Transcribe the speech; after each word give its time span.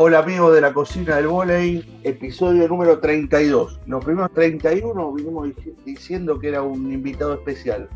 Hola 0.00 0.20
amigos 0.20 0.54
de 0.54 0.60
la 0.60 0.72
cocina 0.72 1.16
del 1.16 1.26
volei, 1.26 1.84
episodio 2.04 2.68
número 2.68 3.00
32. 3.00 3.80
Los 3.88 4.04
primeros 4.04 4.32
31 4.32 5.12
vinimos 5.12 5.48
diciendo 5.84 6.38
que 6.38 6.50
era 6.50 6.62
un 6.62 6.92
invitado 6.92 7.34
especial. 7.34 7.88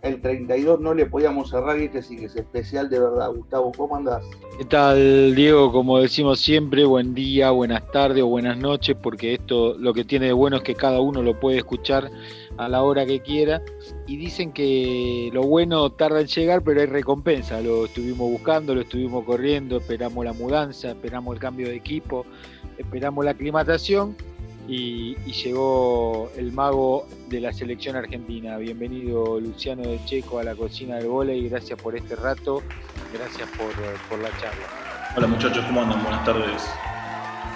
El 0.00 0.22
32 0.22 0.80
no 0.80 0.94
le 0.94 1.04
podíamos 1.04 1.50
cerrar 1.50 1.78
y 1.78 1.84
este 1.84 2.00
sí 2.00 2.16
que 2.16 2.24
es 2.24 2.36
especial 2.36 2.88
de 2.88 3.00
verdad. 3.00 3.32
Gustavo, 3.34 3.70
¿cómo 3.76 3.96
andás? 3.96 4.24
¿Qué 4.56 4.64
tal, 4.64 5.34
Diego? 5.34 5.70
Como 5.72 5.98
decimos 5.98 6.40
siempre, 6.40 6.86
buen 6.86 7.12
día, 7.12 7.50
buenas 7.50 7.86
tardes 7.92 8.22
o 8.22 8.28
buenas 8.28 8.56
noches, 8.56 8.96
porque 8.96 9.34
esto 9.34 9.76
lo 9.78 9.92
que 9.92 10.04
tiene 10.04 10.28
de 10.28 10.32
bueno 10.32 10.56
es 10.56 10.62
que 10.62 10.74
cada 10.74 11.02
uno 11.02 11.20
lo 11.20 11.38
puede 11.38 11.58
escuchar 11.58 12.10
a 12.56 12.68
la 12.68 12.82
hora 12.82 13.06
que 13.06 13.20
quiera. 13.20 13.62
Y 14.06 14.16
dicen 14.16 14.52
que 14.52 15.30
lo 15.32 15.42
bueno 15.42 15.90
tarda 15.90 16.20
en 16.20 16.26
llegar, 16.26 16.62
pero 16.62 16.80
hay 16.80 16.86
recompensa. 16.86 17.60
Lo 17.60 17.86
estuvimos 17.86 18.30
buscando, 18.30 18.74
lo 18.74 18.82
estuvimos 18.82 19.24
corriendo, 19.24 19.78
esperamos 19.78 20.24
la 20.24 20.32
mudanza, 20.32 20.90
esperamos 20.90 21.34
el 21.34 21.40
cambio 21.40 21.68
de 21.68 21.76
equipo, 21.76 22.26
esperamos 22.78 23.24
la 23.24 23.32
aclimatación 23.32 24.16
y, 24.68 25.16
llegó 25.42 26.30
el 26.36 26.52
mago 26.52 27.06
de 27.28 27.40
la 27.40 27.52
selección 27.52 27.96
argentina. 27.96 28.56
Bienvenido 28.58 29.40
Luciano 29.40 29.82
de 29.82 29.98
Checo 30.04 30.38
a 30.38 30.44
la 30.44 30.54
cocina 30.54 30.96
del 30.96 31.30
y 31.30 31.48
gracias 31.48 31.80
por 31.80 31.96
este 31.96 32.16
rato, 32.16 32.62
gracias 33.12 33.48
por, 33.50 34.18
la 34.18 34.28
charla. 34.38 35.12
Hola 35.16 35.26
muchachos, 35.26 35.64
¿cómo 35.66 35.82
andan? 35.82 36.02
Buenas 36.02 36.24
tardes 36.24 36.62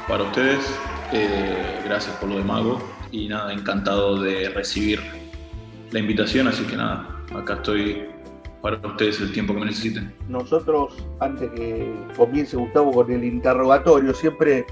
para 0.09 0.25
ustedes, 0.25 0.65
eh, 1.13 1.81
gracias 1.85 2.15
por 2.17 2.29
lo 2.29 2.39
de 2.39 2.45
mago 2.45 2.96
y 3.13 3.29
nada, 3.29 3.53
encantado 3.53 4.21
de 4.21 4.49
recibir 4.51 5.01
la 5.91 6.01
invitación, 6.01 6.49
así 6.49 6.65
que 6.65 6.77
nada, 6.77 7.09
acá 7.35 7.55
estoy 7.55 8.05
para 8.61 8.77
ustedes 8.85 9.21
el 9.21 9.33
tiempo 9.33 9.55
que 9.55 9.61
me 9.61 9.67
necesiten. 9.67 10.13
Nosotros, 10.29 10.95
antes 11.21 11.51
que 11.53 11.93
comience 12.17 12.57
Gustavo 12.57 12.93
con 12.93 13.13
el 13.13 13.25
interrogatorio, 13.25 14.13
siempre 14.13 14.67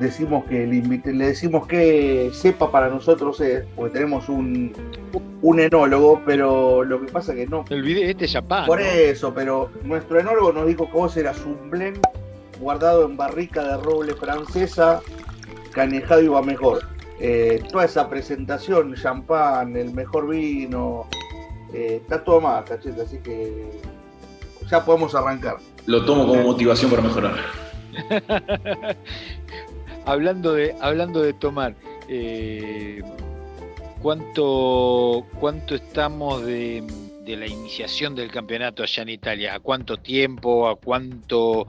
decimos 0.00 0.44
que 0.46 0.66
le, 0.66 1.24
decimos 1.26 1.66
que 1.66 2.30
sepa 2.32 2.70
para 2.70 2.88
nosotros 2.88 3.40
es, 3.40 3.64
porque 3.74 3.92
tenemos 3.92 4.28
un, 4.28 4.72
un 5.42 5.60
enólogo, 5.60 6.20
pero 6.26 6.84
lo 6.84 7.00
que 7.00 7.12
pasa 7.12 7.34
que 7.34 7.46
no. 7.46 7.64
El 7.70 7.86
este 7.98 8.28
Japón. 8.28 8.64
Por 8.66 8.80
eso, 8.80 9.32
pero 9.32 9.70
nuestro 9.84 10.18
enólogo 10.20 10.52
nos 10.52 10.66
dijo 10.66 10.86
que 10.86 10.92
vos 10.92 11.16
eras 11.16 11.40
un 11.44 11.70
blend 11.70 12.00
guardado 12.60 13.06
en 13.06 13.16
barrica 13.16 13.62
de 13.62 13.76
roble 13.82 14.14
francesa, 14.14 15.00
canejado 15.72 16.22
y 16.22 16.28
va 16.28 16.42
mejor. 16.42 16.95
Eh, 17.18 17.62
toda 17.70 17.86
esa 17.86 18.08
presentación, 18.10 18.94
champán, 18.94 19.76
el 19.76 19.92
mejor 19.92 20.28
vino, 20.28 21.08
eh, 21.72 22.00
está 22.02 22.22
todo 22.22 22.42
más, 22.42 22.64
cachete, 22.64 23.00
así 23.00 23.18
que 23.18 23.70
ya 24.70 24.84
podemos 24.84 25.14
arrancar. 25.14 25.56
Lo 25.86 26.04
tomo 26.04 26.26
como 26.26 26.42
motivación 26.42 26.90
para 26.90 27.02
mejorar. 27.02 27.36
hablando, 30.04 30.52
de, 30.52 30.74
hablando 30.80 31.22
de 31.22 31.32
tomar, 31.32 31.74
eh, 32.08 33.02
¿cuánto, 34.02 35.26
¿cuánto 35.40 35.74
estamos 35.74 36.44
de, 36.44 36.84
la 37.26 37.46
iniciación 37.46 38.14
del 38.14 38.30
campeonato 38.30 38.82
allá 38.82 39.02
en 39.04 39.08
Italia? 39.08 39.54
¿A 39.54 39.60
cuánto 39.60 39.96
tiempo? 39.96 40.68
¿A 40.68 40.76
cuánto? 40.76 41.66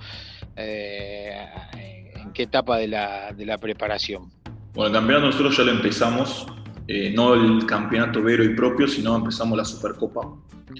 ¿En 0.57 2.33
qué 2.33 2.43
etapa 2.43 2.77
de 2.77 2.89
la, 2.89 3.31
de 3.31 3.45
la 3.45 3.57
preparación? 3.57 4.36
Bueno, 4.77 4.89
el 4.89 4.93
campeonato 4.93 5.25
nosotros 5.25 5.57
ya 5.57 5.63
lo 5.63 5.71
empezamos, 5.71 6.45
eh, 6.87 7.11
no 7.11 7.33
el 7.33 7.65
campeonato 7.65 8.21
vero 8.21 8.43
y 8.43 8.49
propio, 8.49 8.87
sino 8.87 9.15
empezamos 9.15 9.57
la 9.57 9.65
Supercopa. 9.65 10.21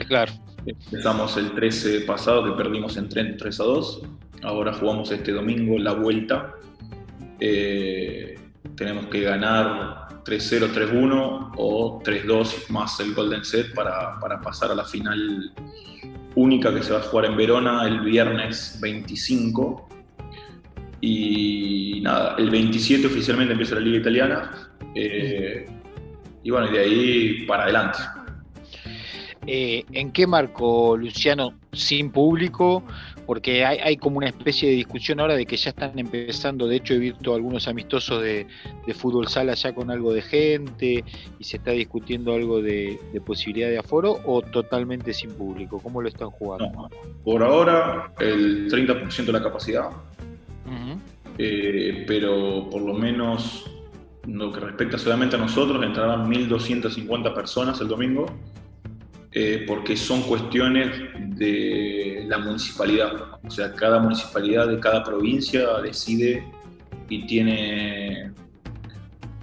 Claro. 0.07 0.33
Empezamos 0.67 1.35
el 1.37 1.55
13 1.55 2.01
pasado, 2.01 2.45
que 2.45 2.51
perdimos 2.51 2.95
en 2.97 3.09
3 3.09 3.59
a 3.59 3.63
2. 3.63 4.01
Ahora 4.43 4.71
jugamos 4.73 5.11
este 5.11 5.31
domingo 5.31 5.79
la 5.79 5.93
vuelta. 5.93 6.53
Eh, 7.39 8.35
tenemos 8.75 9.07
que 9.07 9.21
ganar 9.21 10.09
3-0, 10.23 10.71
3-1 10.75 11.53
o 11.57 11.99
3-2 12.03 12.69
más 12.69 12.99
el 12.99 13.15
Golden 13.15 13.43
Set 13.43 13.73
para, 13.73 14.19
para 14.19 14.39
pasar 14.39 14.69
a 14.69 14.75
la 14.75 14.85
final 14.85 15.51
única 16.35 16.71
que 16.71 16.83
se 16.83 16.93
va 16.93 16.99
a 16.99 17.01
jugar 17.01 17.25
en 17.25 17.35
Verona 17.35 17.87
el 17.87 18.01
viernes 18.01 18.77
25 18.79 19.87
y 21.01 21.99
nada, 22.01 22.35
el 22.37 22.49
27 22.49 23.07
oficialmente 23.07 23.53
empieza 23.53 23.75
la 23.75 23.81
liga 23.81 23.97
italiana. 23.97 24.69
Eh, 24.95 25.65
y 26.43 26.49
bueno, 26.49 26.69
y 26.69 26.73
de 26.73 26.79
ahí 26.79 27.45
para 27.45 27.63
adelante. 27.63 27.99
Eh, 29.45 29.85
¿En 29.93 30.11
qué 30.11 30.27
marco, 30.27 30.97
Luciano, 30.97 31.53
sin 31.71 32.11
público? 32.11 32.83
Porque 33.25 33.65
hay, 33.65 33.97
como 33.97 34.17
una 34.17 34.27
especie 34.27 34.69
de 34.69 34.75
discusión 34.75 35.19
ahora 35.19 35.35
de 35.35 35.45
que 35.45 35.57
ya 35.57 35.71
están 35.71 35.99
empezando, 35.99 36.65
de 36.65 36.77
hecho 36.77 36.93
he 36.93 36.97
visto 36.97 37.33
algunos 37.33 37.67
amistosos 37.67 38.23
de, 38.23 38.47
fútbol 38.93 39.27
sala 39.27 39.53
ya 39.53 39.73
con 39.73 39.91
algo 39.91 40.13
de 40.13 40.21
gente 40.21 41.03
y 41.37 41.43
se 41.43 41.57
está 41.57 41.71
discutiendo 41.71 42.33
algo 42.33 42.61
de, 42.61 42.97
posibilidad 43.25 43.69
de 43.69 43.79
aforo 43.79 44.19
o 44.25 44.41
totalmente 44.41 45.13
sin 45.13 45.31
público. 45.31 45.79
¿Cómo 45.81 46.01
lo 46.01 46.07
están 46.07 46.29
jugando? 46.29 46.89
por 47.25 47.43
ahora 47.43 48.13
el 48.19 48.71
30% 48.71 49.25
de 49.25 49.33
la 49.33 49.43
capacidad, 49.43 49.89
eh, 51.37 52.03
pero 52.07 52.69
por 52.69 52.81
lo 52.81 52.93
menos 52.93 53.65
lo 54.27 54.51
que 54.51 54.59
respecta 54.59 54.97
solamente 54.97 55.35
a 55.35 55.39
nosotros, 55.39 55.83
entrarán 55.83 56.29
1.250 56.29 57.33
personas 57.33 57.79
el 57.79 57.87
domingo, 57.87 58.25
eh, 59.31 59.63
porque 59.67 59.95
son 59.95 60.23
cuestiones 60.23 60.89
de 61.37 62.25
la 62.27 62.39
municipalidad. 62.39 63.39
O 63.43 63.49
sea, 63.49 63.73
cada 63.73 63.99
municipalidad 63.99 64.67
de 64.67 64.79
cada 64.79 65.03
provincia 65.03 65.79
decide 65.81 66.43
y 67.09 67.25
tiene 67.25 68.33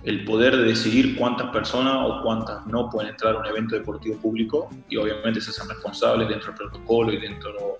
el 0.03 0.25
poder 0.25 0.57
de 0.57 0.65
decidir 0.65 1.17
cuántas 1.17 1.51
personas 1.51 1.97
o 2.05 2.23
cuántas 2.23 2.67
no 2.67 2.91
pueden 2.91 3.11
entrar 3.13 3.37
a 3.37 3.39
un 3.39 3.47
evento 3.47 3.75
deportivo 3.75 4.19
público 4.19 4.69
y 4.91 4.99
obviamente 4.99 5.41
se 5.41 5.51
hacen 5.51 5.67
responsables 5.69 6.29
dentro 6.29 6.49
del 6.49 6.57
protocolo 6.57 7.11
y 7.11 7.19
dentro 7.19 7.79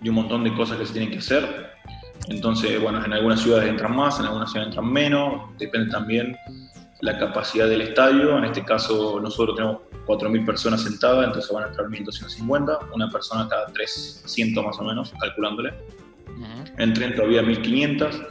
de 0.00 0.08
un 0.08 0.16
montón 0.16 0.42
de 0.42 0.52
cosas 0.54 0.78
que 0.78 0.86
se 0.86 0.92
tienen 0.94 1.12
que 1.12 1.18
hacer 1.18 1.79
entonces, 2.28 2.80
bueno, 2.80 3.04
en 3.04 3.12
algunas 3.12 3.40
ciudades 3.40 3.68
entran 3.68 3.96
más, 3.96 4.20
en 4.20 4.26
algunas 4.26 4.50
ciudades 4.50 4.72
entran 4.72 4.92
menos, 4.92 5.50
depende 5.58 5.90
también 5.90 6.36
la 7.00 7.18
capacidad 7.18 7.68
del 7.68 7.80
estadio. 7.80 8.36
En 8.38 8.44
este 8.44 8.64
caso, 8.64 9.18
nosotros 9.20 9.56
tenemos 9.56 9.78
4.000 10.06 10.44
personas 10.44 10.82
sentadas, 10.82 11.26
entonces 11.26 11.50
van 11.52 11.64
a 11.64 11.66
entrar 11.68 11.88
1.250, 11.88 12.92
una 12.94 13.08
persona 13.10 13.48
cada 13.48 13.66
300 13.66 14.64
más 14.64 14.78
o 14.78 14.84
menos, 14.84 15.12
calculándole. 15.18 15.72
Entren 16.78 17.14
todavía 17.14 17.42
1.500, 17.42 18.26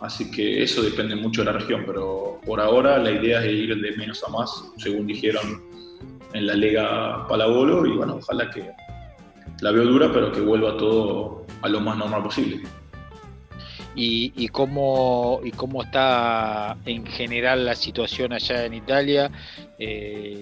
así 0.00 0.30
que 0.30 0.62
eso 0.62 0.82
depende 0.82 1.16
mucho 1.16 1.42
de 1.42 1.52
la 1.52 1.58
región, 1.58 1.84
pero 1.86 2.40
por 2.44 2.60
ahora 2.60 2.98
la 2.98 3.10
idea 3.10 3.44
es 3.44 3.52
ir 3.52 3.80
de 3.80 3.96
menos 3.96 4.22
a 4.24 4.30
más, 4.30 4.64
según 4.76 5.06
dijeron 5.06 5.62
en 6.34 6.46
la 6.46 6.54
Lega 6.54 7.26
Palabolo, 7.26 7.86
y 7.86 7.96
bueno, 7.96 8.16
ojalá 8.16 8.50
que 8.50 8.70
la 9.60 9.70
veo 9.70 9.84
dura, 9.84 10.10
pero 10.12 10.30
que 10.30 10.40
vuelva 10.40 10.76
todo 10.76 11.46
a 11.62 11.68
lo 11.68 11.80
más 11.80 11.96
normal 11.96 12.22
posible 12.22 12.62
y, 14.00 14.48
cómo, 14.48 15.40
y 15.42 15.50
cómo 15.50 15.82
está 15.82 16.76
en 16.86 17.04
general 17.04 17.66
la 17.66 17.74
situación 17.74 18.32
allá 18.32 18.64
en 18.64 18.74
Italia, 18.74 19.30
eh, 19.76 20.40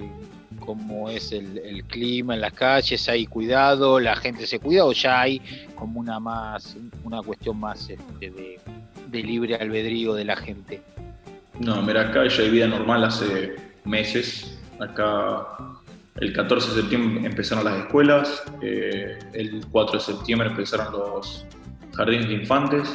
cómo 0.61 1.09
es 1.09 1.33
el, 1.33 1.85
clima 1.89 2.35
en 2.35 2.43
las 2.43 2.53
calles, 2.53 3.09
hay 3.09 3.27
cuidado, 3.27 3.99
la 3.99 4.15
gente 4.17 4.47
se 4.47 4.59
cuida 4.59 4.85
o 4.85 4.93
ya 4.93 5.23
hay 5.23 5.41
como 5.75 6.01
una 6.01 6.21
más 6.21 6.77
una 7.03 7.23
cuestión 7.23 7.59
más 7.59 7.89
este, 7.89 8.31
de, 9.11 9.23
libre 9.23 9.55
albedrío 9.55 10.13
de 10.13 10.25
la 10.27 10.37
gente. 10.37 10.83
No, 11.59 11.81
mira, 11.81 12.11
acá 12.11 12.29
ya 12.29 12.43
hay 12.43 12.51
vida 12.51 12.67
normal 12.67 13.05
hace 13.05 13.57
meses. 13.85 14.59
Acá 14.79 15.47
el 16.17 16.35
14 16.35 16.75
de 16.75 16.81
septiembre 16.83 17.27
empezaron 17.27 17.65
las 17.65 17.79
escuelas, 17.79 18.43
eh, 18.61 19.19
el 19.33 19.65
4 19.71 19.99
de 19.99 20.05
septiembre 20.05 20.49
empezaron 20.49 20.93
los 20.93 21.47
jardines 21.95 22.29
de 22.29 22.35
infantes, 22.35 22.95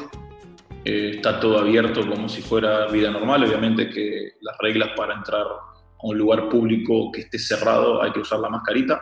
eh, 0.83 1.12
está 1.16 1.39
todo 1.39 1.60
abierto 1.60 2.07
como 2.07 2.28
si 2.28 2.42
fuera 2.42 2.88
vida 2.88 3.12
normal. 3.12 3.44
Obviamente 3.44 3.89
que 3.89 4.33
las 4.42 4.57
reglas 4.60 4.89
para 4.95 5.16
entrar 5.16 5.44
a 5.44 6.07
un 6.07 6.18
lugar 6.18 6.50
público 6.50 7.12
que 7.12 7.22
esté 7.22 7.38
cerrado 7.38 8.01
hay 8.01 8.12
que 8.12 8.22
usar 8.22 8.39
la 8.39 8.50
mascarita. 8.50 9.01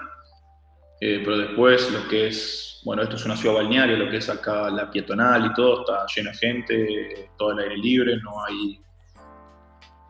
Eh, 1.02 1.22
pero 1.24 1.38
después 1.38 1.90
lo 1.92 2.08
que 2.10 2.28
es, 2.28 2.82
bueno, 2.84 3.04
esto 3.04 3.16
es 3.16 3.26
una 3.26 3.38
ciudad 3.38 3.56
balnearia, 3.56 3.96
lo 3.96 4.10
que 4.10 4.18
es 4.18 4.30
acá 4.30 4.70
la 4.70 4.92
pietonal 4.92 5.46
y 5.46 5.54
todo, 5.54 5.82
está 5.82 6.06
lleno 6.14 6.32
de 6.32 6.38
gente, 6.38 7.30
todo 7.38 7.52
el 7.54 7.60
aire 7.60 7.78
libre, 7.78 8.18
no 8.22 8.44
hay, 8.44 8.82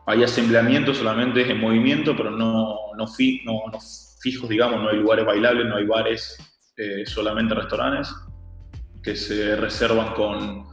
hay 0.06 0.24
asembleamiento 0.24 0.92
solamente 0.92 1.48
en 1.48 1.60
movimiento, 1.60 2.16
pero 2.16 2.32
no, 2.32 2.74
no, 2.96 3.06
fijos, 3.06 4.48
digamos, 4.48 4.82
no 4.82 4.88
hay 4.88 4.96
lugares 4.96 5.24
bailables, 5.24 5.66
no 5.68 5.76
hay 5.76 5.86
bares, 5.86 6.36
eh, 6.76 7.06
solamente 7.06 7.54
restaurantes 7.54 8.12
que 9.02 9.14
se 9.14 9.54
reservan 9.54 10.12
con 10.14 10.69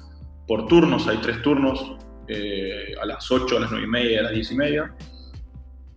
por 0.47 0.67
turnos, 0.67 1.07
hay 1.07 1.17
tres 1.17 1.41
turnos, 1.41 1.97
eh, 2.27 2.95
a 3.01 3.05
las 3.05 3.29
8, 3.29 3.57
a 3.57 3.59
las 3.61 3.71
9 3.71 3.85
y 3.85 3.89
media, 3.89 4.19
a 4.21 4.23
las 4.23 4.31
10 4.31 4.51
y 4.51 4.55
media. 4.55 4.95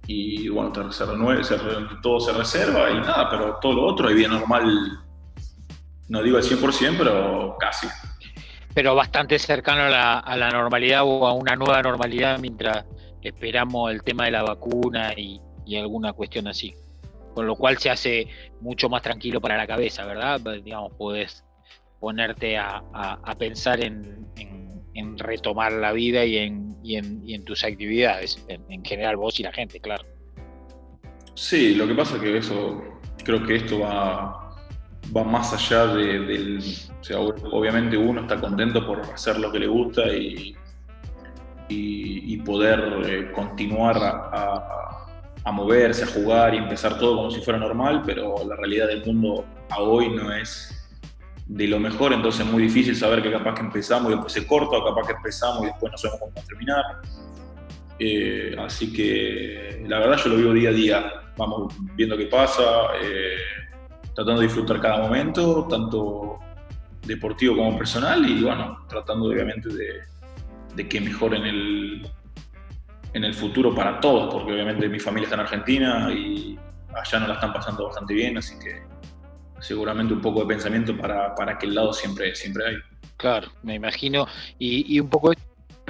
Y 0.06 0.48
bueno, 0.48 0.92
se 0.92 1.06
renueve, 1.06 1.42
todo 2.02 2.18
se 2.18 2.32
reserva 2.32 2.90
y 2.90 2.94
nada, 2.94 3.30
pero 3.30 3.58
todo 3.60 3.74
lo 3.74 3.86
otro 3.86 4.08
hay 4.08 4.14
bien 4.14 4.32
normal, 4.32 4.98
no 6.08 6.22
digo 6.22 6.36
al 6.36 6.42
100%, 6.42 6.96
pero 6.98 7.56
casi. 7.60 7.86
pero 8.74 8.96
bastante 8.96 9.38
cercano 9.38 9.82
a 9.82 10.36
la, 10.36 10.50
normalidad 10.50 11.02
o 11.04 11.28
a 11.28 11.32
una 11.32 11.54
nueva 11.54 11.80
normalidad 11.82 12.40
mientras 12.40 12.84
esperamos 13.22 13.92
el 13.92 14.02
tema 14.02 14.24
de 14.24 14.32
la 14.32 14.42
vacuna 14.42 15.12
y, 15.16 15.40
alguna 15.76 16.12
cuestión 16.12 16.48
así. 16.48 16.74
Con 17.32 17.46
lo 17.46 17.54
cual 17.54 17.78
se 17.78 17.90
hace 17.90 18.26
mucho 18.60 18.88
más 18.88 19.02
tranquilo 19.02 19.40
para 19.40 19.56
la 19.56 19.68
cabeza, 19.68 20.04
¿verdad? 20.04 20.40
Digamos, 20.40 20.92
podés 20.94 21.44
ponerte 22.00 22.56
a, 22.56 22.82
pensar 23.38 23.84
en, 23.84 24.26
retomar 25.18 25.72
la 25.72 25.92
vida 25.92 26.24
y 26.24 26.38
en, 26.38 26.76
en, 26.84 27.44
tus 27.44 27.62
actividades, 27.62 28.44
en, 28.48 28.84
general 28.84 29.16
vos 29.16 29.38
y 29.38 29.42
la 29.42 29.52
gente, 29.52 29.78
claro. 29.80 30.04
Sí, 31.34 31.74
lo 31.74 31.86
que 31.86 31.94
pasa 31.94 32.16
es 32.16 32.22
que 32.22 32.36
eso, 32.38 32.82
creo 33.24 33.46
que 33.46 33.56
esto 33.56 33.80
va, 33.80 34.56
va 35.14 35.24
más 35.24 35.52
allá 35.52 35.94
de, 35.94 36.20
del... 36.20 36.64
Obviamente 37.52 37.96
uno 37.96 38.22
está 38.22 38.40
contento 38.40 38.86
por 38.86 39.00
hacer 39.00 39.38
lo 39.38 39.50
que 39.50 39.58
le 39.58 39.66
gusta 39.66 40.06
y, 40.14 40.54
y, 41.68 42.36
poder 42.38 42.80
eh, 43.06 43.32
continuar 43.32 43.96
a, 43.98 45.06
a, 45.44 45.52
moverse, 45.52 46.04
a 46.04 46.06
jugar 46.06 46.54
y 46.54 46.58
empezar 46.58 46.98
todo 46.98 47.16
como 47.16 47.30
si 47.30 47.40
fuera 47.40 47.58
normal, 47.58 48.02
pero 48.04 48.36
la 48.46 48.56
realidad 48.56 48.88
del 48.88 49.04
mundo 49.04 49.44
a 49.70 49.80
hoy 49.80 50.10
no 50.10 50.32
es 50.32 50.79
de 51.50 51.66
lo 51.66 51.80
mejor, 51.80 52.12
entonces 52.12 52.46
es 52.46 52.52
muy 52.52 52.62
difícil 52.62 52.94
saber 52.94 53.22
que 53.22 53.32
capaz 53.32 53.54
que 53.54 53.62
empezamos 53.62 54.12
y 54.12 54.14
después 54.14 54.32
se 54.32 54.46
corta, 54.46 54.76
o 54.76 54.84
capaz 54.84 55.08
que 55.08 55.14
empezamos 55.14 55.62
y 55.62 55.66
después 55.66 55.90
no 55.90 55.98
sabemos 55.98 56.20
cómo 56.20 56.46
terminar. 56.46 56.84
Eh, 57.98 58.54
así 58.56 58.92
que 58.92 59.84
la 59.88 59.98
verdad 59.98 60.16
yo 60.16 60.30
lo 60.30 60.36
vivo 60.36 60.52
día 60.52 60.68
a 60.68 60.72
día, 60.72 61.12
vamos 61.36 61.74
viendo 61.96 62.16
qué 62.16 62.26
pasa, 62.26 62.62
eh, 63.02 63.34
tratando 64.14 64.40
de 64.40 64.46
disfrutar 64.46 64.80
cada 64.80 64.98
momento, 64.98 65.66
tanto 65.68 66.38
deportivo 67.04 67.56
como 67.56 67.76
personal, 67.76 68.24
y 68.24 68.44
bueno, 68.44 68.86
tratando 68.88 69.26
obviamente 69.26 69.70
de, 69.70 69.88
de 70.76 70.88
que 70.88 71.00
mejore 71.00 71.38
en 71.38 71.46
el, 71.46 72.10
en 73.12 73.24
el 73.24 73.34
futuro 73.34 73.74
para 73.74 73.98
todos, 73.98 74.32
porque 74.32 74.52
obviamente 74.52 74.88
mi 74.88 75.00
familia 75.00 75.24
está 75.24 75.34
en 75.34 75.40
Argentina 75.40 76.12
y 76.12 76.56
allá 76.94 77.18
no 77.18 77.26
la 77.26 77.34
están 77.34 77.52
pasando 77.52 77.86
bastante 77.86 78.14
bien, 78.14 78.38
así 78.38 78.56
que 78.60 78.99
seguramente 79.60 80.14
un 80.14 80.20
poco 80.20 80.40
de 80.40 80.46
pensamiento 80.46 80.96
para, 80.96 81.34
para 81.34 81.52
aquel 81.52 81.74
lado 81.74 81.92
siempre, 81.92 82.34
siempre 82.34 82.66
hay. 82.66 82.76
Claro, 83.16 83.48
me 83.62 83.74
imagino, 83.74 84.26
y, 84.58 84.94
y 84.94 85.00
un 85.00 85.08
poco 85.08 85.32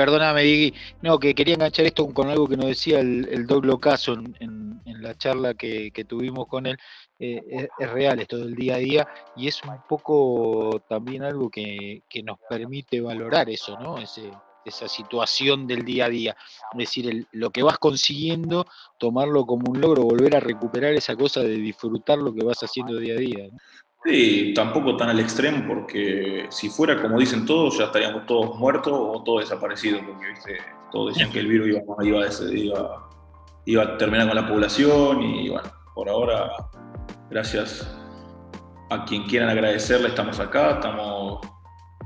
perdóname, 0.00 0.42
Diggy, 0.42 0.74
no, 1.02 1.18
que 1.18 1.34
quería 1.34 1.54
enganchar 1.54 1.84
esto 1.84 2.06
con 2.14 2.30
algo 2.30 2.48
que 2.48 2.56
nos 2.56 2.68
decía 2.68 3.00
el, 3.00 3.28
el 3.30 3.46
Doc 3.46 3.66
Locaso 3.66 4.14
en, 4.14 4.80
la 4.84 5.14
charla 5.14 5.52
que, 5.52 5.92
tuvimos 6.08 6.46
con 6.46 6.66
él. 6.66 6.78
Eh, 7.18 7.68
es, 7.78 7.90
real 7.90 8.18
esto 8.18 8.38
del 8.38 8.54
día 8.54 8.76
a 8.76 8.78
día 8.78 9.08
y 9.36 9.48
es 9.48 9.62
un 9.62 9.76
poco 9.86 10.82
también 10.88 11.22
algo 11.22 11.50
que, 11.50 12.02
nos 12.24 12.38
permite 12.48 13.02
valorar 13.02 13.50
eso, 13.50 13.78
¿no? 13.78 13.98
Esa 14.64 14.88
situación 14.88 15.66
del 15.66 15.84
día 15.84 16.06
a 16.06 16.08
día. 16.08 16.36
Es 16.72 16.78
decir, 16.78 17.26
lo 17.32 17.50
que 17.50 17.62
vas 17.62 17.78
consiguiendo, 17.78 18.66
tomarlo 18.98 19.46
como 19.46 19.70
un 19.70 19.80
logro, 19.80 20.02
volver 20.02 20.36
a 20.36 20.40
recuperar 20.40 20.92
esa 20.94 21.16
cosa 21.16 21.40
de 21.40 21.56
disfrutar 21.56 22.18
lo 22.18 22.34
que 22.34 22.44
vas 22.44 22.62
haciendo 22.62 22.96
día 22.98 23.14
a 23.14 23.18
día. 23.18 23.48
Sí, 24.04 24.54
tampoco 24.54 24.96
tan 24.96 25.10
al 25.10 25.20
extremo, 25.20 25.64
porque 25.68 26.46
si 26.48 26.70
fuera 26.70 27.00
como 27.00 27.18
dicen 27.18 27.44
todos, 27.44 27.76
ya 27.76 27.84
estaríamos 27.84 28.24
todos 28.24 28.58
muertos 28.58 28.92
o 28.94 29.22
todos 29.22 29.42
desaparecidos, 29.42 30.02
porque 30.02 30.58
todos 30.90 31.12
decían 31.12 31.30
que 31.30 31.40
el 31.40 31.46
virus 31.46 31.68
iba, 31.68 31.80
iba, 32.02 33.08
iba, 33.66 33.82
a 33.82 33.98
terminar 33.98 34.26
con 34.26 34.36
la 34.36 34.48
población 34.48 35.22
y 35.22 35.50
bueno, 35.50 35.70
por 35.94 36.08
ahora, 36.08 36.50
gracias 37.28 37.94
a 38.88 39.04
quien 39.04 39.24
quieran 39.24 39.50
agradecerle, 39.50 40.08
estamos 40.08 40.40
acá, 40.40 40.72
estamos 40.72 41.46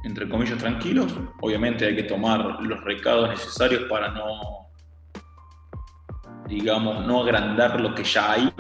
entre 0.05 0.29
comillas 0.29 0.59
tranquilos. 0.59 1.13
Obviamente 1.41 1.87
hay 1.87 1.97
que 1.97 2.05
tomar 2.05 2.63
los 2.63 2.85
recados 2.85 3.31
necesarios 3.31 3.85
para 3.85 4.11
no, 4.11 4.69
digamos, 6.47 7.07
no 7.07 7.23
agrandar 7.23 7.81
lo 7.81 7.95
que 7.95 8.05
ya 8.05 8.33
hay. 8.33 8.53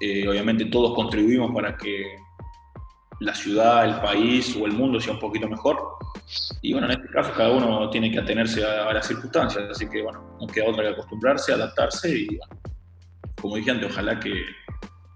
Eh, 0.00 0.28
obviamente 0.28 0.66
todos 0.66 0.94
contribuimos 0.94 1.52
para 1.54 1.76
que 1.76 2.16
la 3.20 3.34
ciudad, 3.34 3.84
el 3.84 4.00
país 4.00 4.56
o 4.60 4.66
el 4.66 4.72
mundo 4.72 5.00
sea 5.00 5.14
un 5.14 5.20
poquito 5.20 5.48
mejor. 5.48 5.78
Y 6.60 6.72
bueno, 6.72 6.86
en 6.88 7.00
este 7.00 7.08
caso 7.08 7.32
cada 7.36 7.50
uno 7.50 7.88
tiene 7.90 8.10
que 8.10 8.18
atenerse 8.18 8.64
a, 8.64 8.92
las 8.92 9.06
circunstancias, 9.06 9.64
así 9.70 9.88
que 9.88 10.02
bueno, 10.02 10.36
no 10.40 10.46
queda 10.46 10.70
otra 10.70 10.82
que 10.84 10.90
acostumbrarse, 10.90 11.52
adaptarse 11.52 12.16
y 12.16 12.38
como 13.40 13.56
dije 13.56 13.72
antes, 13.72 13.90
ojalá 13.90 14.20
que, 14.20 14.32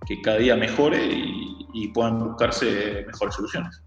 que 0.06 0.20
cada 0.20 0.38
día 0.38 0.56
mejore 0.56 1.04
y, 1.04 1.66
y, 1.74 1.88
puedan 1.88 2.18
buscarse 2.18 3.04
mejores 3.06 3.36
soluciones. 3.36 3.85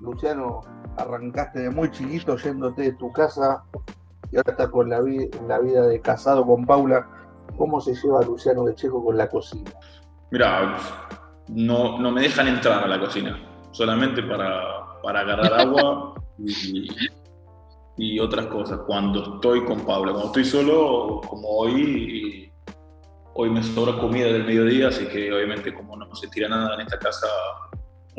Luciano, 0.00 0.62
arrancaste 0.96 1.60
de 1.60 1.70
muy 1.70 1.90
chiquito 1.90 2.36
yéndote 2.36 2.82
de 2.82 2.92
tu 2.92 3.12
casa 3.12 3.62
y 4.32 4.36
ahora 4.36 4.52
estás 4.52 4.68
con 4.68 4.88
la, 4.88 5.00
la 5.46 5.58
vida 5.58 5.86
de 5.86 6.00
casado 6.00 6.46
con 6.46 6.64
Paula. 6.64 7.06
¿Cómo 7.56 7.80
se 7.80 7.94
lleva 7.94 8.22
Luciano 8.22 8.64
de 8.64 8.74
Checo 8.74 9.04
con 9.04 9.16
la 9.16 9.28
cocina? 9.28 9.70
Mira, 10.30 10.76
no, 11.48 11.98
no 11.98 12.10
me 12.12 12.22
dejan 12.22 12.48
entrar 12.48 12.84
a 12.84 12.86
la 12.86 12.98
cocina 12.98 13.38
solamente 13.72 14.22
para, 14.22 15.00
para 15.02 15.20
agarrar 15.20 15.52
agua 15.60 16.14
y, 17.96 18.18
otras 18.18 18.46
cosas. 18.46 18.80
Cuando 18.86 19.34
estoy 19.34 19.64
con 19.64 19.84
Pablo, 19.84 20.12
cuando 20.12 20.28
estoy 20.28 20.44
solo, 20.44 21.20
como 21.28 21.48
hoy, 21.48 22.52
hoy 23.34 23.50
me 23.50 23.62
sobra 23.62 23.98
comida 23.98 24.26
del 24.26 24.46
mediodía, 24.46 24.88
así 24.88 25.06
que 25.06 25.32
obviamente 25.32 25.74
como 25.74 25.96
no 25.96 26.14
se 26.14 26.28
tira 26.28 26.48
nada 26.48 26.74
en 26.76 26.82
esta 26.82 26.98
casa, 26.98 27.26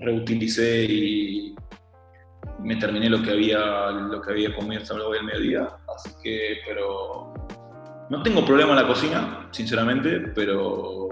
reutilicé 0.02 0.84
y 0.84 1.56
me 2.60 2.76
terminé 2.76 3.10
lo 3.10 3.22
que 3.22 3.32
había, 3.32 3.92
lo 3.92 4.22
que 4.22 4.32
había 4.32 4.56
comido 4.56 4.82
hasta 4.82 4.96
luego 4.96 5.14
del 5.14 5.24
mediodía. 5.24 5.68
Así 5.96 6.10
que, 6.22 6.58
pero 6.68 7.34
no 8.10 8.24
tengo 8.24 8.46
problema 8.46 8.72
en 8.72 8.76
la 8.78 8.88
cocina, 8.88 9.48
sinceramente, 9.52 10.20
pero 10.36 11.10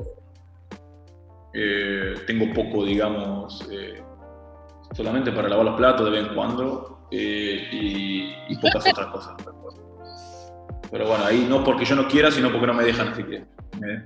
eh, 1.53 2.15
tengo 2.27 2.53
poco, 2.53 2.83
digamos, 2.83 3.67
eh, 3.71 4.03
solamente 4.93 5.31
para 5.31 5.49
lavar 5.49 5.65
los 5.65 5.75
platos 5.75 6.05
de 6.05 6.11
vez 6.11 6.27
en 6.27 6.35
cuando 6.35 7.07
eh, 7.11 7.69
y, 7.71 8.55
pocas 8.57 8.85
otras 8.91 9.07
cosas. 9.11 9.33
Pero 10.91 11.07
bueno, 11.07 11.23
ahí 11.25 11.45
no 11.47 11.63
porque 11.63 11.85
yo 11.85 11.95
no 11.95 12.07
quiera, 12.07 12.31
sino 12.31 12.51
porque 12.51 12.67
no 12.67 12.73
me 12.73 12.83
dejan, 12.83 13.09
así 13.09 13.23
que 13.23 13.45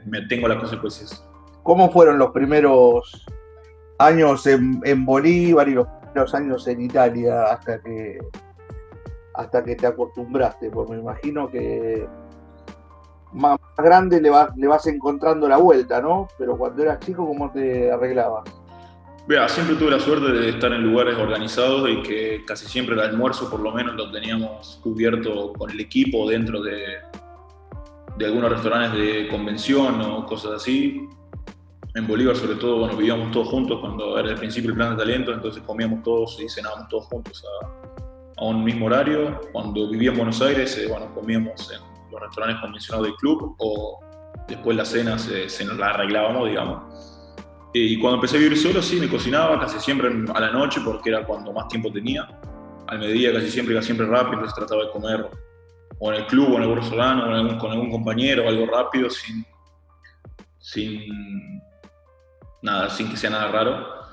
me, 0.05 0.21
tengo 0.27 0.47
las 0.47 0.57
consecuencias. 0.57 1.25
¿Cómo 1.63 1.89
fueron 1.91 2.17
los 2.17 2.31
primeros 2.31 3.25
años 3.99 4.45
en, 4.47 5.05
Bolívar 5.05 5.67
y 5.69 5.75
los 5.75 6.33
años 6.33 6.67
en 6.67 6.81
Italia 6.81 7.45
hasta 7.45 7.81
que 7.81 8.19
hasta 9.35 9.63
que 9.63 9.75
te 9.75 9.87
acostumbraste? 9.87 10.69
Porque 10.69 10.93
me 10.93 10.99
imagino 10.99 11.49
que 11.49 12.07
más 13.33 13.57
grande 13.77 14.21
le 14.21 14.29
vas, 14.29 14.55
le 14.55 14.67
vas 14.67 14.85
encontrando 14.87 15.47
la 15.47 15.57
vuelta, 15.57 16.01
¿no? 16.01 16.27
Pero 16.37 16.57
cuando 16.57 16.83
eras 16.83 16.99
chico, 16.99 17.25
¿cómo 17.25 17.51
te 17.51 17.91
arreglabas? 17.91 18.43
Vea, 19.25 19.47
siempre 19.47 19.77
tuve 19.77 19.91
la 19.91 19.99
suerte 19.99 20.31
de 20.33 20.49
estar 20.49 20.71
en 20.73 20.83
lugares 20.83 21.17
organizados 21.17 21.89
y 21.89 22.03
que 22.03 22.43
casi 22.45 22.67
siempre 22.67 22.93
el 22.93 23.01
almuerzo 23.01 23.49
por 23.49 23.61
lo 23.61 23.71
menos 23.71 23.95
lo 23.95 24.11
teníamos 24.11 24.79
cubierto 24.83 25.53
con 25.53 25.71
el 25.71 25.79
equipo 25.79 26.29
dentro 26.29 26.61
de, 26.61 26.97
de 28.17 28.25
algunos 28.25 28.51
restaurantes 28.51 28.99
de 28.99 29.29
convención 29.29 30.01
o 30.01 30.25
cosas 30.25 30.53
así. 30.53 31.07
En 31.95 32.07
Bolívar 32.07 32.35
sobre 32.35 32.55
todo, 32.55 32.79
bueno, 32.79 32.97
vivíamos 32.97 33.31
todos 33.31 33.49
juntos 33.49 33.79
cuando 33.79 34.17
era 34.17 34.29
el 34.29 34.35
principio 34.35 34.71
el 34.71 34.75
plan 34.75 34.91
de 34.91 35.03
talento, 35.03 35.31
entonces 35.31 35.61
comíamos 35.63 36.01
todos 36.03 36.39
y 36.41 36.49
cenábamos 36.49 36.87
todos 36.89 37.05
juntos 37.05 37.43
a, 37.61 38.41
a 38.41 38.45
un 38.45 38.63
mismo 38.63 38.87
horario. 38.87 39.39
Cuando 39.51 39.89
vivía 39.89 40.11
en 40.11 40.17
Buenos 40.17 40.41
Aires, 40.41 40.77
eh, 40.77 40.87
bueno, 40.87 41.13
comíamos 41.13 41.71
en 41.71 41.79
los 42.11 42.21
restaurantes 42.21 42.61
convencionados 42.61 43.07
del 43.07 43.15
club 43.17 43.55
o 43.59 43.99
después 44.47 44.75
las 44.75 44.89
cenas 44.89 45.21
se 45.47 45.65
nos 45.65 45.77
las 45.77 45.93
arreglábamos, 45.93 46.49
digamos 46.49 47.13
y 47.73 47.99
cuando 47.99 48.17
empecé 48.17 48.37
a 48.37 48.39
vivir 48.39 48.57
solo, 48.57 48.83
sí, 48.83 48.99
me 48.99 49.09
cocinaba 49.09 49.59
casi 49.59 49.79
siempre 49.79 50.09
a 50.33 50.39
la 50.39 50.51
noche 50.51 50.79
porque 50.85 51.09
era 51.09 51.25
cuando 51.25 51.51
más 51.51 51.67
tiempo 51.67 51.91
tenía. 51.91 52.27
Al 52.87 52.99
mediodía 52.99 53.33
casi 53.33 53.49
siempre 53.49 53.73
iba 53.73 53.81
siempre 53.81 54.05
rápido, 54.05 54.33
entonces 54.33 54.55
trataba 54.55 54.83
de 54.83 54.91
comer 54.91 55.27
o 55.97 56.13
en 56.13 56.19
el 56.19 56.27
club 56.27 56.51
o 56.51 56.57
en 56.57 56.61
algún 56.61 56.77
restaurante 56.77 57.55
o 57.55 57.57
con 57.57 57.71
algún 57.71 57.89
compañero, 57.89 58.47
algo 58.47 58.67
rápido, 58.67 59.09
sin, 59.09 59.43
sin 60.59 61.61
nada, 62.63 62.89
sin 62.89 63.09
que 63.09 63.17
sea 63.17 63.29
nada 63.29 63.49
raro. 63.49 64.03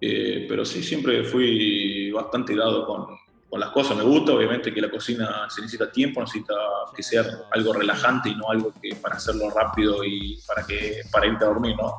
Eh, 0.00 0.46
pero 0.48 0.64
sí, 0.64 0.82
siempre 0.82 1.24
fui 1.24 2.10
bastante 2.12 2.54
dado 2.54 2.86
con, 2.86 3.06
con, 3.50 3.60
las 3.60 3.70
cosas. 3.70 3.96
Me 3.96 4.04
gusta, 4.04 4.32
obviamente, 4.32 4.72
que 4.72 4.80
la 4.80 4.90
cocina 4.90 5.46
se 5.50 5.60
necesita 5.60 5.90
tiempo, 5.90 6.20
necesita 6.20 6.54
que 6.96 7.02
sea 7.02 7.24
algo 7.50 7.72
relajante 7.72 8.30
y 8.30 8.36
no 8.36 8.48
algo 8.50 8.72
que 8.80 8.94
para 8.94 9.16
hacerlo 9.16 9.50
rápido 9.50 10.04
y 10.04 10.40
para, 10.46 10.64
que, 10.64 11.02
para 11.10 11.26
irte 11.26 11.44
a 11.44 11.48
dormir, 11.48 11.76
¿no? 11.76 11.92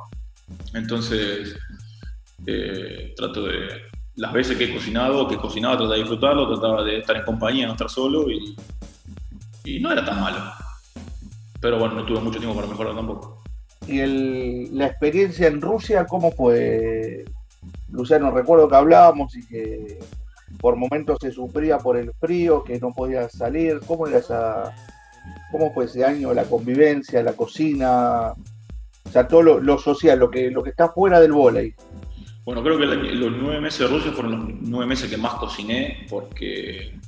Entonces, 0.73 1.55
eh, 2.47 3.13
trato 3.15 3.43
de, 3.43 3.89
las 4.15 4.33
veces 4.33 4.57
que 4.57 4.65
he 4.65 4.73
cocinado, 4.73 5.27
que 5.27 5.37
cocinaba, 5.37 5.75
trataba 5.75 5.95
de 5.95 6.01
disfrutarlo, 6.01 6.47
trataba 6.47 6.83
de 6.83 6.99
estar 6.99 7.17
en 7.17 7.23
compañía, 7.23 7.67
no 7.67 7.73
estar 7.73 7.89
solo 7.89 8.29
y, 8.31 8.55
y 9.65 9.79
no 9.79 9.91
era 9.91 10.03
tan 10.03 10.19
malo. 10.19 10.39
Pero 11.59 11.77
bueno, 11.77 11.95
no 11.95 12.05
tuve 12.05 12.21
mucho 12.21 12.39
tiempo 12.39 12.55
para 12.55 12.67
mejorar 12.67 12.95
tampoco. 12.95 13.38
¿Y 13.89 13.99
el, 14.01 14.77
la 14.77 14.85
experiencia 14.85 15.47
en 15.47 15.61
Rusia 15.61 16.05
cómo 16.05 16.31
fue? 16.31 17.25
Luciano, 17.91 18.29
recuerdo 18.29 18.69
que 18.69 18.75
hablábamos 18.75 19.35
y 19.35 19.45
que 19.47 19.99
por 20.59 20.75
momentos 20.75 21.17
se 21.19 21.31
sufría 21.31 21.79
por 21.79 21.97
el 21.97 22.11
frío, 22.13 22.63
que 22.63 22.79
no 22.79 22.93
podía 22.93 23.27
salir. 23.29 23.79
¿Cómo 23.87 24.07
era 24.07 24.19
esa, 24.19 24.75
cómo 25.51 25.73
fue 25.73 25.85
ese 25.85 26.05
año 26.05 26.33
la 26.33 26.43
convivencia, 26.43 27.23
la 27.23 27.33
cocina, 27.33 28.33
o 29.03 29.09
sea, 29.11 29.27
todo 29.27 29.41
lo, 29.41 29.77
social, 29.79 30.19
lo 30.19 30.29
que, 30.29 30.51
lo 30.51 30.61
que 30.61 30.69
está 30.69 30.89
fuera 30.89 31.19
del 31.19 31.31
volei? 31.31 31.73
Bueno, 32.45 32.61
creo 32.61 32.77
que 32.77 32.85
los 32.85 33.31
nueve 33.31 33.59
meses 33.59 33.79
de 33.79 33.87
Rusia 33.87 34.11
fueron 34.11 34.31
los 34.31 34.61
nueve 34.61 34.85
meses 34.85 35.09
que 35.09 35.17
más 35.17 35.33
cociné 35.35 36.05
porque 36.09 36.98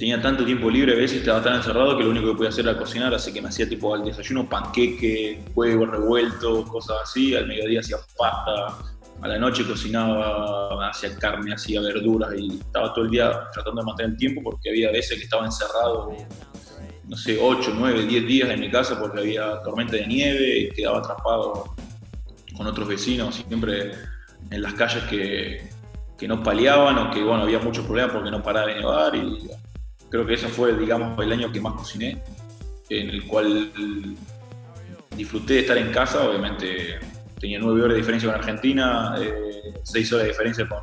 tenía 0.00 0.18
tanto 0.18 0.46
tiempo 0.46 0.70
libre, 0.70 0.94
a 0.94 0.96
veces 0.96 1.18
estaba 1.18 1.42
tan 1.42 1.56
encerrado 1.56 1.98
que 1.98 2.04
lo 2.04 2.10
único 2.10 2.28
que 2.28 2.34
podía 2.34 2.48
hacer 2.48 2.66
era 2.66 2.78
cocinar, 2.78 3.12
así 3.12 3.34
que 3.34 3.42
me 3.42 3.50
hacía 3.50 3.68
tipo 3.68 3.94
al 3.94 4.02
desayuno 4.02 4.48
panqueque, 4.48 5.44
huevo 5.54 5.84
revuelto, 5.84 6.64
cosas 6.64 6.96
así, 7.02 7.36
al 7.36 7.46
mediodía 7.46 7.80
hacía 7.80 7.98
pasta, 8.16 8.78
a 9.20 9.28
la 9.28 9.38
noche 9.38 9.62
cocinaba, 9.66 10.88
hacía 10.88 11.14
carne, 11.18 11.52
hacía 11.52 11.82
verduras 11.82 12.32
y 12.34 12.60
estaba 12.60 12.94
todo 12.94 13.04
el 13.04 13.10
día 13.10 13.30
tratando 13.52 13.82
de 13.82 13.86
mantener 13.86 14.12
el 14.12 14.16
tiempo 14.16 14.40
porque 14.42 14.70
había 14.70 14.90
veces 14.90 15.18
que 15.18 15.24
estaba 15.24 15.44
encerrado, 15.44 16.16
no 17.06 17.16
sé, 17.18 17.38
8, 17.38 17.74
9, 17.76 18.06
10 18.06 18.26
días 18.26 18.48
en 18.48 18.58
mi 18.58 18.70
casa 18.70 18.98
porque 18.98 19.20
había 19.20 19.60
tormenta 19.62 19.96
de 19.96 20.06
nieve 20.06 20.58
y 20.60 20.70
quedaba 20.70 21.00
atrapado 21.00 21.74
con 22.56 22.66
otros 22.66 22.88
vecinos, 22.88 23.44
siempre 23.46 23.92
en 24.50 24.62
las 24.62 24.72
calles 24.72 25.02
que, 25.10 25.68
que 26.16 26.26
no 26.26 26.42
paliaban 26.42 26.96
o 26.96 27.10
que 27.10 27.22
bueno, 27.22 27.42
había 27.42 27.58
muchos 27.58 27.84
problemas 27.84 28.12
porque 28.12 28.30
no 28.30 28.42
paraba 28.42 28.68
de 28.68 28.76
nevar 28.76 29.14
y 29.14 29.50
creo 30.10 30.26
que 30.26 30.34
ese 30.34 30.48
fue, 30.48 30.76
digamos, 30.76 31.18
el 31.22 31.32
año 31.32 31.50
que 31.52 31.60
más 31.60 31.74
cociné, 31.74 32.22
en 32.88 33.10
el 33.10 33.26
cual 33.26 33.72
disfruté 35.16 35.54
de 35.54 35.60
estar 35.60 35.78
en 35.78 35.92
casa, 35.92 36.28
obviamente 36.28 36.98
tenía 37.38 37.58
nueve 37.58 37.82
horas 37.82 37.94
de 37.94 38.00
diferencia 38.00 38.28
con 38.30 38.38
Argentina, 38.38 39.14
eh, 39.18 39.72
seis 39.84 40.12
horas 40.12 40.24
de 40.24 40.32
diferencia 40.32 40.68
con, 40.68 40.80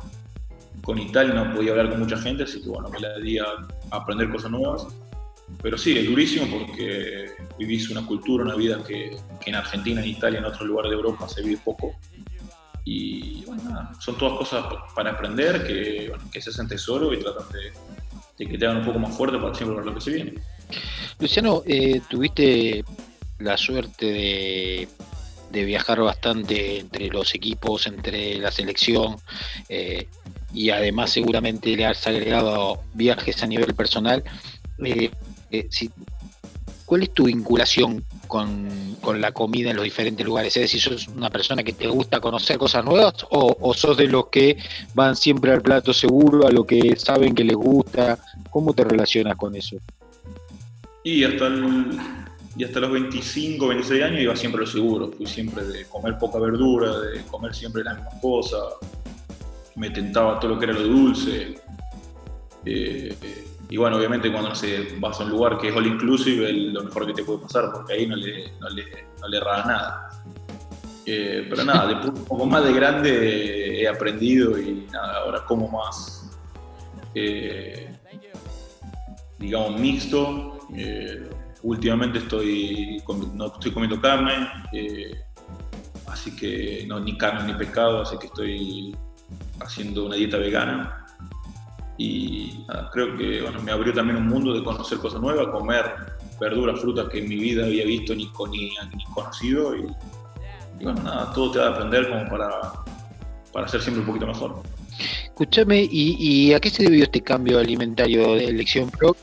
con 0.82 0.98
Italia, 0.98 1.34
no 1.34 1.54
podía 1.54 1.72
hablar 1.72 1.90
con 1.90 2.00
mucha 2.00 2.18
gente, 2.18 2.44
así 2.44 2.62
que 2.62 2.68
bueno, 2.68 2.88
me 2.88 2.98
la 2.98 3.18
di 3.18 3.38
a 3.38 3.46
aprender 3.90 4.30
cosas 4.30 4.50
nuevas. 4.50 4.86
Pero 5.62 5.78
sí, 5.78 5.96
es 5.96 6.06
durísimo 6.06 6.46
porque 6.58 7.30
vivís 7.58 7.88
una 7.90 8.04
cultura, 8.04 8.44
una 8.44 8.54
vida 8.54 8.82
que, 8.86 9.16
en 9.46 9.54
Argentina, 9.54 10.02
en 10.02 10.08
Italia, 10.08 10.40
en 10.40 10.44
otros 10.44 10.62
lugares 10.62 10.90
de 10.90 10.96
Europa 10.96 11.28
se 11.28 11.42
vive 11.42 11.60
poco. 11.64 11.94
Y 12.84 13.44
bueno, 13.46 13.62
nada, 13.64 13.92
son 13.98 14.16
todas 14.18 14.38
cosas 14.38 14.64
para 14.94 15.12
aprender 15.12 15.66
que, 15.66 16.12
que 16.32 16.40
se 16.40 16.50
hacen 16.50 16.68
tesoro 16.68 17.12
y 17.12 17.18
tratan 17.18 17.48
de, 17.50 17.72
de 18.38 18.46
que 18.46 18.58
te 18.58 18.66
hagan 18.66 18.78
un 18.78 18.84
poco 18.84 18.98
más 18.98 19.16
fuerte 19.16 19.38
para 19.38 19.54
siempre 19.54 19.84
lo 19.84 19.94
que 19.94 20.00
se 20.00 20.10
viene. 20.12 20.34
Luciano, 21.18 21.62
eh, 21.66 22.00
tuviste 22.08 22.84
la 23.38 23.56
suerte 23.56 24.06
de 24.06 24.88
de 25.50 25.64
viajar 25.64 26.00
bastante 26.00 26.80
entre 26.80 27.08
los 27.08 27.34
equipos, 27.34 27.86
entre 27.86 28.38
la 28.38 28.50
selección 28.50 29.16
eh, 29.68 30.06
y 30.52 30.70
además 30.70 31.10
seguramente 31.10 31.76
le 31.76 31.86
has 31.86 32.06
agregado 32.06 32.82
viajes 32.94 33.42
a 33.42 33.46
nivel 33.46 33.74
personal. 33.74 34.22
Eh, 34.84 35.10
eh, 35.50 35.68
¿Cuál 36.84 37.02
es 37.02 37.12
tu 37.12 37.24
vinculación 37.24 38.04
con, 38.28 38.68
la 39.18 39.32
comida 39.32 39.70
en 39.70 39.76
los 39.76 39.84
diferentes 39.84 40.24
lugares? 40.24 40.56
Es 40.56 40.64
decir, 40.64 40.80
¿sos 40.80 41.08
una 41.08 41.30
persona 41.30 41.64
que 41.64 41.72
te 41.72 41.88
gusta 41.88 42.20
conocer 42.20 42.58
cosas 42.58 42.84
nuevas 42.84 43.14
o, 43.30 43.74
sos 43.74 43.96
de 43.96 44.06
los 44.06 44.26
que 44.28 44.58
van 44.94 45.16
siempre 45.16 45.50
al 45.50 45.62
plato 45.62 45.92
seguro, 45.92 46.46
a 46.46 46.50
lo 46.50 46.64
que 46.64 46.94
saben 46.96 47.34
que 47.34 47.42
les 47.42 47.56
gusta? 47.56 48.18
¿Cómo 48.50 48.74
te 48.74 48.84
relacionas 48.84 49.36
con 49.36 49.56
eso? 49.56 49.76
Y 51.02 51.24
hasta 51.24 51.48
y 52.58 52.64
hasta 52.64 52.80
los 52.80 52.90
25, 52.90 53.68
26 53.68 54.02
años 54.02 54.20
iba 54.20 54.34
siempre 54.34 54.62
lo 54.62 54.66
seguro. 54.66 55.12
Fui 55.12 55.26
siempre 55.26 55.64
de 55.64 55.84
comer 55.84 56.18
poca 56.18 56.40
verdura, 56.40 56.98
de 56.98 57.22
comer 57.22 57.54
siempre 57.54 57.84
las 57.84 57.94
mismas 57.96 58.20
cosas. 58.20 58.62
Me 59.76 59.90
tentaba 59.90 60.40
todo 60.40 60.54
lo 60.54 60.58
que 60.58 60.64
era 60.64 60.74
lo 60.74 60.82
dulce. 60.82 61.54
Eh, 62.64 63.16
y 63.70 63.76
bueno, 63.76 63.96
obviamente 63.96 64.32
cuando 64.32 64.54
sé, 64.54 64.96
vas 64.98 65.20
a 65.20 65.24
un 65.24 65.30
lugar 65.30 65.58
que 65.58 65.68
es 65.68 65.76
all 65.76 65.86
inclusive, 65.86 66.48
es 66.48 66.56
lo 66.72 66.84
mejor 66.84 67.06
que 67.06 67.12
te 67.12 67.24
puede 67.24 67.40
pasar, 67.40 67.70
porque 67.72 67.92
ahí 67.94 68.06
no 68.06 68.16
le, 68.16 68.52
no 68.60 68.68
le, 68.70 68.84
no 69.20 69.28
le 69.28 69.40
nada. 69.40 70.10
Eh, 71.04 71.46
pero 71.48 71.64
nada, 71.64 71.86
después 71.86 72.08
un 72.20 72.24
poco 72.24 72.46
más 72.46 72.64
de 72.64 72.72
grande 72.72 73.82
he 73.82 73.88
aprendido 73.88 74.58
y 74.58 74.86
nada, 74.92 75.18
ahora 75.18 75.44
como 75.44 75.68
más, 75.68 76.30
eh, 77.14 77.94
digamos, 79.38 79.80
mixto 79.80 80.58
últimamente 81.62 82.18
estoy, 82.18 83.02
no 83.34 83.46
estoy 83.46 83.72
comiendo 83.72 84.00
carne, 84.00 84.48
eh, 84.72 85.24
así 86.06 86.34
que 86.36 86.84
no, 86.86 87.00
ni 87.00 87.16
carne 87.16 87.52
ni 87.52 87.58
pescado, 87.58 88.02
así 88.02 88.16
que 88.18 88.26
estoy 88.26 88.96
haciendo 89.60 90.06
una 90.06 90.16
dieta 90.16 90.38
vegana. 90.38 91.06
Y 91.98 92.64
creo 92.92 93.16
que 93.16 93.42
bueno, 93.42 93.60
me 93.62 93.72
abrió 93.72 93.92
también 93.92 94.18
un 94.18 94.28
mundo 94.28 94.54
de 94.54 94.62
conocer 94.62 94.98
cosas 94.98 95.20
nuevas, 95.20 95.48
comer 95.48 95.84
verduras, 96.40 96.80
frutas 96.80 97.08
que 97.08 97.18
en 97.18 97.28
mi 97.28 97.36
vida 97.36 97.66
había 97.66 97.84
visto 97.84 98.14
ni, 98.14 98.30
conocido. 99.12 99.76
Y, 99.76 99.86
bueno, 100.80 101.02
nada, 101.02 101.32
todo 101.32 101.50
te 101.50 101.58
va 101.58 101.66
a 101.66 101.70
aprender 101.70 102.08
como 102.08 102.28
para, 102.30 102.72
para 103.52 103.66
ser 103.66 103.82
siempre 103.82 104.00
un 104.00 104.06
poquito 104.06 104.26
mejor. 104.26 104.62
Escúchame, 105.24 105.82
¿y, 105.82 106.16
¿y, 106.18 106.54
a 106.54 106.60
qué 106.60 106.70
se 106.70 106.84
debió 106.84 107.04
este 107.04 107.20
cambio 107.20 107.58
alimentario 107.58 108.34
de 108.34 108.44
elección 108.46 108.90
pro? 108.90 109.16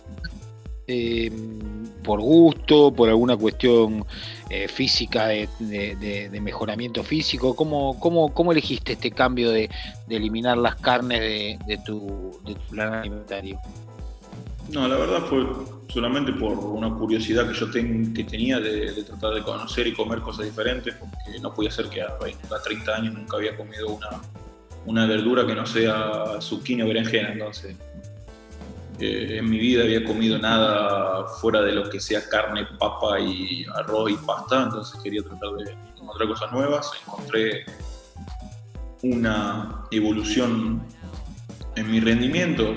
Eh, 0.88 1.32
por 2.04 2.22
gusto, 2.22 2.94
por 2.94 3.10
alguna 3.10 3.36
cuestión 3.36 4.06
eh, 4.52 4.68
física 4.68 5.26
de, 5.28 5.50
mejoramiento 6.40 7.04
físico? 7.04 7.56
¿Cómo, 7.56 8.00
cómo, 8.00 8.32
cómo 8.32 8.52
elegiste 8.52 8.94
este 8.94 9.10
cambio 9.10 9.50
de, 9.50 9.70
eliminar 10.08 10.58
las 10.58 10.76
carnes 10.76 11.58
de, 11.66 11.80
tu, 11.84 12.40
plan 12.70 12.94
alimentario? 12.94 13.60
No, 14.70 14.88
la 14.88 14.96
verdad 14.96 15.22
fue 15.28 15.44
solamente 15.88 16.32
por 16.34 16.52
una 16.52 16.94
curiosidad 16.94 17.48
que 17.48 17.58
yo 17.58 17.72
que 17.72 18.24
tenía 18.24 18.60
de, 18.60 19.04
tratar 19.04 19.34
de 19.34 19.42
conocer 19.42 19.88
y 19.88 19.94
comer 19.94 20.20
cosas 20.20 20.46
diferentes, 20.46 20.94
porque 20.94 21.40
no 21.42 21.52
podía 21.52 21.72
ser 21.72 21.90
que 21.90 22.04
a, 22.04 22.18
30 22.64 22.96
años 22.96 23.14
nunca 23.16 23.38
había 23.38 23.58
comido 23.58 23.88
una, 23.88 24.22
una 24.86 25.08
verdura 25.08 25.48
que 25.48 25.56
no 25.56 25.66
sea 25.66 26.40
zucchini 26.40 26.84
o 26.84 26.88
berenjena, 26.88 27.32
entonces 27.32 27.76
en 29.00 29.50
mi 29.50 29.58
vida 29.58 29.84
había 29.84 30.04
comido 30.04 30.38
nada 30.38 31.28
fuera 31.42 31.62
de 31.62 31.74
lo 31.74 31.90
que 31.90 32.00
sea 32.00 32.28
carne, 32.30 32.66
papa 32.80 33.20
y 33.20 33.66
arroz 33.76 34.12
y 34.12 34.16
pasta, 34.16 34.64
entonces 34.64 35.00
quería 35.02 35.22
tratar 35.24 35.52
de 35.52 35.76
encontrar 36.02 36.30
cosas 36.30 36.52
nuevas. 36.52 36.92
Encontré 37.06 37.66
una 39.04 39.84
evolución 39.92 40.82
en 41.76 41.92
mi 41.92 42.00
rendimiento, 42.00 42.74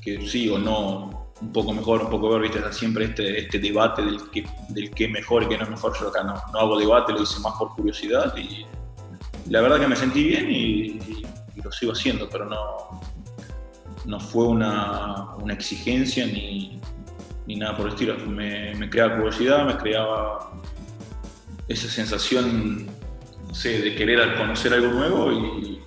que 0.00 0.26
sí 0.26 0.48
o 0.48 0.58
no, 0.58 1.32
un 1.40 1.52
poco 1.52 1.72
mejor, 1.72 2.02
un 2.02 2.10
poco 2.10 2.28
peor, 2.30 2.42
viste, 2.42 2.58
está 2.58 2.72
siempre 2.72 3.06
este, 3.06 3.40
este 3.40 3.58
debate 3.58 4.02
del 4.02 4.30
que, 4.30 4.46
del 4.70 5.10
mejor 5.10 5.42
y 5.42 5.48
que 5.48 5.58
no 5.58 5.64
es 5.64 5.70
mejor. 5.70 5.92
Yo 6.00 6.08
acá 6.08 6.22
no, 6.22 6.34
no 6.52 6.58
hago 6.58 6.78
debate, 6.78 7.12
lo 7.12 7.22
hice 7.22 7.38
más 7.40 7.54
por 7.58 7.74
curiosidad 7.74 8.34
y 8.36 8.66
la 9.48 9.60
verdad 9.60 9.78
que 9.78 9.88
me 9.88 9.96
sentí 9.96 10.24
bien 10.24 10.50
y 10.50 10.98
lo 11.62 11.70
sigo 11.70 11.92
haciendo, 11.92 12.28
pero 12.30 12.46
no, 12.46 13.00
no 14.06 14.20
fue 14.20 14.46
una, 14.46 15.34
exigencia 15.50 16.26
ni, 16.26 16.80
nada 17.46 17.76
por 17.76 17.86
el 17.86 17.92
estilo. 17.92 18.16
Me, 18.26 18.88
creaba 18.88 19.16
curiosidad, 19.16 19.66
me 19.66 19.76
creaba 19.76 20.52
esa 21.68 21.88
sensación, 21.88 22.86
no 23.48 23.54
sé, 23.54 23.80
de 23.80 23.94
querer 23.94 24.36
conocer 24.36 24.72
algo 24.74 24.88
nuevo 24.88 25.32
y, 25.32 25.80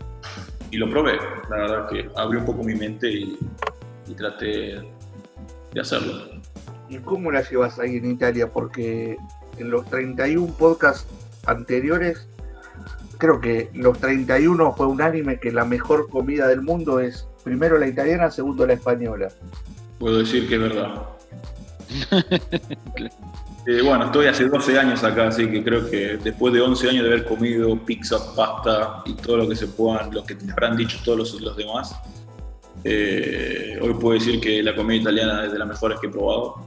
lo 0.72 0.90
probé. 0.90 1.20
La 1.52 1.58
verdad 1.58 1.88
que 1.88 2.10
abrió 2.16 2.40
un 2.40 2.48
poco 2.48 2.64
mi 2.64 2.74
mente 2.74 3.08
y, 3.10 3.38
traté 4.18 4.80
de 5.72 5.82
hacerlo. 5.82 6.30
¿Y 6.88 6.98
cómo 7.00 7.32
la 7.32 7.42
llevas 7.42 7.80
ahí 7.80 7.98
en 7.98 8.12
Italia? 8.12 8.52
Porque 8.52 9.18
en 9.58 9.72
los 9.72 9.86
31 9.90 10.54
podcasts 10.54 11.08
anteriores, 11.46 12.28
creo 13.24 13.40
que 13.40 13.70
los 13.74 13.98
31 14.00 14.74
fue 14.74 14.86
unánime 14.86 15.40
que 15.40 15.50
la 15.50 15.64
mejor 15.64 16.10
comida 16.10 16.46
del 16.46 16.62
mundo 16.62 17.00
es 17.00 17.26
Primero 17.42 17.78
la 17.78 17.88
italiana, 17.88 18.30
segundo 18.30 18.68
la 18.68 18.74
española. 18.74 19.30
Puedo 19.98 20.20
decir 20.20 20.48
que 20.48 20.56
es 20.56 20.62
verdad. 20.62 21.04
Eh, 23.66 23.82
bueno, 23.82 24.04
estoy 24.04 24.28
hace 24.28 24.50
12 24.50 24.78
años 24.78 25.06
acá, 25.06 25.30
así 25.30 25.48
que 25.48 25.64
creo 25.64 25.90
que 25.90 26.18
después 26.18 26.54
de 26.54 26.60
11 26.60 26.90
años 26.90 27.04
de 27.04 27.14
haber 27.14 27.24
comido 27.24 27.80
pizza, 27.86 28.18
pasta 28.36 29.02
y 29.06 29.14
todo 29.14 29.38
lo 29.38 29.48
que 29.48 29.56
se 29.56 29.68
puedan, 29.68 30.14
lo 30.14 30.22
que 30.26 30.36
te 30.36 30.52
habrán 30.52 30.76
dicho 30.76 30.98
todos 31.06 31.40
los, 31.40 31.56
demás, 31.56 31.96
eh, 32.84 33.80
hoy 33.82 33.94
puedo 33.94 34.20
decir 34.20 34.42
que 34.42 34.62
la 34.62 34.76
comida 34.76 35.00
italiana 35.00 35.46
es 35.46 35.54
de 35.54 35.60
las 35.60 35.68
mejores 35.70 35.98
que 36.02 36.08
he 36.08 36.10
probado. 36.10 36.66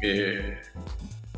Eh, 0.00 0.62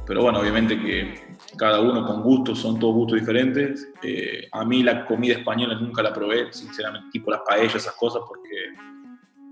pero 0.06 0.23
bueno, 0.23 0.38
obviamente 0.38 0.80
que 0.80 1.24
cada 1.56 1.80
uno 1.80 2.06
con 2.06 2.23
gustos, 2.23 2.58
son 2.58 2.78
todos 2.78 2.94
gustos 2.94 3.20
diferentes. 3.20 3.88
Eh, 4.02 4.49
a 4.52 4.64
mí 4.64 4.82
la 4.82 5.04
comida 5.06 5.34
española 5.34 5.75
nunca 5.75 6.02
la 6.02 6.12
probé, 6.12 6.52
sinceramente, 6.52 7.08
tipo 7.12 7.30
las 7.30 7.40
paellas, 7.46 7.75
esas 7.76 7.94
cosas, 7.94 8.23
porque 8.26 8.73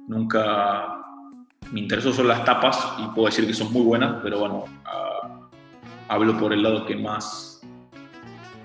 nunca 0.09 1.03
me 1.71 1.81
interesó 1.81 2.13
son 2.13 2.29
las 2.29 2.45
tapas 2.45 2.95
y 2.99 3.07
puedo 3.15 3.27
decir 3.27 3.47
que 3.47 3.55
son 3.55 3.73
muy 3.73 3.83
buenas, 3.83 4.21
pero 4.23 4.41
bueno, 4.41 4.65
ah, 4.85 5.49
hablo 6.09 6.39
por 6.39 6.53
el 6.53 6.63
lado 6.63 6.85
que 6.85 6.97
más, 6.97 7.61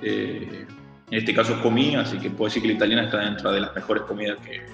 eh, 0.01 0.67
en 1.10 1.17
este 1.17 1.34
caso 1.34 1.62
comí, 1.62 1.96
así 1.96 2.17
que 2.17 2.29
puedo 2.29 2.50
decir 2.50 2.62
que 2.62 2.70
la 2.70 2.74
italiana 2.74 3.03
está 3.06 3.20
dentro 3.20 3.51
de 3.51 3.62
las 3.62 3.74
mejores 3.74 4.03
comidas 4.03 4.38
que, 4.46 4.65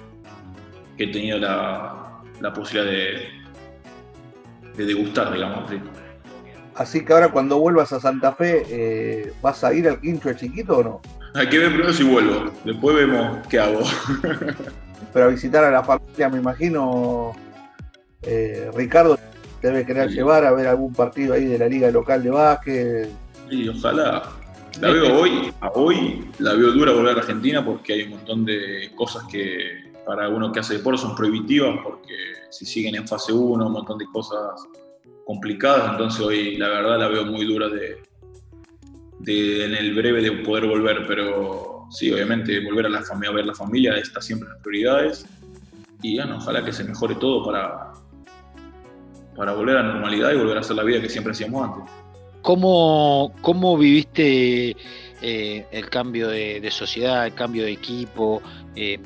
he 0.96 1.10
tenido 1.10 1.38
la, 1.38 2.20
la 2.40 2.52
posibilidad 2.52 2.88
de, 2.88 3.28
de 4.76 4.86
degustar, 4.86 5.32
digamos. 5.32 5.70
Que 6.74 7.12
ahora 7.12 7.30
cuando 7.30 7.58
vuelvas 7.58 7.92
a 7.92 8.00
Santa 8.00 8.32
Fe, 8.32 8.64
eh, 8.68 9.32
¿vas 9.40 9.62
a 9.64 9.72
ir 9.72 9.88
al 9.88 10.00
quincho 10.00 10.28
de 10.28 10.36
chiquito 10.36 10.78
o 10.78 10.82
no? 10.82 11.00
Hay 11.34 11.48
que 11.48 11.58
ver 11.58 11.68
primero 11.68 11.92
si 11.92 12.04
vuelvo, 12.04 12.50
después 12.64 12.96
vemos 12.96 13.46
qué 13.48 13.58
hago. 13.58 13.80
Pero 15.12 15.26
a 15.26 15.28
visitar 15.28 15.64
a 15.64 15.70
la 15.70 15.84
familia, 15.84 16.28
me 16.28 16.38
imagino, 16.38 17.32
eh, 18.22 18.70
Ricardo 18.74 19.18
debe 19.62 19.86
querer 19.86 20.10
llevar 20.10 20.44
a 20.44 20.52
ver 20.52 20.66
algún 20.66 20.92
partido 20.92 21.34
ahí 21.34 21.44
de 21.44 21.58
la 21.58 21.68
liga 21.68 21.90
local 21.90 22.22
de 22.22 22.30
básquet. 22.30 23.08
Y 23.50 23.68
ojalá. 23.68 24.30
La 24.80 24.90
veo 24.90 25.20
hoy, 25.20 25.52
a 25.60 25.70
hoy 25.70 26.28
la 26.40 26.54
veo 26.54 26.72
dura 26.72 26.92
volver 26.92 27.16
a 27.16 27.20
Argentina 27.20 27.64
porque 27.64 27.92
hay 27.92 28.02
un 28.02 28.10
montón 28.10 28.44
de 28.44 28.90
cosas 28.96 29.22
que 29.30 29.92
para 30.04 30.28
uno 30.28 30.50
que 30.50 30.60
hace 30.60 30.78
deporte 30.78 31.00
son 31.00 31.14
prohibitivas 31.14 31.78
porque 31.84 32.14
si 32.50 32.66
siguen 32.66 32.96
en 32.96 33.06
fase 33.06 33.32
1, 33.32 33.64
un 33.64 33.72
montón 33.72 33.98
de 33.98 34.06
cosas 34.06 34.66
complicadas, 35.24 35.92
entonces 35.92 36.20
hoy 36.20 36.56
la 36.56 36.68
verdad 36.68 36.98
la 36.98 37.08
veo 37.08 37.24
muy 37.26 37.44
dura 37.46 37.68
de, 37.68 37.98
en 39.26 39.74
el 39.74 39.94
breve 39.94 40.22
de 40.22 40.32
poder 40.32 40.66
volver, 40.66 41.06
pero 41.06 41.86
sí, 41.90 42.10
obviamente 42.12 42.62
volver 42.64 42.86
a, 42.86 42.88
la 42.90 43.02
familia, 43.02 43.30
a 43.30 43.34
ver 43.34 43.46
la 43.46 43.54
familia 43.54 43.96
está 43.96 44.20
siempre 44.20 44.46
en 44.46 44.54
las 44.54 44.62
prioridades 44.62 45.26
y 46.02 46.16
bueno, 46.16 46.36
ojalá 46.36 46.64
que 46.64 46.72
se 46.72 46.84
mejore 46.84 47.14
todo 47.14 47.44
para, 47.44 47.92
para 49.34 49.52
volver 49.52 49.78
a 49.78 49.82
la 49.82 49.92
normalidad 49.94 50.32
y 50.32 50.36
volver 50.36 50.58
a 50.58 50.60
hacer 50.60 50.76
la 50.76 50.82
vida 50.82 51.00
que 51.00 51.08
siempre 51.08 51.32
hacíamos 51.32 51.64
antes. 51.64 51.92
¿Cómo, 52.42 53.34
cómo 53.40 53.78
viviste 53.78 54.76
eh, 55.22 55.66
el 55.70 55.88
cambio 55.88 56.28
de, 56.28 56.70
sociedad, 56.70 57.26
el 57.26 57.32
cambio 57.32 57.64
de 57.64 57.72
equipo? 57.72 58.42
Eh, 58.76 58.98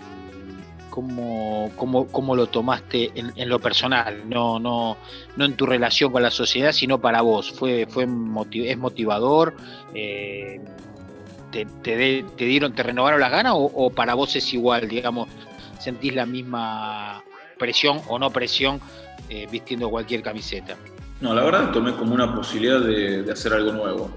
cómo, 1.77 2.07
cómo, 2.11 2.37
lo 2.37 2.47
tomaste 2.47 3.11
en, 3.15 3.49
lo 3.49 3.59
personal, 3.59 4.29
no, 4.29 4.59
no, 4.59 4.97
no 5.37 5.45
en 5.45 5.55
tu 5.55 5.67
relación 5.67 6.11
con 6.13 6.23
la 6.23 6.31
sociedad, 6.31 6.73
sino 6.73 7.01
para 7.01 7.23
vos. 7.23 7.53
¿Fue, 7.53 7.87
fue 7.89 8.07
¿Es 8.53 8.79
motivador? 8.79 9.55
Eh, 9.95 10.61
te, 11.51 12.25
dieron, 12.37 12.73
te 12.73 12.83
renovaron 12.83 13.21
las 13.21 13.31
ganas 13.31 13.55
o, 13.57 13.91
para 13.91 14.15
vos 14.15 14.35
es 14.37 14.53
igual, 14.53 14.89
digamos, 14.89 15.29
sentís 15.79 16.15
la 16.15 16.27
misma 16.27 17.23
presión 17.59 18.01
o 18.09 18.19
no 18.19 18.31
presión 18.31 18.81
eh, 19.29 19.47
vistiendo 19.51 19.89
cualquier 19.91 20.23
camiseta? 20.23 20.77
No, 21.21 21.35
la 21.35 21.43
verdad 21.43 21.73
tomé 21.73 21.95
como 21.95 22.15
una 22.15 22.35
posibilidad 22.35 22.81
de 22.81 23.31
hacer 23.31 23.53
algo 23.53 23.73
nuevo. 23.73 24.11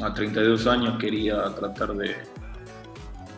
A 0.00 0.12
32 0.12 0.66
años 0.66 0.98
quería 0.98 1.42
tratar 1.54 1.94
de, 1.94 2.16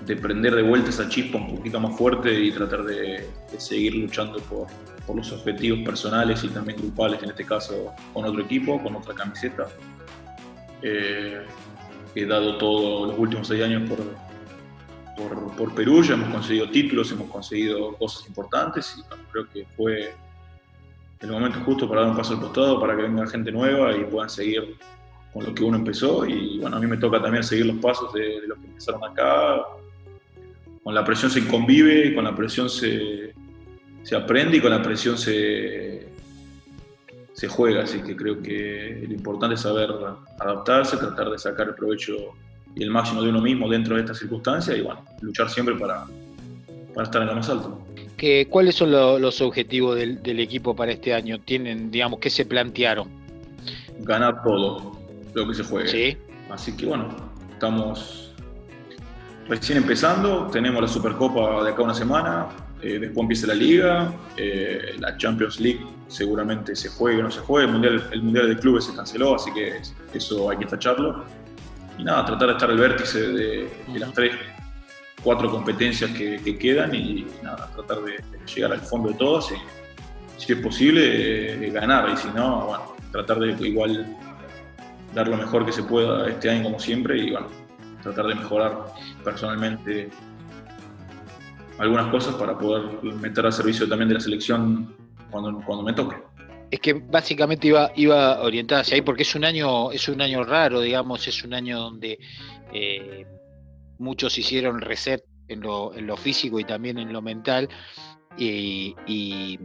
de 0.08 0.16
prender 0.16 0.54
de 0.54 0.62
vuelta 0.62 0.88
esa 0.88 1.06
chispa 1.06 1.36
un 1.36 1.54
poquito 1.54 1.78
más 1.78 1.96
fuerte 1.96 2.32
y 2.32 2.50
tratar 2.50 2.82
de, 2.84 3.28
seguir 3.58 3.94
luchando 3.94 4.40
por, 4.40 4.66
los 5.14 5.32
objetivos 5.32 5.80
personales 5.80 6.44
y 6.44 6.48
también 6.48 6.78
grupales, 6.78 7.22
en 7.22 7.30
este 7.30 7.44
caso 7.44 7.94
con 8.12 8.26
otro 8.26 8.42
equipo, 8.42 8.82
con 8.82 8.94
otra 8.96 9.14
camiseta. 9.14 9.66
Eh, 10.82 11.46
he 12.14 12.26
dado 12.26 12.58
todo 12.58 13.06
los 13.06 13.18
últimos 13.18 13.48
seis 13.48 13.62
años 13.64 13.88
por, 15.16 15.56
por, 15.56 15.74
Perú, 15.74 16.02
ya 16.02 16.14
hemos 16.14 16.28
conseguido 16.28 16.68
títulos, 16.68 17.10
hemos 17.10 17.30
conseguido 17.30 17.94
cosas 17.94 18.26
importantes 18.28 18.96
y 18.98 19.02
creo 19.32 19.48
que 19.48 19.66
fue 19.76 20.12
el 21.20 21.30
momento 21.30 21.58
justo 21.60 21.88
para 21.88 22.02
dar 22.02 22.10
un 22.10 22.16
paso 22.16 22.34
al 22.34 22.40
costado, 22.40 22.78
para 22.78 22.94
que 22.94 23.02
venga 23.02 23.26
gente 23.26 23.50
nueva 23.50 23.96
y 23.96 24.04
puedan 24.04 24.28
seguir 24.28 24.76
con 25.32 25.44
lo 25.44 25.54
que 25.54 25.64
uno 25.64 25.78
empezó. 25.78 26.26
Y 26.26 26.58
bueno, 26.60 26.76
a 26.76 26.80
mí 26.80 26.86
me 26.86 26.98
toca 26.98 27.20
también 27.20 27.42
seguir 27.42 27.66
los 27.66 27.76
pasos 27.76 28.12
de, 28.12 28.42
de 28.42 28.46
los 28.46 28.58
que 28.58 28.66
empezaron 28.66 29.04
acá, 29.04 29.64
con 30.88 30.94
la 30.94 31.04
presión 31.04 31.30
se 31.30 31.46
convive, 31.46 32.14
con 32.14 32.24
la 32.24 32.34
presión 32.34 32.70
se, 32.70 33.34
aprende 34.16 34.56
y 34.56 34.60
con 34.62 34.70
la 34.70 34.80
presión 34.80 35.18
se, 35.18 36.08
se 37.34 37.46
juega. 37.46 37.82
Así 37.82 38.00
que 38.00 38.16
creo 38.16 38.40
que 38.40 39.04
lo 39.06 39.12
importante 39.12 39.56
es 39.56 39.60
saber 39.60 39.90
adaptarse, 40.40 40.96
tratar 40.96 41.28
de 41.28 41.38
sacar 41.38 41.68
el 41.68 41.74
provecho 41.74 42.14
y 42.74 42.82
el 42.82 42.90
máximo 42.90 43.20
de 43.20 43.28
uno 43.28 43.42
mismo 43.42 43.68
dentro 43.68 43.96
de 43.96 44.00
estas 44.00 44.16
circunstancias 44.16 44.78
y 44.78 44.80
bueno, 44.80 45.04
luchar 45.20 45.50
siempre 45.50 45.74
para, 45.74 46.06
para 46.94 47.04
estar 47.04 47.20
en 47.20 47.28
lo 47.28 47.34
más 47.34 47.50
alto. 47.50 47.86
¿Qué, 48.16 48.48
¿Cuáles 48.48 48.74
son 48.74 48.90
los 48.90 49.42
objetivos 49.42 49.94
del, 49.94 50.22
del, 50.22 50.40
equipo 50.40 50.74
para 50.74 50.92
este 50.92 51.12
año? 51.12 51.38
¿Tienen, 51.38 51.90
digamos, 51.90 52.18
qué 52.18 52.30
se 52.30 52.46
plantearon? 52.46 53.10
Ganar 53.98 54.42
todo 54.42 54.98
lo 55.34 55.48
que 55.48 55.52
se 55.52 55.64
juegue. 55.64 55.88
¿Sí? 55.88 56.16
Así 56.48 56.74
que 56.74 56.86
bueno, 56.86 57.14
estamos 57.52 58.27
recién 59.48 59.78
empezando, 59.78 60.48
tenemos 60.48 60.80
la 60.80 60.88
Supercopa 60.88 61.64
de 61.64 61.70
acá 61.70 61.82
una 61.82 61.94
semana, 61.94 62.48
eh, 62.82 62.98
después 62.98 63.22
empieza 63.22 63.46
la 63.46 63.54
Liga, 63.54 64.12
eh, 64.36 64.94
la 64.98 65.16
Champions 65.16 65.58
League 65.58 65.84
seguramente 66.06 66.76
se 66.76 66.88
juegue 66.88 67.20
o 67.20 67.22
no 67.24 67.30
se 67.30 67.40
juegue, 67.40 67.66
el 67.66 67.72
Mundial, 67.72 68.08
el 68.12 68.22
mundial 68.22 68.48
de 68.48 68.56
Clubes 68.56 68.84
se 68.84 68.94
canceló, 68.94 69.34
así 69.34 69.52
que 69.52 69.80
eso 70.12 70.50
hay 70.50 70.58
que 70.58 70.66
tacharlo. 70.66 71.24
Y 71.98 72.04
nada, 72.04 72.24
tratar 72.24 72.48
de 72.48 72.52
estar 72.54 72.70
al 72.70 72.78
vértice 72.78 73.20
de, 73.20 73.68
las 73.98 74.12
tres, 74.12 74.36
cuatro 75.22 75.50
competencias 75.50 76.10
que, 76.12 76.58
quedan 76.58 76.94
y 76.94 77.26
nada, 77.42 77.68
tratar 77.74 78.04
de, 78.04 78.22
llegar 78.54 78.72
al 78.72 78.80
fondo 78.80 79.08
de 79.08 79.14
todas 79.16 79.50
y, 79.50 79.56
si 80.40 80.52
es 80.52 80.60
posible, 80.60 81.66
eh, 81.66 81.70
ganar. 81.70 82.08
Y 82.10 82.16
si 82.16 82.28
no, 82.28 82.66
bueno, 82.66 82.94
tratar 83.10 83.40
de 83.40 83.66
igual 83.66 84.16
dar 85.12 85.26
lo 85.26 85.36
mejor 85.36 85.66
que 85.66 85.72
se 85.72 85.82
pueda 85.82 86.28
este 86.28 86.48
año 86.48 86.62
como 86.62 86.78
siempre 86.78 87.18
y 87.18 87.32
bueno, 87.32 87.48
tratar 88.02 88.26
de 88.26 88.34
mejorar 88.34 88.86
personalmente 89.24 90.10
algunas 91.78 92.10
cosas 92.10 92.34
para 92.34 92.58
poder 92.58 93.02
meter 93.02 93.46
al 93.46 93.52
servicio 93.52 93.88
también 93.88 94.08
de 94.08 94.14
la 94.14 94.20
selección 94.20 94.94
cuando, 95.30 95.60
cuando 95.64 95.84
me 95.84 95.92
toque. 95.92 96.16
Es 96.70 96.80
que 96.80 96.92
básicamente 96.92 97.68
iba, 97.68 97.90
iba 97.96 98.42
orientada 98.42 98.82
hacia 98.82 98.96
ahí 98.96 99.02
porque 99.02 99.22
es 99.22 99.34
un 99.34 99.44
año, 99.44 99.90
es 99.90 100.08
un 100.08 100.20
año 100.20 100.44
raro, 100.44 100.80
digamos, 100.80 101.26
es 101.26 101.42
un 101.44 101.54
año 101.54 101.78
donde 101.78 102.18
eh, 102.72 103.26
muchos 103.98 104.36
hicieron 104.36 104.80
reset 104.80 105.22
en 105.48 105.60
lo, 105.60 105.94
en 105.94 106.06
lo, 106.06 106.16
físico 106.16 106.60
y 106.60 106.64
también 106.64 106.98
en 106.98 107.12
lo 107.12 107.22
mental. 107.22 107.68
y 108.36 108.94
y 109.06 109.58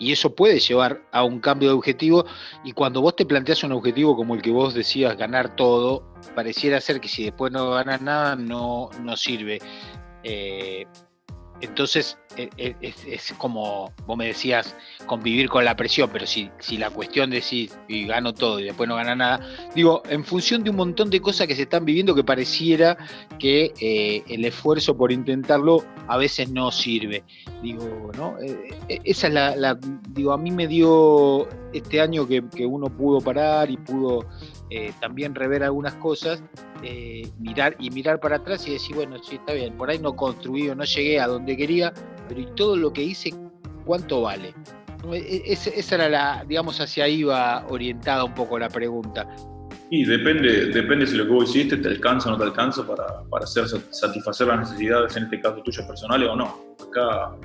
eso 0.00 0.34
puede 0.34 0.58
llevar 0.58 1.02
a 1.12 1.24
un 1.24 1.40
cambio 1.40 1.68
de 1.68 1.74
objetivo 1.74 2.24
y 2.64 2.72
cuando 2.72 3.00
vos 3.00 3.16
te 3.16 3.26
planteas 3.26 3.64
un 3.64 3.72
objetivo 3.72 4.16
como 4.16 4.34
el 4.34 4.42
que 4.42 4.50
vos 4.50 4.74
decías, 4.74 5.16
ganar 5.16 5.56
todo, 5.56 6.02
pareciera 6.34 6.80
ser 6.80 7.00
que 7.00 7.08
si 7.08 7.24
después 7.24 7.52
no 7.52 7.70
ganas 7.70 8.00
nada 8.00 8.36
no, 8.36 8.90
no 9.00 9.16
sirve. 9.16 9.60
Eh, 10.22 10.86
entonces 11.60 12.18
e, 12.36 12.50
e, 12.56 12.94
es, 13.06 13.32
como 13.38 13.92
vos 14.06 14.16
me 14.16 14.26
decías, 14.26 14.74
convivir 15.06 15.48
con 15.48 15.64
la 15.64 15.76
presión, 15.76 16.10
pero 16.12 16.26
si, 16.26 16.50
si 16.58 16.76
la 16.76 16.90
cuestión 16.90 17.30
de 17.30 17.40
si 17.40 17.70
y 17.88 18.06
gano 18.06 18.34
todo 18.34 18.60
y 18.60 18.64
después 18.64 18.88
no 18.88 18.96
gana 18.96 19.14
nada, 19.14 19.40
digo, 19.74 20.02
en 20.08 20.24
función 20.24 20.64
de 20.64 20.70
un 20.70 20.76
montón 20.76 21.10
de 21.10 21.20
cosas 21.20 21.46
que 21.46 21.54
se 21.54 21.62
están 21.62 21.84
viviendo 21.84 22.14
que 22.14 22.24
pareciera 22.24 22.96
que 23.38 23.72
eh, 23.80 24.24
el 24.28 24.44
esfuerzo 24.44 24.96
por 24.96 25.12
intentarlo 25.12 25.84
a 26.08 26.16
veces 26.16 26.50
no 26.50 26.70
sirve. 26.70 27.24
Digo, 27.62 28.10
¿no? 28.16 28.38
Eh, 28.40 28.70
eh, 28.88 29.00
esa 29.04 29.28
es 29.28 29.34
la, 29.34 29.78
digo, 30.10 30.32
a 30.32 30.38
mí 30.38 30.50
me 30.50 30.66
dio 30.66 31.48
este 31.72 32.00
año 32.00 32.26
que, 32.26 32.44
que 32.54 32.66
uno 32.66 32.88
pudo 32.88 33.20
parar 33.20 33.70
y 33.70 33.76
pudo 33.76 34.26
también 35.00 35.34
rever 35.34 35.62
algunas 35.62 35.94
cosas, 35.94 36.42
mirar 37.38 37.76
y 37.78 37.90
mirar 37.90 38.20
para 38.20 38.36
atrás 38.36 38.66
y 38.66 38.72
decir, 38.72 38.96
bueno, 38.96 39.16
sí, 39.22 39.36
está 39.36 39.52
bien, 39.52 39.76
por 39.76 39.90
ahí 39.90 39.98
no 39.98 40.14
construí 40.16 40.68
no 40.74 40.84
llegué 40.84 41.20
a 41.20 41.26
donde 41.26 41.56
quería, 41.56 41.92
pero 42.28 42.40
¿y 42.40 42.46
todo 42.56 42.76
lo 42.76 42.92
que 42.92 43.02
hice 43.02 43.32
cuánto 43.84 44.22
vale? 44.22 44.54
E, 45.12 45.42
e, 45.46 45.52
esa 45.52 45.94
era 45.94 46.08
la, 46.08 46.44
digamos, 46.46 46.80
hacia 46.80 47.04
ahí 47.04 47.22
va 47.22 47.66
orientada 47.68 48.24
un 48.24 48.34
poco 48.34 48.58
la 48.58 48.68
pregunta. 48.68 49.26
Y 49.90 50.04
depende, 50.04 50.66
depende 50.66 51.06
si 51.06 51.16
lo 51.16 51.24
que 51.24 51.32
vos 51.32 51.50
hiciste 51.50 51.76
te 51.76 51.88
alcanza 51.88 52.28
o 52.28 52.32
no 52.32 52.38
te 52.38 52.44
alcanza 52.44 52.86
para, 52.86 53.22
para 53.28 53.44
hacer, 53.44 53.66
satisfacer 53.90 54.46
las 54.46 54.60
necesidades, 54.60 55.16
en 55.16 55.24
este 55.24 55.40
caso 55.40 55.62
tuyas 55.62 55.86
personales 55.86 56.28
o 56.28 56.36
no. 56.36 56.58
Acá 56.88 57.36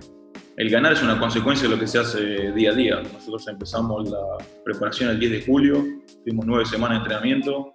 el 0.59 0.69
ganar 0.69 0.91
es 0.91 1.01
una 1.01 1.17
consecuencia 1.17 1.69
de 1.69 1.73
lo 1.73 1.79
que 1.79 1.87
se 1.87 1.99
hace 1.99 2.51
día 2.51 2.71
a 2.71 2.75
día. 2.75 3.01
Nosotros 3.01 3.47
empezamos 3.47 4.09
la 4.09 4.19
preparación 4.65 5.09
el 5.09 5.17
10 5.17 5.31
de 5.31 5.41
julio, 5.45 5.85
tuvimos 6.25 6.45
nueve 6.45 6.65
semanas 6.65 6.97
de 6.97 7.03
entrenamiento 7.03 7.71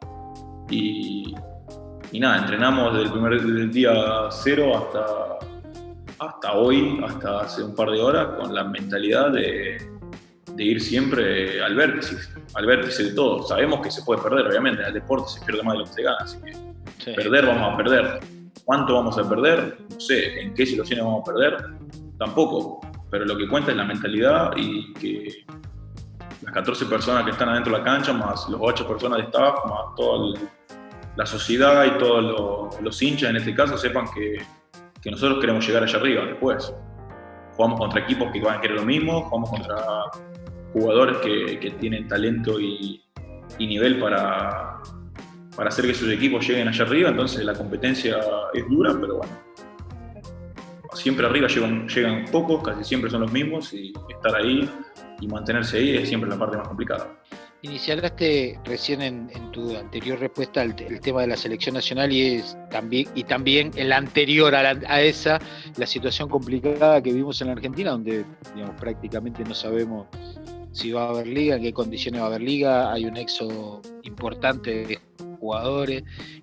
y, 0.68 1.34
y 2.12 2.20
nada, 2.20 2.40
entrenamos 2.40 2.92
desde 2.92 3.06
el 3.06 3.12
primer 3.12 3.70
día 3.70 4.28
cero 4.30 4.76
hasta 4.76 5.34
hasta 6.18 6.52
hoy, 6.52 7.00
hasta 7.06 7.40
hace 7.40 7.62
un 7.62 7.74
par 7.74 7.90
de 7.90 8.02
horas, 8.02 8.38
con 8.38 8.54
la 8.54 8.64
mentalidad 8.64 9.30
de, 9.30 9.78
ir 10.58 10.80
siempre 10.80 11.62
al 11.64 11.74
vértice, 11.74 12.16
al 12.52 12.66
vértice 12.66 13.04
de 13.04 13.12
todo. 13.14 13.46
Sabemos 13.46 13.80
que 13.80 13.90
se 13.90 14.02
puede 14.02 14.22
perder, 14.22 14.46
obviamente, 14.46 14.82
en 14.82 14.88
el 14.88 14.94
deporte 14.94 15.30
se 15.30 15.44
pierde 15.44 15.62
más 15.62 15.72
de 15.72 15.78
lo 15.78 15.84
que 15.86 15.92
se 15.92 16.02
gana, 16.02 16.18
así 16.20 16.38
que 16.38 17.12
perder 17.12 17.46
vamos 17.46 17.72
a 17.72 17.76
perder. 17.78 18.20
¿Cuánto 18.62 18.94
vamos 18.94 19.18
a 19.18 19.28
perder? 19.28 19.78
No 19.90 20.00
sé, 20.00 20.40
¿en 20.40 20.54
qué 20.54 20.66
situaciones 20.66 21.02
vamos 21.02 21.22
a 21.26 21.32
perder? 21.32 21.56
Tampoco, 22.24 22.80
pero 23.10 23.26
lo 23.26 23.36
que 23.36 23.46
cuenta 23.46 23.70
es 23.70 23.76
la 23.76 23.84
mentalidad 23.84 24.52
y 24.56 24.94
que 24.94 25.44
las 26.40 26.54
14 26.54 26.86
personas 26.86 27.22
que 27.24 27.32
están 27.32 27.50
adentro 27.50 27.74
de 27.74 27.80
la 27.80 27.84
cancha, 27.84 28.14
más 28.14 28.48
los 28.48 28.58
8 28.62 28.88
personas 28.88 29.18
de 29.18 29.24
staff, 29.24 29.56
más 29.66 29.94
toda 29.94 30.34
la 31.16 31.26
sociedad 31.26 31.84
y 31.84 31.98
todos 31.98 32.80
los, 32.80 33.02
hinchas 33.02 33.28
en 33.28 33.36
este 33.36 33.54
caso, 33.54 33.76
sepan 33.76 34.06
que 34.14 35.10
nosotros 35.10 35.38
queremos 35.38 35.66
llegar 35.66 35.82
allá 35.82 35.98
arriba 35.98 36.24
después. 36.24 36.74
jugamos 37.56 37.78
contra 37.78 38.00
equipos 38.00 38.32
que 38.32 38.40
van 38.40 38.56
a 38.56 38.60
querer 38.62 38.78
lo 38.78 38.86
mismo, 38.86 39.24
jugamos 39.24 39.50
contra 39.50 39.76
jugadores 40.72 41.18
que, 41.18 41.60
que 41.60 41.72
tienen 41.72 42.08
talento 42.08 42.58
y, 42.58 43.04
y 43.58 43.66
nivel 43.66 44.00
para, 44.00 44.80
para 45.54 45.68
hacer 45.68 45.86
que 45.86 45.92
sus 45.92 46.10
equipos 46.10 46.48
lleguen 46.48 46.68
allá 46.68 46.86
arriba, 46.86 47.10
entonces 47.10 47.44
la 47.44 47.52
competencia 47.52 48.18
es 48.54 48.66
dura, 48.66 48.96
pero 48.98 49.18
bueno. 49.18 49.53
Siempre 50.94 51.26
arriba 51.26 51.48
llegan, 51.48 51.88
llegan 51.88 52.24
pocos, 52.26 52.62
casi 52.62 52.84
siempre 52.84 53.10
son 53.10 53.22
los 53.22 53.32
mismos, 53.32 53.72
y 53.72 53.92
estar 54.08 54.34
ahí 54.36 54.68
y 55.20 55.26
mantenerse 55.26 55.78
ahí 55.78 55.96
es 55.96 56.08
siempre 56.08 56.28
la 56.30 56.38
parte 56.38 56.56
más 56.56 56.68
complicada. 56.68 57.10
Iniciaste 57.62 58.60
recién 58.64 59.00
en, 59.00 59.50
tu 59.50 59.74
anterior 59.74 60.18
respuesta 60.18 60.62
el, 60.62 60.74
tema 61.00 61.22
de 61.22 61.28
la 61.28 61.36
selección 61.36 61.74
nacional 61.74 62.12
y 62.12 62.42
también 62.70 63.08
y 63.14 63.24
también 63.24 63.70
el 63.76 63.90
anterior 63.92 64.54
a, 64.54 65.00
esa 65.00 65.38
la 65.78 65.86
situación 65.86 66.28
complicada 66.28 67.02
que 67.02 67.10
vimos 67.10 67.40
en 67.40 67.46
la 67.46 67.54
Argentina, 67.54 67.92
donde 67.92 68.26
digamos, 68.54 68.78
prácticamente 68.78 69.42
no 69.44 69.54
sabemos 69.54 70.08
si 70.72 70.92
va 70.92 71.04
a 71.04 71.08
haber 71.08 71.26
liga, 71.26 71.56
en 71.56 71.62
qué 71.62 71.72
condiciones 71.72 72.20
va 72.20 72.24
a 72.24 72.28
haber 72.28 72.42
liga, 72.42 72.92
hay 72.92 73.06
un 73.06 73.16
éxodo 73.16 73.80
importante 74.02 74.84
de 74.84 74.98
jugadores. 75.40 76.02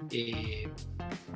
Eh, 0.09 0.67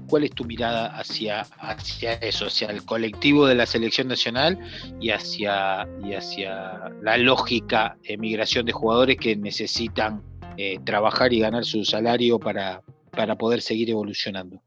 ¿Cuál 0.07 0.23
es 0.23 0.31
tu 0.31 0.45
mirada 0.45 0.88
hacia, 0.97 1.41
hacia 1.59 2.13
eso, 2.13 2.45
hacia 2.45 2.69
el 2.69 2.85
colectivo 2.85 3.47
de 3.47 3.55
la 3.55 3.65
selección 3.65 4.07
nacional 4.07 4.59
y 4.99 5.09
hacia, 5.09 5.88
y 6.03 6.13
hacia 6.13 6.91
la 7.01 7.17
lógica 7.17 7.97
emigración 8.03 8.65
de 8.65 8.71
jugadores 8.71 9.17
que 9.17 9.35
necesitan 9.35 10.21
eh, 10.57 10.79
trabajar 10.85 11.33
y 11.33 11.39
ganar 11.39 11.65
su 11.65 11.83
salario 11.83 12.39
para, 12.39 12.81
para 13.11 13.35
poder 13.35 13.61
seguir 13.61 13.89
evolucionando? 13.89 14.61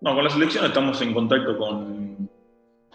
No, 0.00 0.14
con 0.14 0.22
la 0.22 0.30
selección 0.30 0.64
estamos 0.64 1.02
en 1.02 1.12
contacto 1.12 1.58
con, 1.58 2.30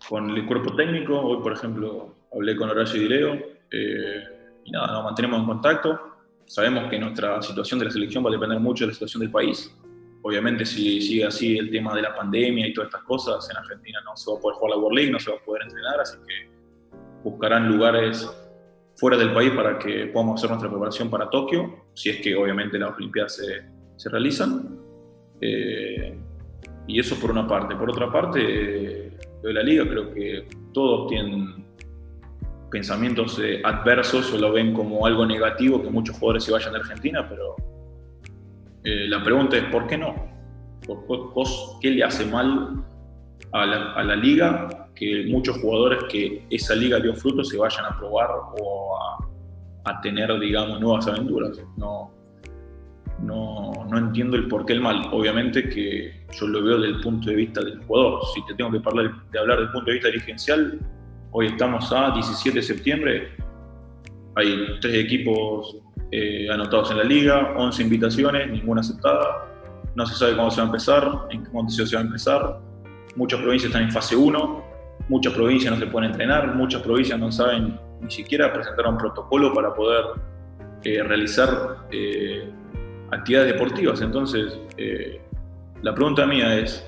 con 0.07 0.29
el 0.29 0.45
cuerpo 0.45 0.73
técnico. 0.75 1.19
Hoy, 1.19 1.43
por 1.43 1.51
ejemplo, 1.51 2.15
hablé 2.33 2.55
con 2.55 2.69
Horacio 2.69 3.01
Leo 3.01 3.33
eh, 3.71 4.23
y 4.63 4.71
nada, 4.71 4.87
nos 4.93 5.03
mantenemos 5.03 5.41
en 5.41 5.45
contacto. 5.45 5.99
Sabemos 6.45 6.89
que 6.89 6.97
nuestra 6.99 7.41
situación 7.41 7.79
de 7.79 7.85
la 7.85 7.91
selección 7.91 8.23
va 8.23 8.29
a 8.29 8.33
depender 8.33 8.59
mucho 8.59 8.85
de 8.85 8.89
la 8.89 8.93
situación 8.93 9.21
del 9.21 9.31
país. 9.31 9.75
Obviamente, 10.23 10.65
si 10.65 11.01
sigue 11.01 11.25
así 11.25 11.57
el 11.57 11.69
tema 11.69 11.93
de 11.95 12.01
la 12.01 12.15
pandemia 12.15 12.67
y 12.67 12.73
todas 12.73 12.87
estas 12.87 13.03
cosas, 13.03 13.47
en 13.49 13.57
Argentina 13.57 13.99
no 14.05 14.15
se 14.15 14.31
va 14.31 14.37
a 14.37 14.41
poder 14.41 14.57
jugar 14.57 14.77
la 14.77 14.81
World 14.81 14.97
League, 14.97 15.11
no 15.11 15.19
se 15.19 15.31
va 15.31 15.37
a 15.37 15.43
poder 15.43 15.63
entrenar, 15.63 15.99
así 15.99 16.17
que 16.25 16.49
buscarán 17.23 17.69
lugares 17.69 18.29
fuera 18.95 19.17
del 19.17 19.33
país 19.33 19.51
para 19.51 19.77
que 19.77 20.07
podamos 20.07 20.39
hacer 20.39 20.49
nuestra 20.49 20.69
preparación 20.69 21.09
para 21.09 21.29
Tokio, 21.29 21.85
si 21.93 22.09
es 22.09 22.17
que 22.21 22.35
obviamente 22.35 22.79
las 22.79 22.95
Olimpiadas 22.95 23.35
se, 23.35 23.65
se 23.97 24.09
realizan. 24.09 24.79
Eh, 25.41 26.17
y 26.87 26.99
eso 26.99 27.19
por 27.19 27.31
una 27.31 27.47
parte. 27.47 27.75
Por 27.75 27.89
otra 27.89 28.11
parte, 28.11 28.39
de 29.43 29.53
la 29.53 29.61
liga 29.61 29.87
creo 29.87 30.13
que 30.13 30.47
todos 30.73 31.09
tienen 31.09 31.65
pensamientos 32.71 33.39
eh, 33.39 33.61
adversos 33.63 34.33
o 34.33 34.37
lo 34.37 34.51
ven 34.53 34.73
como 34.73 35.05
algo 35.05 35.25
negativo 35.25 35.83
que 35.83 35.89
muchos 35.89 36.17
jugadores 36.17 36.45
se 36.45 36.51
vayan 36.51 36.73
de 36.73 36.79
Argentina, 36.79 37.27
pero 37.27 37.55
eh, 38.83 39.07
la 39.07 39.23
pregunta 39.23 39.57
es 39.57 39.63
¿por 39.65 39.87
qué 39.87 39.97
no? 39.97 40.15
¿Vos, 40.87 41.77
¿Qué 41.81 41.91
le 41.91 42.03
hace 42.03 42.25
mal 42.25 42.83
a 43.51 43.65
la, 43.65 44.15
liga 44.15 44.89
que 44.95 45.25
muchos 45.29 45.57
jugadores 45.59 46.03
que 46.09 46.45
esa 46.49 46.75
liga 46.75 46.99
dio 46.99 47.15
fruto 47.15 47.43
se 47.43 47.57
vayan 47.57 47.85
a 47.85 47.97
probar 47.97 48.29
o 48.59 48.97
a, 49.85 50.01
tener, 50.01 50.37
digamos, 50.39 50.81
nuevas 50.81 51.07
aventuras? 51.07 51.61
No, 51.77 52.11
no, 53.21 53.71
no, 53.89 53.97
entiendo 53.97 54.35
el 54.35 54.49
por 54.49 54.65
qué 54.65 54.73
el 54.73 54.81
mal. 54.81 55.07
Obviamente 55.13 55.69
que 55.69 56.25
yo 56.37 56.47
lo 56.47 56.61
veo 56.61 56.79
desde 56.79 56.95
el 56.95 57.01
punto 57.01 57.29
de 57.29 57.35
vista 57.35 57.61
del 57.63 57.79
jugador. 57.85 58.19
Si 58.33 58.45
te 58.45 58.53
tengo 58.55 58.71
que 58.71 58.81
hablar, 58.85 59.11
de 59.31 59.39
hablar 59.39 59.57
desde 59.59 59.67
el 59.67 59.73
punto 59.73 59.85
de 59.85 59.93
vista 59.93 60.07
dirigencial, 60.09 60.79
Hoy 61.35 61.47
estamos 61.47 61.91
a 61.91 62.11
17 62.11 62.59
de 62.59 62.61
septiembre. 62.61 63.31
Hay 64.35 64.79
tres 64.79 65.03
equipos 65.03 65.77
eh, 66.15 66.47
anotados 66.51 66.91
en 66.91 66.97
la 66.97 67.03
liga, 67.03 67.55
11 67.57 67.81
invitaciones, 67.81 68.47
ninguna 68.47 68.81
aceptada. 68.81 69.47
No 69.95 70.05
se 70.05 70.13
sabe 70.13 70.35
cuándo 70.35 70.51
se 70.51 70.57
va 70.57 70.63
a 70.63 70.67
empezar, 70.67 71.27
en 71.31 71.43
qué 71.43 71.51
condiciones 71.51 71.89
se 71.89 71.95
va 71.95 72.01
a 72.03 72.05
empezar. 72.05 72.59
Muchas 73.15 73.39
provincias 73.39 73.69
están 73.69 73.83
en 73.83 73.91
fase 73.91 74.15
1, 74.15 74.63
muchas 75.09 75.33
provincias 75.33 75.73
no 75.73 75.79
se 75.79 75.87
pueden 75.87 76.11
entrenar, 76.11 76.55
muchas 76.55 76.81
provincias 76.83 77.19
no 77.19 77.31
saben 77.31 77.79
ni 78.01 78.11
siquiera 78.11 78.53
presentar 78.53 78.87
un 78.87 78.97
protocolo 78.97 79.53
para 79.53 79.73
poder 79.73 80.05
eh, 80.83 81.01
realizar 81.01 81.77
eh, 81.91 82.47
actividades 83.11 83.53
deportivas. 83.53 84.01
Entonces, 84.01 84.55
la 85.81 85.95
pregunta 85.95 86.27
mía 86.27 86.59
es, 86.59 86.87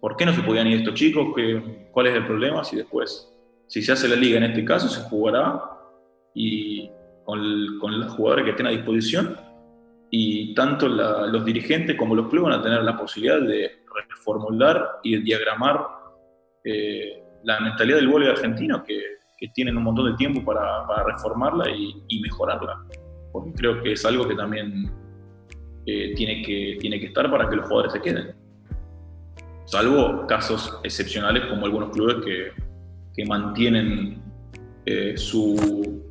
¿por 0.00 0.16
qué 0.16 0.26
no 0.26 0.32
se 0.32 0.42
podían 0.42 0.68
ir 0.68 0.78
estos 0.78 0.94
chicos? 0.94 1.28
¿Cuál 1.90 2.06
es 2.06 2.14
el 2.14 2.26
problema? 2.26 2.62
Si 2.62 2.76
después, 2.76 3.32
si 3.66 3.82
se 3.82 3.90
hace 3.90 4.06
la 4.06 4.16
liga 4.16 4.38
en 4.38 4.44
este 4.44 4.64
caso, 4.64 4.88
se 4.88 5.00
jugará 5.08 5.60
y 6.34 6.90
con, 7.26 7.78
con 7.78 8.00
los 8.00 8.12
jugadores 8.12 8.46
que 8.46 8.50
estén 8.52 8.66
a 8.66 8.70
disposición 8.70 9.36
y 10.10 10.54
tanto 10.54 10.88
los 10.88 11.44
dirigentes 11.44 11.96
como 11.96 12.14
los 12.14 12.28
clubes 12.28 12.50
van 12.50 12.60
a 12.60 12.62
tener 12.62 12.82
la 12.82 12.96
posibilidad 12.96 13.40
de 13.40 13.84
reformular 13.94 15.00
y 15.02 15.18
diagramar 15.18 15.86
eh, 16.64 17.22
la 17.44 17.60
mentalidad 17.60 17.98
del 17.98 18.08
voleibol 18.08 18.36
argentino 18.36 18.82
que, 18.82 18.98
que, 19.36 19.48
tienen 19.48 19.76
un 19.76 19.82
montón 19.82 20.10
de 20.10 20.16
tiempo 20.16 20.42
para, 20.44 20.86
para 20.86 21.04
reformarla 21.04 21.70
y, 21.70 22.02
y, 22.08 22.20
mejorarla. 22.20 22.84
Porque 23.32 23.52
creo 23.52 23.82
que 23.82 23.92
es 23.92 24.04
algo 24.04 24.26
que 24.26 24.34
también 24.34 24.90
eh, 25.84 26.14
tiene, 26.14 26.42
que, 26.42 26.78
tiene 26.80 26.98
que 26.98 27.06
estar 27.06 27.30
para 27.30 27.48
que 27.48 27.56
los 27.56 27.66
jugadores 27.66 27.92
se 27.92 28.00
queden 28.00 28.34
salvo 29.66 30.26
casos 30.26 30.78
excepcionales 30.84 31.44
como 31.46 31.66
algunos 31.66 31.90
clubes 31.90 32.24
que, 32.24 32.52
que 33.14 33.24
mantienen 33.26 34.22
eh, 34.86 35.16
su, 35.16 36.02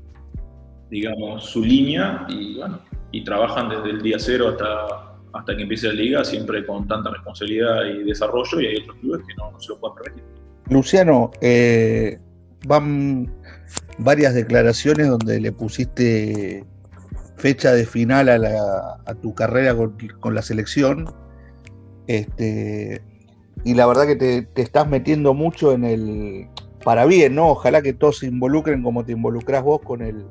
digamos, 0.90 1.46
su 1.46 1.64
línea 1.64 2.26
y, 2.30 2.58
bueno, 2.58 2.80
y 3.12 3.24
trabajan 3.24 3.70
desde 3.70 3.90
el 3.92 4.02
día 4.02 4.18
cero 4.20 4.50
hasta, 4.50 5.16
hasta 5.34 5.56
que 5.56 5.64
empiece 5.64 5.88
la 5.88 5.94
liga, 5.94 6.24
siempre 6.24 6.66
con 6.66 6.88
tanta 6.88 7.10
responsabilidad 7.12 7.86
y 7.86 8.04
desarrollo, 8.04 8.62
y 8.62 8.68
hay 8.68 8.78
otros 8.78 8.98
clubes 8.98 9.22
que 9.28 9.34
no, 9.36 9.60
se 9.60 9.70
lo 9.70 9.80
pueden 9.80 9.96
permitir. 9.96 10.24
Luciano, 10.70 11.32
eh, 11.42 12.20
van 12.68 13.32
varias 13.98 14.34
declaraciones 14.34 15.08
donde 15.08 15.40
le 15.40 15.52
pusiste 15.52 16.66
fecha 17.38 17.72
de 17.72 17.86
final 17.86 18.30
a, 18.30 18.38
la, 18.38 18.98
a 19.06 19.14
tu 19.16 19.36
carrera 19.36 19.76
con, 19.76 19.96
con 20.20 20.36
la 20.36 20.42
selección. 20.42 21.06
Este, 22.08 23.02
y 23.64 23.74
la 23.74 23.88
verdad 23.88 24.06
que 24.06 24.16
te, 24.16 24.62
estás 24.62 24.88
metiendo 24.88 25.34
mucho 25.34 25.72
en 25.74 25.84
el 25.84 26.48
para 26.84 27.06
bien, 27.06 27.34
¿no? 27.34 27.50
Ojalá 27.50 27.82
que 27.82 27.94
todos 27.94 28.20
se 28.20 28.28
involucren 28.28 28.84
como 28.84 29.04
te 29.04 29.14
involucras 29.14 29.64
vos 29.64 29.82
con 29.82 30.04
el 30.04 30.24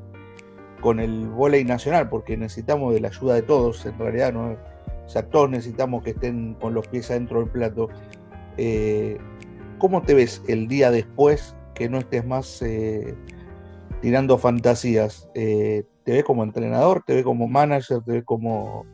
con 0.84 1.00
el 1.00 1.28
volei 1.28 1.64
nacional, 1.64 2.10
porque 2.10 2.36
necesitamos 2.36 2.92
de 2.92 3.00
la 3.00 3.08
ayuda 3.08 3.36
de 3.36 3.42
todos, 3.42 3.86
en 3.86 3.98
realidad, 3.98 4.34
todos 5.30 5.48
necesitamos 5.48 6.04
que 6.04 6.10
estén 6.10 6.56
con 6.60 6.74
los 6.74 6.86
pies 6.88 7.10
adentro 7.10 7.40
del 7.40 7.48
plato. 7.48 7.88
Eh, 8.58 9.16
¿Cómo 9.78 10.02
te 10.02 10.12
ves 10.12 10.42
el 10.46 10.68
día 10.68 10.90
después 10.90 11.56
que 11.74 11.88
no 11.88 11.96
estés 11.96 12.26
más 12.26 12.60
eh, 12.60 13.14
tirando 14.02 14.36
fantasías? 14.36 15.26
Eh, 15.34 15.84
¿Te 16.04 16.12
ves 16.12 16.24
como 16.24 16.44
entrenador? 16.44 17.02
¿Te 17.06 17.14
ves 17.14 17.24
como 17.24 17.48
manager? 17.48 18.02
¿Te 18.02 18.12
ves 18.12 18.24
como 18.24 18.84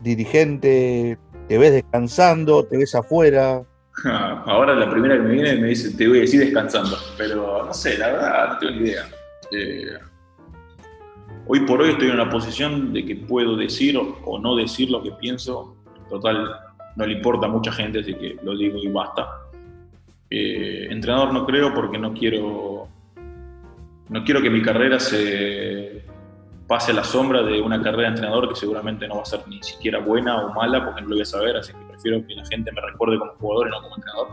dirigente? 0.00 1.18
¿Te 1.46 1.56
ves 1.56 1.70
descansando? 1.70 2.64
¿Te 2.64 2.78
ves 2.78 2.96
afuera? 2.96 3.62
Ahora 4.04 4.74
la 4.74 4.90
primera 4.90 5.14
que 5.14 5.22
me 5.22 5.34
viene 5.34 5.54
me 5.54 5.68
dice, 5.68 5.96
te 5.96 6.08
voy 6.08 6.18
a 6.18 6.20
decir 6.22 6.40
descansando, 6.40 6.96
pero 7.16 7.64
no 7.64 7.72
sé, 7.72 7.96
la 7.96 8.10
verdad 8.10 8.48
no 8.54 8.58
tengo 8.58 8.72
ni 8.72 8.88
idea. 8.88 10.11
Hoy 11.46 11.60
por 11.60 11.82
hoy 11.82 11.90
estoy 11.90 12.08
en 12.08 12.14
una 12.14 12.30
posición 12.30 12.92
de 12.92 13.04
que 13.04 13.16
puedo 13.16 13.56
decir 13.56 13.96
o, 13.98 14.38
no 14.38 14.56
decir 14.56 14.90
lo 14.90 15.02
que 15.02 15.12
pienso. 15.12 15.76
Total, 16.08 16.50
no 16.96 17.06
le 17.06 17.14
importa 17.14 17.46
a 17.46 17.50
mucha 17.50 17.72
gente, 17.72 18.00
así 18.00 18.14
que 18.14 18.36
lo 18.42 18.56
digo 18.56 18.78
y 18.78 18.88
basta. 18.88 19.28
Eh, 20.30 20.86
entrenador 20.90 21.32
no 21.32 21.44
creo 21.44 21.74
porque 21.74 21.98
no 21.98 22.14
quiero, 22.14 22.88
no 24.08 24.24
quiero 24.24 24.40
que 24.40 24.50
mi 24.50 24.62
carrera 24.62 24.98
se, 24.98 26.02
pase 26.72 26.92
la 26.94 27.04
sombra 27.04 27.42
de 27.42 27.60
una 27.60 27.82
carrera 27.82 28.04
de 28.04 28.08
entrenador 28.14 28.48
que 28.48 28.54
seguramente 28.54 29.06
no 29.06 29.16
va 29.16 29.22
a 29.22 29.26
ser 29.26 29.46
ni 29.46 29.62
siquiera 29.62 29.98
buena 29.98 30.42
o 30.42 30.54
mala 30.54 30.82
porque 30.82 31.02
no 31.02 31.08
lo 31.08 31.16
voy 31.16 31.22
a 31.22 31.26
saber, 31.26 31.54
así 31.54 31.70
que 31.70 31.84
prefiero 31.86 32.26
que 32.26 32.34
la 32.34 32.46
gente 32.46 32.72
me 32.72 32.80
recuerde 32.80 33.18
como 33.18 33.32
jugador 33.32 33.68
y 33.68 33.70
no 33.70 33.82
como 33.82 33.96
entrenador. 33.96 34.28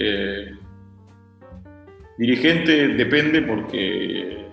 Eh, 0.00 0.52
dirigente 2.18 2.88
depende 2.88 3.42
porque 3.42 4.48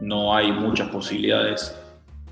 no 0.00 0.34
hay 0.34 0.52
muchas 0.52 0.88
posibilidades. 0.88 1.76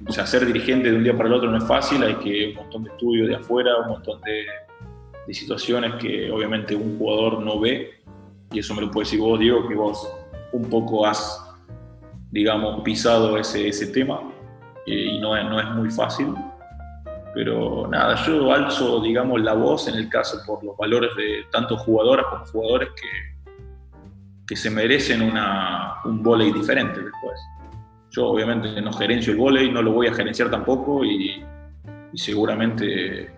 O 0.06 0.12
sea, 0.12 0.26
ser 0.26 0.44
dirigente 0.46 0.90
de 0.90 0.96
un 0.96 1.04
día 1.04 1.16
para 1.16 1.28
el 1.28 1.34
otro 1.34 1.50
no 1.50 1.58
es 1.58 1.64
fácil, 1.64 2.02
hay 2.02 2.14
que 2.16 2.48
un 2.48 2.54
montón 2.56 2.84
de 2.84 2.90
estudios 2.90 3.28
de 3.28 3.36
afuera, 3.36 3.70
un 3.82 3.88
montón 3.88 4.20
de, 4.22 4.44
de 5.26 5.34
situaciones 5.34 5.94
que 5.94 6.30
obviamente 6.30 6.74
un 6.74 6.98
jugador 6.98 7.42
no 7.42 7.60
ve, 7.60 8.00
y 8.50 8.58
eso 8.58 8.74
me 8.74 8.82
lo 8.82 8.90
puedes 8.90 9.10
decir 9.10 9.24
vos, 9.24 9.38
Diego, 9.38 9.66
que 9.68 9.74
vos 9.74 10.08
un 10.52 10.68
poco 10.68 11.06
has 11.06 11.44
digamos, 12.34 12.82
pisado 12.82 13.38
ese, 13.38 13.68
ese 13.68 13.86
tema 13.86 14.20
y 14.84 15.20
no 15.20 15.36
es, 15.36 15.44
no 15.44 15.60
es 15.60 15.66
muy 15.70 15.88
fácil. 15.88 16.34
Pero 17.32 17.86
nada, 17.88 18.16
yo 18.26 18.52
alzo, 18.52 19.00
digamos, 19.00 19.40
la 19.40 19.54
voz 19.54 19.86
en 19.86 19.94
el 19.94 20.08
caso 20.08 20.38
por 20.44 20.62
los 20.64 20.76
valores 20.76 21.10
de 21.16 21.44
tanto 21.52 21.76
jugadoras 21.76 22.26
como 22.26 22.44
jugadores 22.46 22.88
que, 23.00 23.52
que 24.48 24.56
se 24.56 24.68
merecen 24.68 25.22
una, 25.22 25.94
un 26.04 26.24
volei 26.24 26.52
diferente 26.52 27.00
después. 27.00 27.40
Yo 28.14 28.28
obviamente 28.28 28.80
no 28.80 28.92
gerencio 28.92 29.32
el 29.32 29.38
volei, 29.38 29.72
no 29.72 29.82
lo 29.82 29.92
voy 29.92 30.06
a 30.06 30.14
gerenciar 30.14 30.48
tampoco 30.48 31.04
y, 31.04 31.42
seguramente 32.14 33.32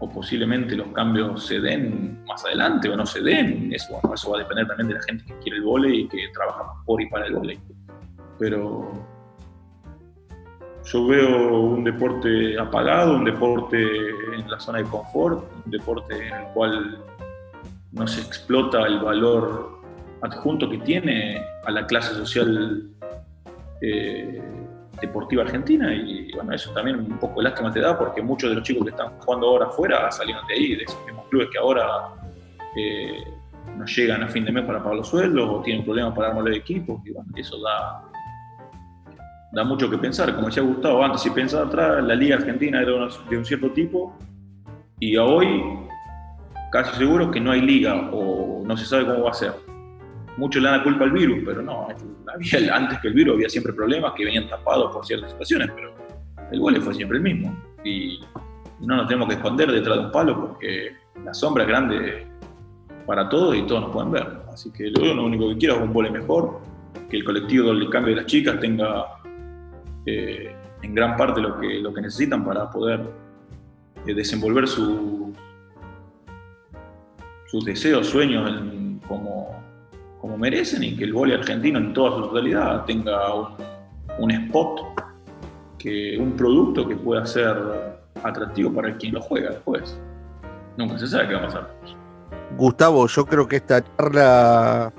o 0.00 0.10
posiblemente 0.10 0.76
los 0.76 0.88
cambios 0.88 1.46
se 1.46 1.58
den 1.58 2.22
más 2.26 2.44
adelante 2.44 2.90
o 2.90 2.96
no 2.96 3.06
se 3.06 3.22
den. 3.22 3.72
Eso, 3.72 3.98
eso 4.12 4.30
va 4.30 4.36
a 4.36 4.40
depender 4.40 4.66
también 4.66 4.88
de 4.88 4.94
la 4.94 5.02
gente 5.02 5.24
que 5.24 5.38
quiere 5.38 5.58
el 5.58 5.64
volei 5.64 6.00
y 6.00 6.08
que 6.08 6.28
trabaja 6.34 6.74
por 6.84 7.00
y 7.00 7.08
para 7.08 7.26
el 7.26 7.34
volei. 7.34 7.58
Pero 8.38 8.92
yo 10.84 11.06
veo 11.06 11.60
un 11.60 11.84
deporte 11.84 12.58
apagado, 12.58 13.16
un 13.16 13.24
deporte 13.24 13.78
en 13.78 14.50
la 14.50 14.60
zona 14.60 14.78
de 14.78 14.84
confort, 14.84 15.42
un 15.64 15.70
deporte 15.70 16.28
en 16.28 16.34
el 16.34 16.44
cual 16.52 16.98
no 17.92 18.06
se 18.06 18.20
explota 18.20 18.86
el 18.86 18.98
valor 18.98 19.80
adjunto 20.20 20.68
que 20.68 20.78
tiene 20.78 21.42
a 21.64 21.70
la 21.70 21.86
clase 21.86 22.12
social 22.14 22.92
eh, 23.82 24.40
deportiva 25.00 25.42
argentina 25.42 25.92
y 25.92 26.30
bueno, 26.32 26.52
eso 26.52 26.72
también 26.72 27.00
un 27.00 27.18
poco 27.18 27.40
de 27.40 27.48
lástima 27.48 27.72
te 27.72 27.80
da 27.80 27.98
porque 27.98 28.22
muchos 28.22 28.50
de 28.50 28.56
los 28.56 28.64
chicos 28.64 28.84
que 28.84 28.90
están 28.90 29.18
jugando 29.18 29.48
ahora 29.48 29.66
afuera 29.66 30.10
salieron 30.12 30.46
de 30.46 30.54
ahí, 30.54 30.76
de 30.76 30.84
esos 30.84 31.04
mismos 31.04 31.26
clubes 31.28 31.48
que 31.50 31.58
ahora 31.58 31.82
eh, 32.76 33.24
no 33.76 33.84
llegan 33.84 34.22
a 34.22 34.28
fin 34.28 34.44
de 34.44 34.52
mes 34.52 34.64
para 34.64 34.78
pagar 34.78 34.98
los 34.98 35.08
sueldos 35.08 35.48
o 35.50 35.60
tienen 35.62 35.84
problemas 35.84 36.14
para 36.14 36.28
armar 36.28 36.46
el 36.46 36.54
equipo 36.54 37.02
y 37.04 37.10
bueno, 37.10 37.28
eso 37.34 37.60
da, 37.60 38.04
da 39.52 39.64
mucho 39.64 39.90
que 39.90 39.98
pensar. 39.98 40.32
Como 40.34 40.46
decía 40.46 40.62
Gustavo 40.62 41.02
antes, 41.02 41.22
si 41.22 41.30
pensaba 41.30 41.66
atrás, 41.66 42.04
la 42.04 42.14
liga 42.14 42.36
argentina 42.36 42.80
era 42.80 42.92
de 43.28 43.36
un 43.36 43.44
cierto 43.44 43.70
tipo 43.72 44.16
y 45.00 45.16
hoy 45.16 45.64
casi 46.70 46.96
seguro 46.96 47.30
que 47.30 47.40
no 47.40 47.50
hay 47.50 47.62
liga 47.62 48.10
o 48.12 48.62
no 48.64 48.76
se 48.76 48.86
sabe 48.86 49.06
cómo 49.06 49.24
va 49.24 49.30
a 49.30 49.34
ser 49.34 49.52
muchos 50.42 50.60
le 50.60 50.68
dan 50.68 50.78
la 50.78 50.84
culpa 50.84 51.04
al 51.04 51.12
virus, 51.12 51.38
pero 51.44 51.62
no, 51.62 51.86
antes 52.72 52.98
que 52.98 53.08
el 53.08 53.14
virus 53.14 53.34
había 53.36 53.48
siempre 53.48 53.72
problemas 53.72 54.12
que 54.16 54.24
venían 54.24 54.48
tapados 54.48 54.92
por 54.92 55.06
ciertas 55.06 55.30
situaciones, 55.30 55.70
pero 55.72 55.94
el 56.50 56.58
gol 56.58 56.82
fue 56.82 56.94
siempre 56.94 57.18
el 57.18 57.22
mismo. 57.22 57.56
Y 57.84 58.18
no 58.80 58.96
nos 58.96 59.06
tenemos 59.06 59.28
que 59.28 59.34
esconder 59.34 59.70
detrás 59.70 59.98
de 59.98 60.04
un 60.06 60.10
palo 60.10 60.40
porque 60.40 60.96
la 61.24 61.32
sombra 61.32 61.62
es 61.62 61.68
grande 61.68 62.26
para 63.06 63.28
todos 63.28 63.54
y 63.54 63.62
todos 63.62 63.82
nos 63.82 63.92
pueden 63.92 64.10
ver. 64.10 64.26
Así 64.52 64.72
que 64.72 64.90
lo 64.90 65.24
único 65.24 65.48
que 65.50 65.58
quiero 65.58 65.76
es 65.76 65.82
un 65.82 65.92
vole 65.92 66.10
mejor, 66.10 66.60
que 67.08 67.18
el 67.18 67.24
colectivo 67.24 67.72
del 67.72 67.88
cambio 67.88 68.16
de 68.16 68.22
las 68.22 68.26
chicas 68.28 68.58
tenga 68.58 69.04
eh, 70.06 70.56
en 70.82 70.92
gran 70.92 71.16
parte 71.16 71.40
lo 71.40 71.60
que, 71.60 71.78
lo 71.78 71.94
que 71.94 72.00
necesitan 72.00 72.44
para 72.44 72.68
poder 72.68 73.00
eh, 74.06 74.12
desenvolver 74.12 74.66
sus 74.66 75.30
deseos, 77.64 78.08
sueños 78.08 78.50
como, 79.06 79.62
como 80.22 80.38
merecen 80.38 80.84
y 80.84 80.96
que 80.96 81.02
el 81.02 81.12
vóley 81.12 81.34
argentino 81.34 81.80
en 81.80 81.92
toda 81.92 82.16
su 82.16 82.28
totalidad 82.28 82.84
tenga 82.84 83.34
un, 84.20 84.30
spot, 84.30 84.80
que, 85.76 86.16
un 86.16 86.36
producto 86.36 86.86
que 86.86 86.94
pueda 86.94 87.26
ser 87.26 87.56
atractivo 88.22 88.72
para 88.72 88.96
quien 88.96 89.14
lo 89.14 89.20
juega 89.20 89.50
después. 89.50 89.98
Nunca 90.76 90.96
se 90.96 91.08
sabe 91.08 91.26
qué 91.26 91.34
va 91.34 91.40
a 91.40 91.46
pasar. 91.46 91.74
Gustavo, 92.56 93.08
yo 93.08 93.26
creo 93.26 93.48
que 93.48 93.56
esta 93.56 93.82
charla 93.96 94.92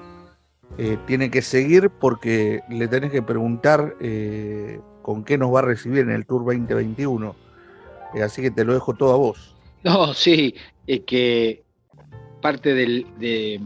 eh, 0.77 0.97
tiene 1.07 1.31
que 1.31 1.41
seguir 1.41 1.89
porque 1.89 2.59
le 2.69 2.89
tenés 2.89 3.09
que 3.09 3.21
preguntar 3.21 3.95
eh, 4.01 4.81
con 5.01 5.23
qué 5.23 5.37
nos 5.37 5.55
va 5.55 5.59
a 5.59 5.63
recibir 5.63 5.99
en 5.99 6.11
el 6.11 6.25
Tour 6.25 6.43
2021. 6.43 7.33
Eh, 8.15 8.23
así 8.23 8.41
que 8.41 8.51
te 8.51 8.65
lo 8.65 8.73
dejo 8.73 8.93
todo 8.93 9.13
a 9.13 9.17
vos. 9.17 9.55
No, 9.85 10.13
sí, 10.13 10.55
es 10.85 11.01
que 11.01 11.63
parte 12.41 12.73
del, 12.73 13.07
de, 13.19 13.61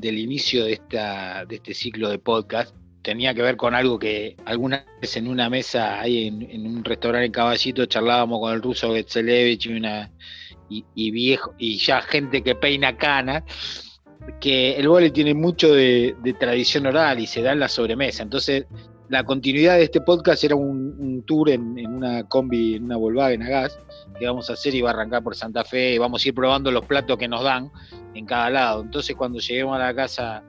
del 0.00 0.18
inicio 0.18 0.64
de, 0.64 0.72
esta, 0.72 1.44
de 1.44 1.56
este 1.56 1.74
ciclo 1.74 2.08
de 2.08 2.18
podcast 2.18 2.74
tenía 3.02 3.34
que 3.34 3.42
ver 3.42 3.56
con 3.56 3.74
algo 3.74 3.98
que 3.98 4.36
alguna 4.44 4.84
vez 5.00 5.16
en 5.16 5.28
una 5.28 5.48
mesa 5.48 6.00
ahí 6.00 6.26
en, 6.26 6.66
un 6.66 6.84
restaurante 6.84 7.26
en 7.26 7.32
Caballito 7.32 7.86
charlábamos 7.86 8.40
con 8.40 8.52
el 8.52 8.62
ruso 8.62 8.94
Getzelevich 8.94 9.66
y 9.66 9.72
una 9.72 10.10
y, 10.68 11.10
viejo 11.10 11.54
y 11.58 11.78
ya 11.78 12.00
gente 12.02 12.42
que 12.42 12.54
peina 12.54 12.96
cana 12.96 13.44
que 14.40 14.76
el 14.76 14.86
vole 14.86 15.10
tiene 15.10 15.34
mucho 15.34 15.74
de, 15.74 16.14
tradición 16.38 16.86
oral 16.86 17.18
y 17.18 17.26
se 17.26 17.42
da 17.42 17.52
en 17.52 17.60
la 17.60 17.68
sobremesa. 17.68 18.22
Entonces 18.22 18.66
la 19.10 19.24
continuidad 19.24 19.74
de 19.74 19.82
este 19.82 20.00
podcast 20.00 20.44
era 20.44 20.54
un, 20.54 21.24
tour 21.26 21.50
en, 21.50 21.84
una 21.84 22.22
combi, 22.28 22.76
en 22.76 22.84
una 22.84 22.96
Volkswagen 22.96 23.42
a 23.42 23.48
gas, 23.48 23.78
que 24.16 24.24
vamos 24.24 24.48
a 24.48 24.52
hacer 24.52 24.72
y 24.72 24.80
va 24.80 24.90
a 24.90 24.92
arrancar 24.92 25.22
por 25.24 25.34
Santa 25.34 25.64
Fe 25.64 25.94
y 25.94 25.98
vamos 25.98 26.24
a 26.24 26.28
ir 26.28 26.34
probando 26.34 26.70
los 26.70 26.86
platos 26.86 27.18
que 27.18 27.26
nos 27.26 27.42
dan 27.42 27.72
en 28.14 28.24
cada 28.24 28.50
lado. 28.50 28.82
Entonces 28.82 29.16
cuando 29.16 29.40
lleguemos 29.40 29.74
a 29.74 29.80
la 29.80 29.94
casa 29.94 30.44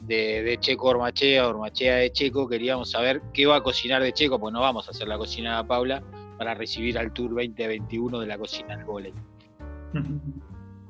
de, 0.00 0.56
Checo 0.60 0.90
Ormachea, 0.90 1.48
Ormachea 1.48 1.96
de 1.96 2.12
Checo, 2.12 2.48
queríamos 2.48 2.92
saber 2.92 3.20
qué 3.34 3.46
va 3.46 3.56
a 3.56 3.62
cocinar 3.62 4.00
de 4.00 4.12
Checo, 4.12 4.38
porque 4.38 4.54
no 4.54 4.60
vamos 4.60 4.86
a 4.86 4.92
hacer 4.92 5.08
la 5.08 5.18
cocina 5.18 5.60
de 5.60 5.64
Paula 5.64 6.00
para 6.38 6.54
recibir 6.54 6.96
al 6.98 7.12
Tour 7.12 7.30
2021 7.30 8.20
de 8.20 8.26
la 8.26 8.38
cocina 8.38 8.76
del 8.76 8.84
volei. 8.86 9.12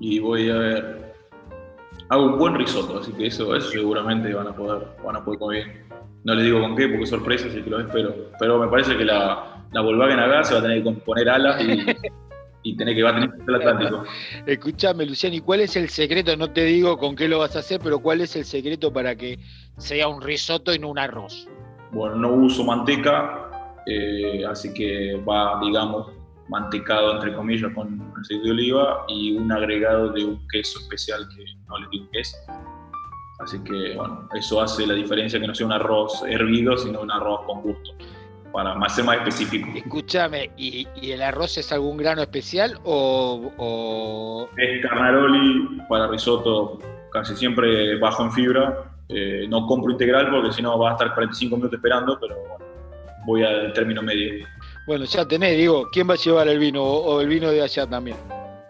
Y 0.00 0.20
voy 0.20 0.48
a 0.48 0.54
ver, 0.54 1.12
hago 2.08 2.26
un 2.26 2.38
buen 2.38 2.54
risotto, 2.54 3.00
así 3.00 3.10
que 3.14 3.26
eso, 3.26 3.56
eso 3.56 3.68
seguramente 3.68 4.32
van 4.32 4.46
a 4.46 4.54
poder, 4.54 4.86
van 5.04 5.16
a 5.16 5.24
poder 5.24 5.38
comer. 5.40 5.87
No 6.24 6.34
les 6.34 6.44
digo 6.44 6.60
con 6.60 6.76
qué, 6.76 6.88
porque 6.88 7.04
es 7.04 7.10
sorpresa, 7.10 7.46
así 7.48 7.62
que 7.62 7.70
lo 7.70 7.80
espero. 7.80 8.14
Pero 8.38 8.58
me 8.58 8.68
parece 8.68 8.96
que 8.96 9.04
la, 9.04 9.64
la 9.72 9.80
Volkswagen 9.80 10.18
acá 10.18 10.44
se 10.44 10.54
va 10.54 10.60
a 10.60 10.62
tener 10.62 10.82
que 10.82 10.90
poner 10.92 11.28
alas 11.28 11.62
y 11.62 11.86
y 12.62 12.76
que 12.76 13.02
va 13.02 13.10
a 13.10 13.14
tener 13.14 13.30
que 13.30 13.44
el 13.46 13.54
Atlántico. 13.54 14.04
Escúchame, 14.46 15.06
Luciano, 15.06 15.36
¿y 15.36 15.40
cuál 15.40 15.60
es 15.60 15.76
el 15.76 15.88
secreto? 15.88 16.36
No 16.36 16.50
te 16.50 16.64
digo 16.64 16.98
con 16.98 17.14
qué 17.14 17.28
lo 17.28 17.38
vas 17.38 17.56
a 17.56 17.60
hacer, 17.60 17.80
pero 17.82 17.98
¿cuál 18.00 18.20
es 18.20 18.34
el 18.36 18.44
secreto 18.44 18.92
para 18.92 19.16
que 19.16 19.38
sea 19.78 20.08
un 20.08 20.20
risotto 20.20 20.74
y 20.74 20.78
no 20.78 20.88
un 20.88 20.98
arroz? 20.98 21.48
Bueno, 21.92 22.16
no 22.16 22.32
uso 22.32 22.64
manteca, 22.64 23.50
eh, 23.86 24.44
así 24.46 24.72
que 24.74 25.16
va, 25.26 25.58
digamos, 25.62 26.12
mantecado 26.48 27.14
entre 27.14 27.34
comillas 27.34 27.72
con 27.74 28.12
aceite 28.20 28.44
de 28.44 28.50
oliva 28.50 29.04
y 29.08 29.36
un 29.36 29.50
agregado 29.52 30.10
de 30.12 30.24
un 30.24 30.46
queso 30.48 30.78
especial 30.80 31.26
que 31.34 31.44
no 31.68 31.78
le 31.78 31.86
digo 31.90 32.08
qué 32.12 32.20
es. 32.20 32.34
Así 33.38 33.62
que, 33.62 33.94
bueno, 33.94 34.28
eso 34.34 34.60
hace 34.60 34.86
la 34.86 34.94
diferencia 34.94 35.40
que 35.40 35.46
no 35.46 35.54
sea 35.54 35.66
un 35.66 35.72
arroz 35.72 36.22
hervido, 36.28 36.76
sino 36.76 37.00
un 37.00 37.10
arroz 37.10 37.42
con 37.46 37.62
gusto 37.62 37.94
para 38.52 38.74
más 38.74 38.94
ser 38.94 39.04
más 39.04 39.18
específico. 39.18 39.68
Escúchame, 39.74 40.50
¿y, 40.56 40.86
el 41.02 41.22
arroz 41.22 41.58
es 41.58 41.70
algún 41.72 41.96
grano 41.96 42.22
especial 42.22 42.78
o, 42.84 44.48
Es 44.56 44.82
carnaroli 44.82 45.80
para 45.88 46.08
risotto 46.08 46.78
casi 47.12 47.36
siempre 47.36 47.98
bajo 47.98 48.24
en 48.24 48.32
fibra. 48.32 48.92
Eh, 49.08 49.46
no 49.48 49.66
compro 49.66 49.92
integral 49.92 50.30
porque 50.30 50.52
si 50.52 50.60
no 50.60 50.78
va 50.78 50.90
a 50.90 50.92
estar 50.92 51.14
45 51.14 51.56
minutos 51.56 51.78
esperando, 51.78 52.18
pero 52.20 52.36
bueno, 52.36 52.64
voy 53.26 53.42
al 53.42 53.72
término 53.72 54.02
medio. 54.02 54.44
Bueno, 54.86 55.04
ya 55.04 55.24
tenés, 55.26 55.56
digo, 55.56 55.88
¿quién 55.92 56.08
va 56.08 56.14
a 56.14 56.18
llevar 56.18 56.48
el 56.48 56.58
vino 56.58 56.82
o 56.82 57.20
el 57.20 57.28
vino 57.28 57.50
de 57.50 57.62
allá 57.62 57.86
también? 57.86 58.16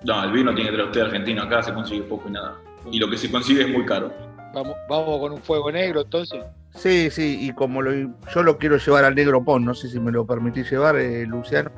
No, 0.04 0.22
el 0.22 0.30
vino 0.30 0.54
tiene 0.54 0.70
que 0.70 0.76
traer 0.76 0.88
usted 0.90 1.00
argentino, 1.00 1.42
acá 1.42 1.62
se 1.62 1.74
consigue 1.74 2.02
poco 2.02 2.28
y 2.28 2.32
nada. 2.32 2.56
Y 2.90 2.98
lo 2.98 3.10
que 3.10 3.16
se 3.16 3.30
consigue 3.30 3.62
es 3.62 3.68
muy 3.68 3.84
caro. 3.84 4.12
Vamos, 4.54 4.76
vamos 4.88 5.20
con 5.20 5.32
un 5.32 5.42
fuego 5.42 5.70
negro 5.70 6.02
entonces. 6.02 6.42
Sí, 6.74 7.10
sí, 7.10 7.38
y 7.40 7.52
como 7.52 7.82
lo, 7.82 7.92
yo 7.92 8.42
lo 8.42 8.58
quiero 8.58 8.76
llevar 8.76 9.04
al 9.04 9.14
negro 9.14 9.44
PON, 9.44 9.64
no 9.64 9.74
sé 9.74 9.88
si 9.88 9.98
me 9.98 10.12
lo 10.12 10.26
permitís 10.26 10.70
llevar, 10.70 10.96
eh, 10.96 11.26
Luciano. 11.26 11.70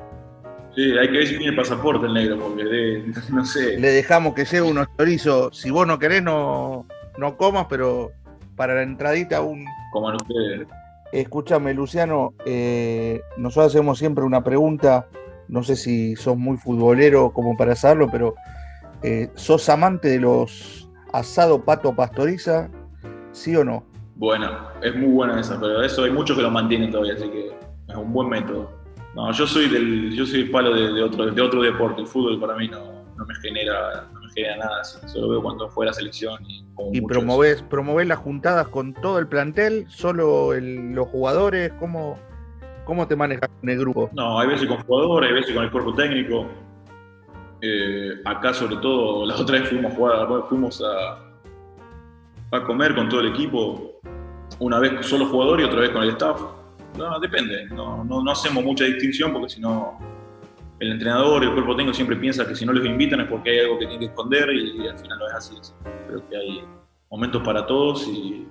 Sí, 0.75 0.97
hay 0.97 1.07
que 1.07 1.17
ver 1.17 1.27
si 1.27 1.37
tiene 1.37 1.49
el 1.49 1.55
pasaporte 1.55 2.05
el 2.05 2.13
negro, 2.13 2.39
porque 2.39 3.03
no 3.31 3.45
sé. 3.45 3.77
Le 3.77 3.89
dejamos 3.91 4.33
que 4.33 4.45
lleve 4.45 4.69
unos 4.69 4.87
chorizos. 4.97 5.57
Si 5.57 5.69
vos 5.69 5.85
no 5.85 5.99
querés, 5.99 6.23
no, 6.23 6.85
no 7.17 7.37
comas, 7.37 7.65
pero 7.69 8.11
para 8.55 8.75
la 8.75 8.83
entradita 8.83 9.41
un. 9.41 9.65
Coman 9.91 10.15
ustedes. 10.15 10.67
Escúchame, 11.11 11.73
Luciano, 11.73 12.33
eh, 12.45 13.21
nosotros 13.35 13.73
hacemos 13.73 13.99
siempre 13.99 14.23
una 14.23 14.43
pregunta. 14.43 15.07
No 15.49 15.63
sé 15.63 15.75
si 15.75 16.15
sos 16.15 16.37
muy 16.37 16.55
futbolero 16.55 17.33
como 17.33 17.57
para 17.57 17.75
saberlo, 17.75 18.09
pero 18.09 18.35
eh, 19.03 19.29
¿sos 19.35 19.67
amante 19.67 20.07
de 20.07 20.19
los 20.19 20.80
asado 21.13 21.63
pato 21.63 21.95
pastoriza? 21.95 22.69
¿Sí 23.31 23.55
o 23.55 23.63
no? 23.63 23.83
Buena, 24.15 24.69
es 24.83 24.95
muy 24.95 25.09
buena 25.09 25.39
esa, 25.39 25.59
pero 25.59 25.81
eso 25.81 26.03
hay 26.03 26.11
muchos 26.11 26.37
que 26.37 26.43
lo 26.43 26.51
mantienen 26.51 26.91
todavía, 26.91 27.13
así 27.13 27.29
que 27.29 27.55
es 27.87 27.95
un 27.95 28.13
buen 28.13 28.29
método. 28.29 28.69
No, 29.15 29.31
yo 29.31 29.47
soy 29.47 29.67
del, 29.67 30.13
yo 30.13 30.25
soy 30.25 30.45
palo 30.45 30.73
de, 30.73 31.01
otro, 31.01 31.25
de 31.25 31.41
otro 31.41 31.61
deporte, 31.61 32.01
el 32.01 32.07
fútbol 32.07 32.39
para 32.39 32.55
mí 32.55 32.67
no, 32.67 32.79
no 33.17 33.25
me 33.25 33.35
genera, 33.41 34.07
no 34.13 34.19
me 34.21 34.29
genera 34.33 34.57
nada, 34.57 34.83
solo 34.83 35.29
veo 35.29 35.41
cuando 35.41 35.69
fue 35.69 35.85
la 35.85 35.93
selección 35.93 36.43
y, 36.45 36.63
¿Y 36.93 37.01
promovés, 37.01 37.63
las 38.07 38.17
juntadas 38.17 38.67
con 38.67 38.93
todo 38.93 39.19
el 39.19 39.27
plantel, 39.27 39.85
solo 39.89 40.53
los 40.53 41.07
jugadores, 41.09 41.71
¿cómo, 41.79 42.17
cómo 42.85 43.07
te 43.07 43.15
manejas 43.15 43.49
en 43.61 43.69
el 43.69 43.79
grupo? 43.79 44.09
No, 44.13 44.39
hay 44.39 44.47
veces 44.47 44.67
con 44.67 44.81
jugadores, 44.83 45.29
hay 45.29 45.35
veces 45.35 45.53
con 45.53 45.63
el 45.63 45.71
cuerpo 45.71 45.93
técnico. 45.93 46.47
Eh, 47.61 48.21
acá 48.25 48.53
sobre 48.53 48.77
todo, 48.77 49.25
la 49.25 49.35
otra 49.35 49.59
vez 49.59 49.69
fuimos 49.69 49.93
a 49.93 50.43
fuimos 50.49 50.81
a, 50.81 52.57
a 52.57 52.63
comer 52.63 52.95
con 52.95 53.07
todo 53.07 53.19
el 53.21 53.27
equipo, 53.27 53.99
una 54.59 54.79
vez 54.79 55.05
solo 55.05 55.27
jugador 55.27 55.61
y 55.61 55.63
otra 55.63 55.81
vez 55.81 55.91
con 55.91 56.01
el 56.01 56.09
staff. 56.09 56.41
No, 56.97 57.19
depende, 57.19 57.67
no, 57.67 58.03
no, 58.03 58.31
hacemos 58.31 58.63
mucha 58.63 58.83
distinción 58.83 59.31
porque 59.31 59.49
si 59.49 59.61
no 59.61 59.97
el 60.79 60.91
entrenador, 60.91 61.43
el 61.43 61.53
cuerpo 61.53 61.75
técnico 61.75 61.93
siempre 61.93 62.17
piensa 62.17 62.45
que 62.47 62.55
si 62.55 62.65
no 62.65 62.73
los 62.73 62.85
invitan 62.85 63.21
es 63.21 63.27
porque 63.27 63.51
hay 63.51 63.59
algo 63.59 63.77
que 63.77 63.85
tienen 63.85 63.99
que 63.99 64.05
esconder 64.07 64.49
y, 64.51 64.87
al 64.87 64.97
final 64.97 65.19
no 65.19 65.27
es 65.27 65.33
así. 65.33 65.55
Creo 66.07 66.27
que 66.27 66.35
hay 66.35 66.63
momentos 67.11 67.43
para 67.43 67.65
todos 67.67 68.07
y, 68.07 68.47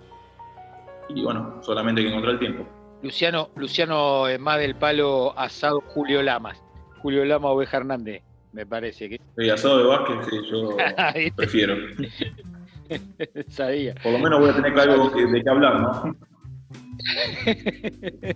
y 1.08 1.22
bueno, 1.22 1.58
solamente 1.62 2.00
hay 2.00 2.06
que 2.06 2.10
encontrar 2.10 2.34
el 2.34 2.38
tiempo. 2.38 2.66
Luciano, 3.02 3.48
Luciano 3.56 4.28
es 4.28 4.38
más 4.38 4.58
del 4.58 4.76
palo 4.76 5.36
asado 5.36 5.82
Julio 5.88 6.22
Lamas. 6.22 6.62
Julio 7.02 7.24
Lama 7.24 7.48
Oveja 7.48 7.78
Hernández, 7.78 8.22
me 8.52 8.66
parece 8.66 9.08
que. 9.08 9.20
El 9.36 9.50
asado 9.50 9.78
de 9.78 9.84
básquet, 9.84 10.30
sí, 10.30 10.36
yo 10.50 10.76
prefiero. 11.36 11.76
Sabía. 13.48 13.94
Por 14.02 14.12
lo 14.12 14.18
menos 14.18 14.40
voy 14.40 14.50
a 14.50 14.56
tener 14.56 14.78
algo 14.78 15.10
de 15.10 15.42
qué 15.42 15.50
hablar, 15.50 15.80
¿no? 15.80 16.16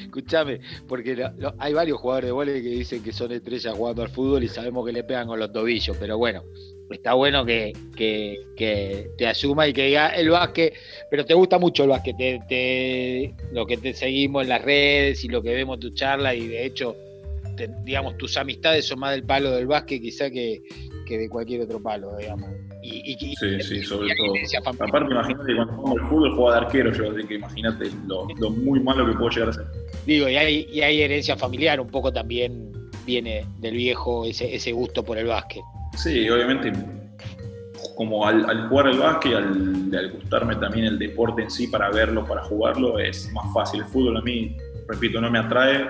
Escúchame, 0.00 0.60
porque 0.88 1.24
hay 1.58 1.74
varios 1.74 1.98
jugadores 2.00 2.28
de 2.28 2.32
vóley 2.32 2.62
que 2.62 2.68
dicen 2.70 3.02
que 3.02 3.12
son 3.12 3.32
estrellas 3.32 3.76
jugando 3.76 4.02
al 4.02 4.08
fútbol 4.08 4.42
y 4.42 4.48
sabemos 4.48 4.86
que 4.86 4.92
le 4.92 5.04
pegan 5.04 5.28
con 5.28 5.38
los 5.38 5.52
tobillos, 5.52 5.96
pero 5.98 6.18
bueno, 6.18 6.42
está 6.90 7.14
bueno 7.14 7.44
que, 7.44 7.72
te 8.56 9.26
asuma 9.26 9.68
y 9.68 9.72
que 9.72 9.86
diga 9.86 10.08
el 10.08 10.30
básquet, 10.30 10.74
pero 11.10 11.24
te 11.24 11.34
gusta 11.34 11.58
mucho 11.58 11.84
el 11.84 11.90
básquet, 11.90 12.16
te, 12.48 13.34
lo 13.52 13.66
que 13.66 13.76
te 13.76 13.94
seguimos 13.94 14.42
en 14.42 14.48
las 14.48 14.62
redes 14.62 15.22
y 15.24 15.28
lo 15.28 15.42
que 15.42 15.54
vemos 15.54 15.78
tu 15.78 15.90
charla 15.90 16.34
y 16.34 16.48
de 16.48 16.66
hecho, 16.66 16.96
digamos, 17.84 18.16
tus 18.16 18.36
amistades 18.36 18.86
son 18.86 19.00
más 19.00 19.12
del 19.12 19.24
palo 19.24 19.50
del 19.52 19.66
básquet 19.66 20.00
quizá 20.00 20.30
que, 20.30 20.62
de 21.08 21.28
cualquier 21.28 21.62
otro 21.62 21.82
palo, 21.82 22.16
digamos. 22.16 22.48
Y, 22.82 23.16
sí, 23.36 23.60
sí, 23.60 23.82
sobre 23.82 24.14
todo. 24.16 24.32
Aparte, 24.86 25.12
imagínate 25.12 25.54
cuando 25.54 25.74
juego 25.74 25.96
el 25.96 26.02
fútbol 26.04 26.30
juego 26.30 26.52
de 26.52 26.58
arquero 26.58 26.92
yo, 26.92 27.10
así 27.10 27.26
que 27.26 27.34
imagínate 27.34 27.90
lo, 28.06 28.50
muy 28.50 28.80
malo 28.80 29.06
que 29.06 29.12
puedo 29.12 29.28
llegar 29.30 29.48
a 29.50 29.52
ser. 29.52 29.66
Digo, 30.06 30.28
y 30.28 30.36
hay, 30.36 30.66
y 30.72 30.80
hay 30.80 31.02
herencia 31.02 31.36
familiar, 31.36 31.80
un 31.80 31.88
poco 31.88 32.12
también 32.12 32.72
viene 33.04 33.44
del 33.58 33.74
viejo 33.74 34.24
ese, 34.24 34.54
ese 34.54 34.72
gusto 34.72 35.04
por 35.04 35.18
el 35.18 35.26
básquet. 35.26 35.62
Sí, 35.96 36.30
obviamente, 36.30 36.72
como 37.96 38.26
al, 38.26 38.68
jugar 38.68 38.86
el 38.88 38.98
básquet, 38.98 39.34
al, 39.34 39.90
al, 39.94 40.12
gustarme 40.12 40.56
también 40.56 40.86
el 40.86 40.98
deporte 40.98 41.42
en 41.42 41.50
sí 41.50 41.66
para 41.66 41.90
verlo, 41.90 42.24
para 42.24 42.42
jugarlo, 42.44 42.98
es 42.98 43.30
más 43.32 43.52
fácil. 43.52 43.80
El 43.80 43.86
fútbol 43.86 44.16
a 44.16 44.22
mí, 44.22 44.56
repito, 44.88 45.20
no 45.20 45.30
me 45.30 45.38
atrae, 45.38 45.86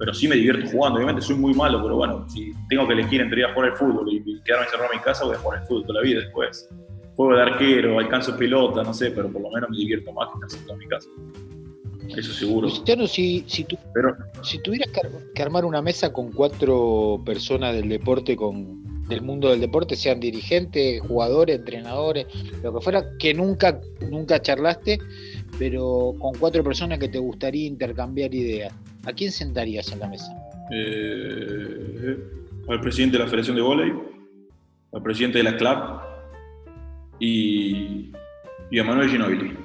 pero 0.00 0.14
sí 0.14 0.26
me 0.26 0.34
divierto 0.34 0.66
jugando. 0.70 0.96
Obviamente 0.96 1.20
soy 1.20 1.36
muy 1.36 1.52
malo, 1.52 1.82
pero 1.82 1.96
bueno, 1.96 2.26
si 2.26 2.54
tengo 2.70 2.88
que 2.88 2.94
elegir 2.94 3.20
entre 3.20 3.40
ir 3.40 3.44
a 3.44 3.52
jugar 3.52 3.70
al 3.70 3.76
fútbol 3.76 4.10
y 4.10 4.40
quedarme 4.44 4.64
encerrado 4.64 4.90
en 4.92 4.98
mi 4.98 5.04
casa, 5.04 5.26
voy 5.26 5.34
a 5.34 5.38
jugar 5.38 5.58
al 5.60 5.66
fútbol 5.66 5.82
toda 5.82 6.00
la 6.00 6.00
vida 6.00 6.20
después. 6.20 6.68
Juego 7.16 7.36
de 7.36 7.42
arquero, 7.42 7.98
alcanzo 7.98 8.34
pelota, 8.34 8.82
no 8.82 8.94
sé, 8.94 9.10
pero 9.10 9.30
por 9.30 9.42
lo 9.42 9.50
menos 9.50 9.68
me 9.68 9.76
divierto 9.76 10.10
más 10.12 10.28
que 10.28 10.34
estar 10.36 10.50
sentado 10.50 10.72
en 10.72 10.78
mi 10.78 10.86
casa. 10.86 11.10
Eso 12.16 12.32
seguro. 12.32 12.68
Luciano, 12.68 13.06
si, 13.06 13.44
si, 13.46 13.66
si 14.42 14.58
tuvieras 14.62 14.90
que 15.34 15.42
armar 15.42 15.66
una 15.66 15.82
mesa 15.82 16.10
con 16.10 16.32
cuatro 16.32 17.22
personas 17.26 17.74
del 17.74 17.90
deporte, 17.90 18.36
con, 18.36 18.82
del 19.06 19.20
mundo 19.20 19.50
del 19.50 19.60
deporte, 19.60 19.96
sean 19.96 20.18
dirigentes, 20.18 21.02
jugadores, 21.02 21.58
entrenadores, 21.58 22.26
lo 22.62 22.72
que 22.72 22.80
fuera, 22.80 23.04
que 23.18 23.34
nunca, 23.34 23.78
nunca 24.10 24.40
charlaste, 24.40 24.98
pero 25.58 26.14
con 26.18 26.32
cuatro 26.38 26.64
personas 26.64 26.98
que 26.98 27.08
te 27.08 27.18
gustaría 27.18 27.66
intercambiar 27.66 28.34
ideas, 28.34 28.72
¿a 29.06 29.12
quién 29.12 29.32
sentarías 29.32 29.90
en 29.92 30.00
la 30.00 30.08
mesa? 30.08 30.32
Eh, 30.72 32.18
al 32.68 32.80
presidente 32.80 33.16
de 33.16 33.24
la 33.24 33.28
Federación 33.28 33.56
de 33.56 33.62
Voley, 33.62 33.92
al 34.92 35.02
presidente 35.02 35.38
de 35.38 35.44
la 35.44 35.56
CLAP 35.56 36.02
y, 37.18 38.12
y 38.70 38.78
a 38.78 38.84
Manuel 38.84 39.10
Ginobili. 39.10 39.56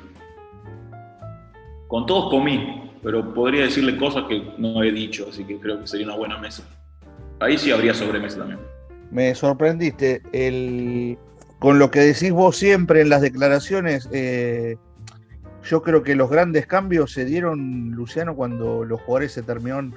Con 1.88 2.06
todos 2.06 2.30
comí, 2.30 2.92
pero 3.04 3.34
podría 3.34 3.64
decirle 3.64 3.98
cosas 3.98 4.26
que 4.28 4.44
no 4.58 4.82
he 4.84 4.92
dicho, 4.92 5.28
así 5.30 5.44
que 5.44 5.60
creo 5.60 5.80
que 5.80 5.88
sería 5.88 6.08
una 6.08 6.16
buena 6.16 6.38
mesa. 6.40 6.64
Ahí 7.40 7.58
sí 7.58 7.72
habría 7.72 7.94
sobremesa 7.94 8.40
también. 8.40 8.60
Me 9.12 9.36
sorprendiste. 9.36 10.22
El, 10.34 11.18
con 11.60 11.80
lo 11.80 11.92
que 11.92 12.00
decís 12.00 12.32
vos 12.32 12.58
siempre 12.58 13.02
en 13.02 13.10
las 13.10 13.22
declaraciones, 13.22 14.10
eh, 14.12 14.78
yo 15.66 15.82
creo 15.82 16.04
que 16.04 16.16
los 16.16 16.30
grandes 16.30 16.68
cambios 16.68 17.12
se 17.12 17.26
dieron, 17.26 17.92
Luciano, 17.92 18.36
cuando 18.36 18.86
los 18.86 19.02
jugadores 19.02 19.32
se 19.32 19.42
terminaron 19.42 19.96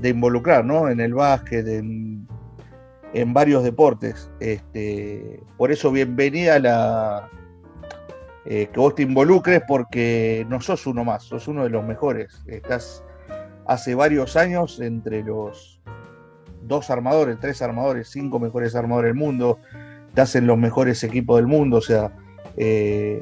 de 0.00 0.10
involucrar, 0.10 0.64
¿no? 0.64 0.88
En 0.88 1.00
el 1.00 1.12
básquet, 1.12 1.66
en, 1.66 2.26
varios 3.26 3.64
deportes. 3.64 4.30
Este, 4.38 5.40
por 5.56 5.72
eso, 5.72 5.90
bienvenida 5.90 6.58
la, 6.60 7.28
eh, 8.44 8.68
que 8.72 8.78
vos 8.78 8.94
te 8.94 9.02
involucres 9.02 9.62
porque 9.66 10.46
no 10.48 10.60
sos 10.60 10.86
uno 10.86 11.04
más, 11.04 11.24
sos 11.24 11.48
uno 11.48 11.64
de 11.64 11.70
los 11.70 11.84
mejores. 11.84 12.44
Estás 12.46 13.02
hace 13.66 13.94
varios 13.96 14.36
años 14.36 14.78
entre 14.80 15.24
los 15.24 15.80
dos 16.62 16.90
armadores, 16.90 17.38
tres 17.40 17.60
armadores, 17.60 18.08
cinco 18.08 18.38
mejores 18.38 18.76
armadores 18.76 19.08
del 19.08 19.18
mundo, 19.18 19.58
estás 20.08 20.36
en 20.36 20.46
los 20.46 20.58
mejores 20.58 21.02
equipos 21.02 21.38
del 21.38 21.46
mundo, 21.46 21.78
o 21.78 21.80
sea, 21.80 22.12
eh, 22.56 23.20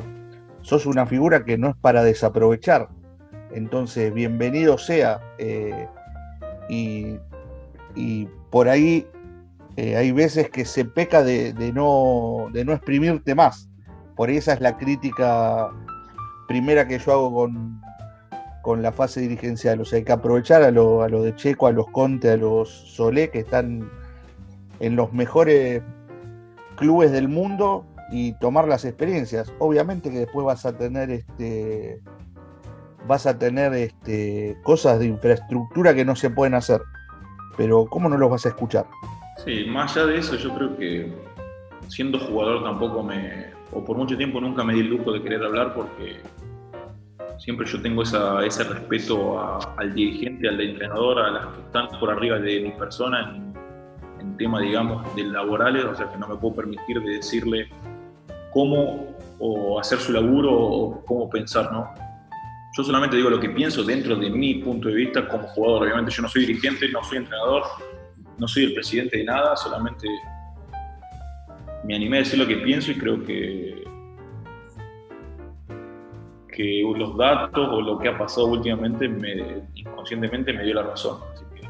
sos 0.66 0.85
una 0.85 1.07
figura 1.07 1.44
que 1.44 1.57
no 1.57 1.68
es 1.68 1.76
para 1.76 2.02
desaprovechar. 2.02 2.88
Entonces, 3.52 4.12
bienvenido 4.12 4.76
sea. 4.79 5.20
Eh, 5.38 5.87
y, 6.68 7.18
por 8.50 8.68
ahí 8.68 9.07
eh, 9.76 9.96
hay 9.96 10.11
veces 10.11 10.50
que 10.50 10.64
se 10.64 10.85
peca 10.85 11.22
de, 11.22 11.55
no, 11.72 12.48
de 12.52 12.64
no 12.64 12.72
exprimirte 12.72 13.37
más. 13.37 13.68
Por 14.16 14.29
esa 14.29 14.55
es 14.55 14.61
la 14.61 14.76
crítica 14.76 15.70
primera 16.48 16.88
que 16.88 16.98
yo 16.98 17.12
hago 17.12 17.33
con, 17.33 17.81
con 18.62 18.83
la 18.83 18.90
fase 18.90 19.20
dirigencial. 19.20 19.81
O 19.81 19.85
sea, 19.85 19.98
hay 19.98 20.05
que 20.05 20.12
aprovechar 20.12 20.64
a 20.64 20.72
los 20.72 21.05
a 21.05 21.09
lo 21.09 21.22
de 21.22 21.35
Checo, 21.37 21.68
a 21.68 21.72
los 21.72 21.87
Conte, 21.90 22.31
a 22.31 22.37
los 22.37 22.68
Solé, 22.68 23.31
que 23.31 23.40
están 23.40 23.88
en 24.81 24.96
los 24.96 25.12
mejores 25.12 25.83
clubes 26.76 27.12
del 27.12 27.29
mundo 27.29 27.87
y 28.11 28.33
tomar 28.35 28.69
las 28.69 28.85
experiencias. 28.85 29.53
Obviamente 29.59 30.11
que 30.11 30.21
después 30.21 30.47
vas 30.47 30.66
a 30.66 30.77
tener 30.77 31.11
este 31.11 32.01
vas 33.07 33.27
a 33.27 33.38
tener 33.38 33.73
este 33.75 34.57
cosas 34.62 34.99
de 34.99 35.07
infraestructura 35.07 35.95
que 35.95 36.05
no 36.05 36.16
se 36.16 36.31
pueden 36.31 36.55
hacer. 36.55 36.81
Pero 37.57 37.87
¿cómo 37.87 38.09
no 38.09 38.19
los 38.19 38.31
vas 38.31 38.47
a 38.47 38.51
escuchar? 38.51 38.87
Sí, 39.45 39.64
más 39.69 39.97
allá 39.97 40.07
de 40.07 40.19
eso, 40.19 40.37
yo 40.37 40.55
creo 40.55 40.77
que 40.77 41.12
siendo 41.88 42.19
jugador 42.19 42.64
tampoco 42.64 43.03
me 43.03 43.55
o 43.73 43.85
por 43.85 43.97
mucho 43.97 44.16
tiempo 44.16 44.40
nunca 44.40 44.64
me 44.64 44.75
di 44.75 44.81
el 44.81 44.88
lujo 44.88 45.12
de 45.12 45.23
querer 45.23 45.42
hablar 45.42 45.75
porque 45.75 46.21
siempre 47.38 47.66
yo 47.66 47.81
tengo 47.83 48.03
ese 48.03 48.64
respeto 48.64 49.61
al 49.77 49.95
dirigente, 49.95 50.49
al 50.49 50.61
entrenador, 50.61 51.19
a 51.19 51.31
las 51.31 51.47
que 51.55 51.61
están 51.62 51.88
por 52.01 52.11
arriba 52.11 52.38
de 52.38 52.61
mi 52.61 52.71
persona 52.73 53.35
en, 53.35 53.55
en 54.21 54.37
temas, 54.37 54.62
digamos, 54.62 55.14
de 55.14 55.25
laborales, 55.25 55.85
o 55.85 55.95
sea 55.95 56.11
que 56.11 56.16
no 56.16 56.29
me 56.29 56.37
puedo 56.37 56.57
permitir 56.57 57.01
de 57.01 57.16
decirle 57.16 57.69
cómo 58.57 59.14
o 59.38 59.79
hacer 59.79 59.99
su 59.99 60.12
laburo 60.12 60.51
o 60.51 61.05
cómo 61.05 61.29
pensar, 61.29 61.71
¿no? 61.71 61.92
Yo 62.75 62.85
solamente 62.85 63.14
digo 63.14 63.29
lo 63.29 63.38
que 63.38 63.51
pienso 63.51 63.85
dentro 63.85 64.16
de 64.16 64.31
mi 64.31 64.55
punto 64.55 64.88
de 64.88 64.95
vista 64.95 65.29
como 65.29 65.47
jugador. 65.49 65.83
Obviamente 65.83 66.11
yo 66.11 66.23
no 66.23 66.29
soy 66.29 66.47
dirigente, 66.47 66.88
no 66.88 67.05
soy 67.05 67.19
entrenador, 67.19 67.64
no 68.38 68.49
soy 68.49 68.64
el 68.64 68.73
presidente 68.73 69.19
de 69.19 69.25
nada, 69.25 69.55
solamente 69.57 70.09
me 71.85 71.97
animé 71.97 72.16
a 72.16 72.21
decir 72.21 72.38
lo 72.38 72.47
que 72.47 72.57
pienso 72.57 72.92
y 72.92 72.95
creo 72.95 73.23
que, 73.23 73.85
que 76.49 76.83
los 76.97 77.14
datos 77.14 77.69
o 77.71 77.83
lo 77.83 77.99
que 77.99 78.09
ha 78.09 78.16
pasado 78.16 78.47
últimamente 78.47 79.07
me, 79.07 79.69
inconscientemente 79.75 80.55
me 80.55 80.64
dio 80.64 80.77
la 80.77 80.83
razón. 80.83 81.21
Así 81.31 81.45
que 81.55 81.69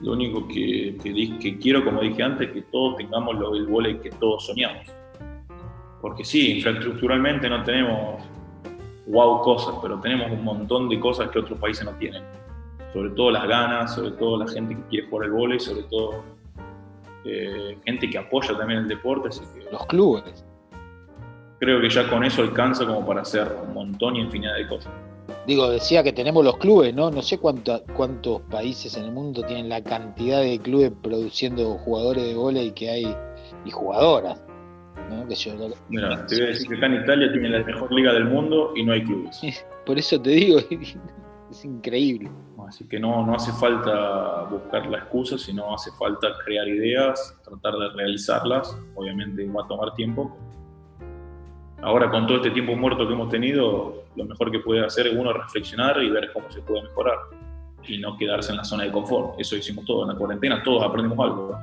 lo 0.00 0.12
único 0.12 0.48
que, 0.48 0.96
que, 1.02 1.58
quiero, 1.58 1.84
como 1.84 2.00
dije 2.00 2.22
antes, 2.22 2.48
es 2.48 2.54
que 2.54 2.62
todos 2.62 2.96
tengamos 2.96 3.36
el 3.54 3.66
vóley 3.66 3.98
que 3.98 4.08
todos 4.08 4.46
soñamos 4.46 4.97
porque 6.00 6.24
sí, 6.24 6.56
infraestructuralmente 6.56 7.48
no 7.48 7.62
tenemos 7.64 8.22
wow 9.06 9.40
cosas, 9.42 9.74
pero 9.82 9.98
tenemos 10.00 10.30
un 10.30 10.44
montón 10.44 10.88
de 10.88 11.00
cosas 11.00 11.30
que 11.30 11.38
otros 11.38 11.58
países 11.58 11.84
no 11.84 11.92
tienen. 11.92 12.22
Sobre 12.92 13.10
todo 13.10 13.30
las 13.30 13.46
ganas, 13.46 13.94
sobre 13.94 14.12
todo 14.12 14.38
la 14.38 14.48
gente 14.48 14.74
que 14.74 14.82
quiere 14.88 15.08
jugar 15.08 15.26
el 15.26 15.32
vóley, 15.32 15.60
sobre 15.60 15.82
todo 15.84 16.22
eh, 17.24 17.76
gente 17.84 18.08
que 18.08 18.18
apoya 18.18 18.56
también 18.56 18.80
el 18.80 18.88
deporte. 18.88 19.28
Los 19.70 19.86
clubes. 19.86 20.44
Creo 21.58 21.80
que 21.80 21.90
ya 21.90 22.08
con 22.08 22.24
eso 22.24 22.42
alcanza 22.42 22.86
como 22.86 23.04
para 23.04 23.22
hacer 23.22 23.48
un 23.66 23.74
montón 23.74 24.16
y 24.16 24.20
infinidad 24.20 24.54
de 24.54 24.68
cosas. 24.68 24.92
Digo, 25.46 25.68
decía 25.68 26.02
que 26.02 26.12
tenemos 26.12 26.44
los 26.44 26.56
clubes, 26.58 26.94
¿no? 26.94 27.10
No 27.10 27.22
sé 27.22 27.38
cuántos 27.38 28.42
países 28.50 28.96
en 28.96 29.04
el 29.04 29.12
mundo 29.12 29.42
tienen 29.42 29.68
la 29.68 29.82
cantidad 29.82 30.40
de 30.40 30.58
clubes 30.58 30.92
produciendo 31.02 31.74
jugadores 31.78 32.24
de 32.24 32.34
vóley 32.34 32.70
que 32.72 32.90
hay 32.90 33.16
y 33.64 33.70
jugadoras. 33.70 34.40
Mira, 35.88 36.26
te 36.26 36.36
voy 36.36 36.44
a 36.44 36.48
decir 36.48 36.68
que 36.68 36.76
acá 36.76 36.86
en 36.86 37.02
Italia 37.02 37.32
tiene 37.32 37.48
la 37.48 37.64
mejor 37.64 37.92
liga 37.92 38.12
del 38.12 38.24
mundo 38.24 38.72
y 38.76 38.84
no 38.84 38.92
hay 38.92 39.04
clubes. 39.04 39.40
Por 39.84 39.98
eso 39.98 40.20
te 40.20 40.30
digo, 40.30 40.58
es 41.50 41.64
increíble. 41.64 42.30
Así 42.68 42.86
que 42.86 43.00
no, 43.00 43.24
no 43.24 43.34
hace 43.34 43.50
falta 43.52 44.42
buscar 44.50 44.86
la 44.86 44.98
excusa, 44.98 45.38
sino 45.38 45.74
hace 45.74 45.90
falta 45.92 46.28
crear 46.44 46.68
ideas, 46.68 47.34
tratar 47.42 47.74
de 47.74 47.88
realizarlas. 47.90 48.76
Obviamente 48.94 49.46
va 49.46 49.64
a 49.64 49.66
tomar 49.66 49.94
tiempo. 49.94 50.36
Ahora 51.80 52.10
con 52.10 52.26
todo 52.26 52.38
este 52.38 52.50
tiempo 52.50 52.74
muerto 52.74 53.06
que 53.06 53.14
hemos 53.14 53.30
tenido, 53.30 54.04
lo 54.16 54.24
mejor 54.24 54.50
que 54.50 54.58
puede 54.58 54.84
hacer 54.84 55.06
es 55.06 55.16
uno 55.16 55.32
reflexionar 55.32 56.02
y 56.02 56.10
ver 56.10 56.30
cómo 56.32 56.50
se 56.50 56.60
puede 56.60 56.82
mejorar. 56.82 57.18
y 57.86 57.96
no 57.98 58.18
quedarse 58.18 58.50
en 58.50 58.58
la 58.58 58.64
zona 58.64 58.84
de 58.84 58.92
confort. 58.92 59.40
Eso 59.40 59.56
hicimos 59.56 59.86
todo 59.86 60.02
en 60.02 60.08
la 60.08 60.14
cuarentena, 60.14 60.62
todos 60.62 60.82
aprendimos 60.82 61.18
algo, 61.24 61.58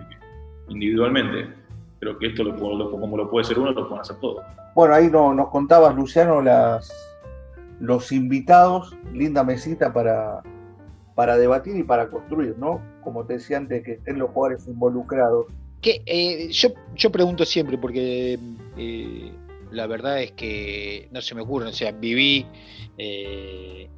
individualmente. 0.69 1.64
Pero 2.05 2.19
que 2.19 2.27
esto, 2.27 2.43
lo, 2.43 2.91
como 2.91 3.17
lo 3.17 3.31
puede 3.31 3.45
ser 3.45 3.57
uno, 3.57 3.71
lo 3.71 3.87
pueden 3.87 4.01
hacer 4.01 4.17
todos. 4.17 4.43
Bueno, 4.75 4.93
ahí 4.93 5.09
no, 5.09 5.33
nos 5.33 5.49
contabas, 5.49 5.95
Luciano, 5.95 6.39
las, 6.39 6.93
los 7.79 8.11
invitados, 8.11 8.95
linda 9.11 9.43
mesita 9.43 9.91
para, 9.91 10.43
para 11.15 11.35
debatir 11.35 11.75
y 11.75 11.81
para 11.81 12.07
construir, 12.07 12.55
¿no? 12.59 12.79
Como 13.03 13.25
te 13.25 13.33
decía 13.33 13.57
antes, 13.57 13.83
que 13.83 13.93
estén 13.93 14.19
los 14.19 14.29
jugadores 14.29 14.67
involucrados. 14.67 15.47
Que, 15.81 16.03
eh, 16.05 16.49
yo, 16.51 16.69
yo 16.93 17.11
pregunto 17.11 17.43
siempre, 17.43 17.75
porque 17.75 18.37
eh, 18.77 19.31
la 19.71 19.87
verdad 19.87 20.21
es 20.21 20.31
que 20.33 21.09
no 21.11 21.21
se 21.21 21.33
me 21.33 21.41
ocurre, 21.41 21.69
o 21.69 21.73
sea, 21.73 21.91
viví 21.91 22.45
eh, 22.99 23.89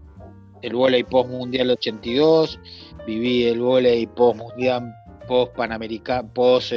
el 0.62 0.74
volei 0.74 1.04
post 1.04 1.30
mundial 1.30 1.72
82, 1.72 2.58
viví 3.06 3.44
el 3.44 3.60
volei 3.60 4.08
post 4.08 4.38
mundial, 4.38 4.96
post 5.28 5.54
panamericano, 5.54 6.30
post 6.34 6.74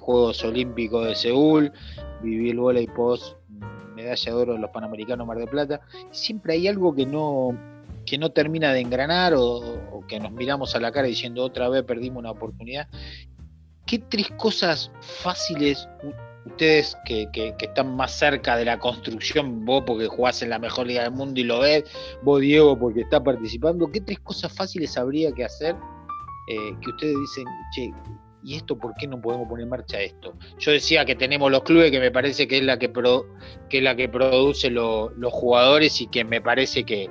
Juegos 0.00 0.44
Olímpicos 0.44 1.06
de 1.06 1.14
Seúl, 1.14 1.72
viví 2.22 2.50
el 2.50 2.58
volei 2.58 2.86
post 2.86 3.36
medalla 3.96 4.30
de 4.30 4.36
oro 4.36 4.52
de 4.52 4.58
los 4.58 4.70
Panamericanos 4.70 5.26
Mar 5.26 5.38
de 5.38 5.46
Plata, 5.46 5.80
siempre 6.10 6.54
hay 6.54 6.68
algo 6.68 6.94
que 6.94 7.06
no, 7.06 7.56
que 8.04 8.18
no 8.18 8.30
termina 8.30 8.72
de 8.72 8.80
engranar 8.80 9.34
o, 9.34 10.04
que 10.06 10.20
nos 10.20 10.30
miramos 10.30 10.76
a 10.76 10.80
la 10.80 10.92
cara 10.92 11.08
diciendo 11.08 11.42
otra 11.42 11.68
vez 11.68 11.82
perdimos 11.82 12.18
una 12.18 12.30
oportunidad. 12.30 12.88
¿Qué 13.86 13.98
tres 13.98 14.30
cosas 14.36 14.90
fáciles 15.00 15.88
ustedes 16.44 16.96
que, 17.04 17.28
están 17.58 17.96
más 17.96 18.12
cerca 18.12 18.56
de 18.56 18.64
la 18.64 18.78
construcción, 18.78 19.64
vos 19.64 19.82
porque 19.84 20.06
jugás 20.06 20.42
en 20.42 20.50
la 20.50 20.58
mejor 20.60 20.86
liga 20.86 21.02
del 21.02 21.12
mundo 21.12 21.40
y 21.40 21.44
lo 21.44 21.60
ves, 21.60 21.84
vos 22.22 22.40
Diego 22.40 22.78
porque 22.78 23.00
está 23.00 23.22
participando, 23.22 23.90
¿qué 23.90 24.00
tres 24.00 24.20
cosas 24.20 24.52
fáciles 24.52 24.96
habría 24.96 25.32
que 25.32 25.44
hacer 25.44 25.74
eh, 26.48 26.74
que 26.80 26.90
ustedes 26.90 27.16
dicen, 27.18 27.44
che, 27.74 27.90
¿y 28.42 28.54
esto 28.54 28.78
por 28.78 28.94
qué 28.94 29.06
no 29.06 29.20
podemos 29.20 29.48
poner 29.48 29.64
en 29.64 29.70
marcha 29.70 30.00
esto? 30.00 30.34
Yo 30.58 30.70
decía 30.70 31.04
que 31.04 31.16
tenemos 31.16 31.50
los 31.50 31.62
clubes, 31.62 31.90
que 31.90 32.00
me 32.00 32.10
parece 32.10 32.46
que 32.46 32.58
es 32.58 32.64
la 32.64 32.78
que, 32.78 32.92
que, 33.68 33.78
es 33.78 33.82
la 33.82 33.96
que 33.96 34.08
produce 34.08 34.70
los 34.70 35.32
jugadores 35.32 36.00
y 36.00 36.06
que 36.06 36.24
me 36.24 36.40
parece 36.40 36.84
que, 36.84 37.10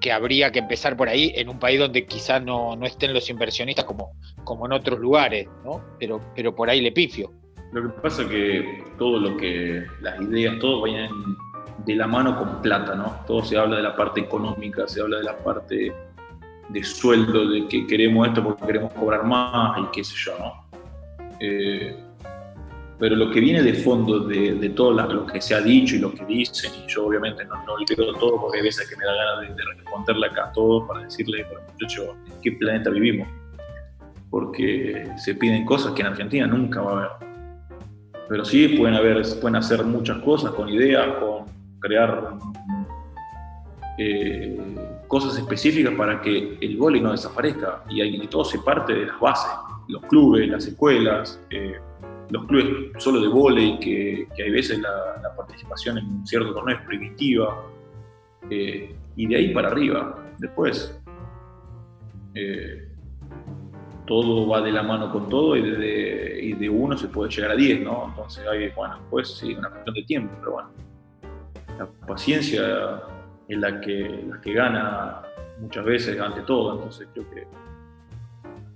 que, 0.00 0.10
habría 0.10 0.50
que 0.50 0.58
empezar 0.58 0.96
por 0.96 1.08
ahí 1.08 1.32
en 1.36 1.48
un 1.48 1.58
país 1.60 1.78
donde 1.78 2.06
quizás 2.06 2.42
no, 2.42 2.74
no, 2.74 2.86
estén 2.86 3.14
los 3.14 3.30
inversionistas 3.30 3.84
como, 3.84 4.12
como 4.42 4.66
en 4.66 4.72
otros 4.72 4.98
lugares, 4.98 5.48
¿no? 5.64 5.80
Pero, 6.00 6.20
pero 6.34 6.54
por 6.54 6.68
ahí 6.68 6.80
le 6.80 6.90
pifio. 6.90 7.32
Lo 7.72 7.82
que 7.82 8.00
pasa 8.00 8.22
es 8.22 8.28
que 8.28 8.84
todo 8.98 9.20
lo 9.20 9.36
que, 9.36 9.84
las 10.00 10.20
ideas, 10.22 10.58
todo 10.58 10.80
vayan 10.80 11.10
de 11.84 11.94
la 11.94 12.06
mano 12.06 12.36
con 12.36 12.60
plata, 12.62 12.94
¿no? 12.94 13.20
Todo 13.26 13.44
se 13.44 13.56
habla 13.56 13.76
de 13.76 13.82
la 13.82 13.94
parte 13.94 14.20
económica, 14.20 14.88
se 14.88 15.00
habla 15.00 15.18
de 15.18 15.24
la 15.24 15.38
parte 15.38 15.92
de 16.68 16.84
sueldo, 16.84 17.48
de 17.48 17.66
que 17.66 17.86
queremos 17.86 18.28
esto 18.28 18.44
porque 18.44 18.66
queremos 18.66 18.92
cobrar 18.92 19.24
más 19.24 19.78
y 19.78 19.82
qué 19.92 20.04
sé 20.04 20.14
yo, 20.16 20.38
¿no? 20.38 20.68
Eh, 21.40 21.96
pero 22.98 23.14
lo 23.14 23.30
que 23.30 23.40
viene 23.40 23.62
de 23.62 23.74
fondo 23.74 24.20
de, 24.20 24.68
todo 24.70 24.90
lo 24.92 25.26
que 25.26 25.40
se 25.40 25.54
ha 25.54 25.60
dicho 25.60 25.94
y 25.94 26.00
lo 26.00 26.12
que 26.12 26.24
dicen, 26.24 26.72
y 26.74 26.88
yo 26.88 27.06
obviamente 27.06 27.44
no, 27.44 27.54
no 27.64 27.76
leo 27.78 28.12
todo 28.14 28.40
porque 28.40 28.58
hay 28.58 28.64
veces 28.64 28.88
que 28.90 28.96
me 28.96 29.04
da 29.04 29.14
ganas 29.14 29.56
de, 29.56 29.62
responderle 29.76 30.26
acá 30.26 30.46
a 30.46 30.52
todos 30.52 30.86
para 30.88 31.04
decirle, 31.04 31.46
pero 31.48 31.62
muchachos, 31.72 32.16
¿en 32.26 32.40
qué 32.42 32.52
planeta 32.52 32.90
vivimos? 32.90 33.28
Porque 34.30 35.08
se 35.16 35.34
piden 35.36 35.64
cosas 35.64 35.92
que 35.92 36.02
en 36.02 36.08
Argentina 36.08 36.46
nunca 36.48 36.80
va 36.82 36.90
a 36.90 36.96
haber. 36.96 37.28
Pero 38.28 38.44
sí 38.44 38.68
pueden, 38.68 38.96
haber, 38.96 39.22
pueden 39.40 39.56
hacer 39.56 39.84
muchas 39.84 40.18
cosas 40.18 40.50
con 40.50 40.68
ideas, 40.68 41.06
con 41.18 41.46
crear 41.80 42.34
eh, 43.96 44.58
cosas 45.08 45.36
específicas 45.38 45.94
para 45.94 46.20
que 46.20 46.58
el 46.60 46.76
vóley 46.76 47.00
no 47.00 47.12
desaparezca 47.12 47.82
y, 47.88 48.02
y, 48.02 48.26
todo 48.28 48.44
se 48.44 48.58
parte 48.58 48.92
de 48.92 49.06
las 49.06 49.18
bases, 49.18 49.50
los 49.88 50.02
clubes, 50.02 50.48
las 50.48 50.66
escuelas, 50.66 51.40
eh, 51.50 51.76
los 52.30 52.44
clubes 52.44 52.92
solo 52.98 53.20
de 53.20 53.28
vóley, 53.28 53.78
que, 53.80 54.28
que, 54.36 54.42
hay 54.44 54.50
veces 54.50 54.78
la, 54.78 55.34
participación 55.36 55.98
en 55.98 56.06
un 56.06 56.26
cierto 56.26 56.52
torneo 56.52 56.76
es 56.76 56.82
primitiva, 56.84 57.64
eh, 58.50 58.94
y 59.16 59.26
de 59.26 59.36
ahí 59.36 59.54
para 59.54 59.68
arriba, 59.68 60.24
después. 60.38 60.94
todo 64.06 64.48
va 64.48 64.60
de 64.62 64.72
la 64.72 64.82
mano 64.82 65.12
con 65.12 65.28
todo 65.28 65.56
y 65.56 65.62
de, 65.62 66.56
de 66.58 66.68
uno 66.68 66.96
se 66.96 67.08
puede 67.08 67.30
llegar 67.30 67.52
a 67.52 67.56
10, 67.56 67.82
¿no? 67.82 68.08
Entonces 68.08 68.46
hay, 68.46 68.70
bueno, 68.70 68.98
pues 69.10 69.36
sí, 69.36 69.54
una 69.54 69.70
cuestión 69.70 69.94
de 69.94 70.02
tiempo, 70.02 70.34
pero 70.40 70.52
bueno, 70.52 70.70
la 71.78 71.86
paciencia 72.06 73.02
es 73.48 73.58
la 73.58 73.80
que, 73.80 74.24
la 74.28 74.40
que 74.40 74.52
gana 74.52 75.22
muchas 75.60 75.84
veces 75.84 76.20
ante 76.20 76.42
todo. 76.42 76.74
Entonces 76.74 77.08
creo 77.12 77.30
que 77.30 77.46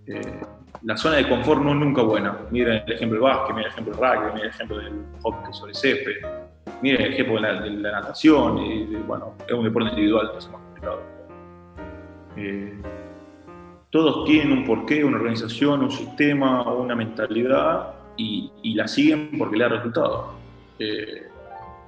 eh, 0.07 0.41
la 0.83 0.97
zona 0.97 1.17
de 1.17 1.29
confort 1.29 1.63
no 1.63 1.71
es 1.71 1.77
nunca 1.77 2.03
buena. 2.03 2.37
Mira 2.51 2.79
el 2.79 2.93
ejemplo 2.93 3.21
del 3.21 3.23
básquet, 3.23 3.55
mira 3.55 3.69
el 3.69 3.73
ejemplo 3.73 3.95
del 3.95 4.03
rugby, 4.03 4.33
mira 4.35 4.45
el 4.45 4.51
ejemplo 4.51 4.79
del 4.79 4.93
hockey 5.23 5.53
sobre 5.53 5.75
césped, 5.75 6.17
mira 6.81 7.05
el 7.05 7.13
ejemplo 7.13 7.35
de 7.41 7.71
la, 7.71 7.93
natación. 7.93 8.59
Y, 8.59 8.85
bueno, 9.07 9.35
es 9.47 9.53
un 9.53 9.65
deporte 9.65 9.91
individual, 9.91 10.27
entonces 10.27 10.49
es 10.49 10.53
más 10.53 10.63
complicado. 10.63 11.03
Eh, 12.37 12.83
todos 13.91 14.25
tienen 14.25 14.53
un 14.53 14.65
porqué, 14.65 15.05
una 15.05 15.19
organización, 15.19 15.83
un 15.83 15.91
sistema, 15.91 16.63
una 16.73 16.97
mentalidad 16.97 17.95
y, 18.17 18.51
y 18.63 18.75
la 18.75 18.89
siguen 18.89 19.39
porque 19.39 19.57
le 19.57 19.65
da 19.65 19.71
resultado. 19.71 20.33
Eh, 20.79 21.29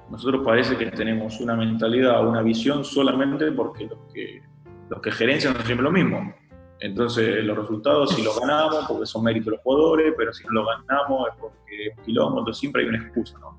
nosotros 0.09 0.43
parece 0.45 0.77
que 0.77 0.87
tenemos 0.87 1.39
una 1.39 1.55
mentalidad, 1.55 2.27
una 2.27 2.41
visión 2.41 2.85
solamente 2.85 3.51
porque 3.51 3.85
los 3.85 3.99
que, 4.13 4.41
los 4.89 5.01
que 5.01 5.11
gerencian 5.11 5.55
son 5.55 5.65
siempre 5.65 5.83
lo 5.83 5.91
mismo. 5.91 6.33
Entonces 6.79 7.43
los 7.43 7.57
resultados 7.57 8.11
si 8.13 8.23
los 8.23 8.39
ganamos 8.39 8.85
porque 8.87 9.05
son 9.05 9.23
méritos 9.23 9.53
los 9.53 9.61
jugadores, 9.61 10.13
pero 10.17 10.33
si 10.33 10.45
no 10.45 10.51
los 10.53 10.67
ganamos 10.87 11.29
es 11.29 11.35
porque 11.39 11.87
es 11.87 11.97
un 11.97 12.03
kilómetro, 12.03 12.53
siempre 12.53 12.83
hay 12.83 12.89
una 12.89 12.99
excusa. 12.99 13.39
¿no? 13.39 13.57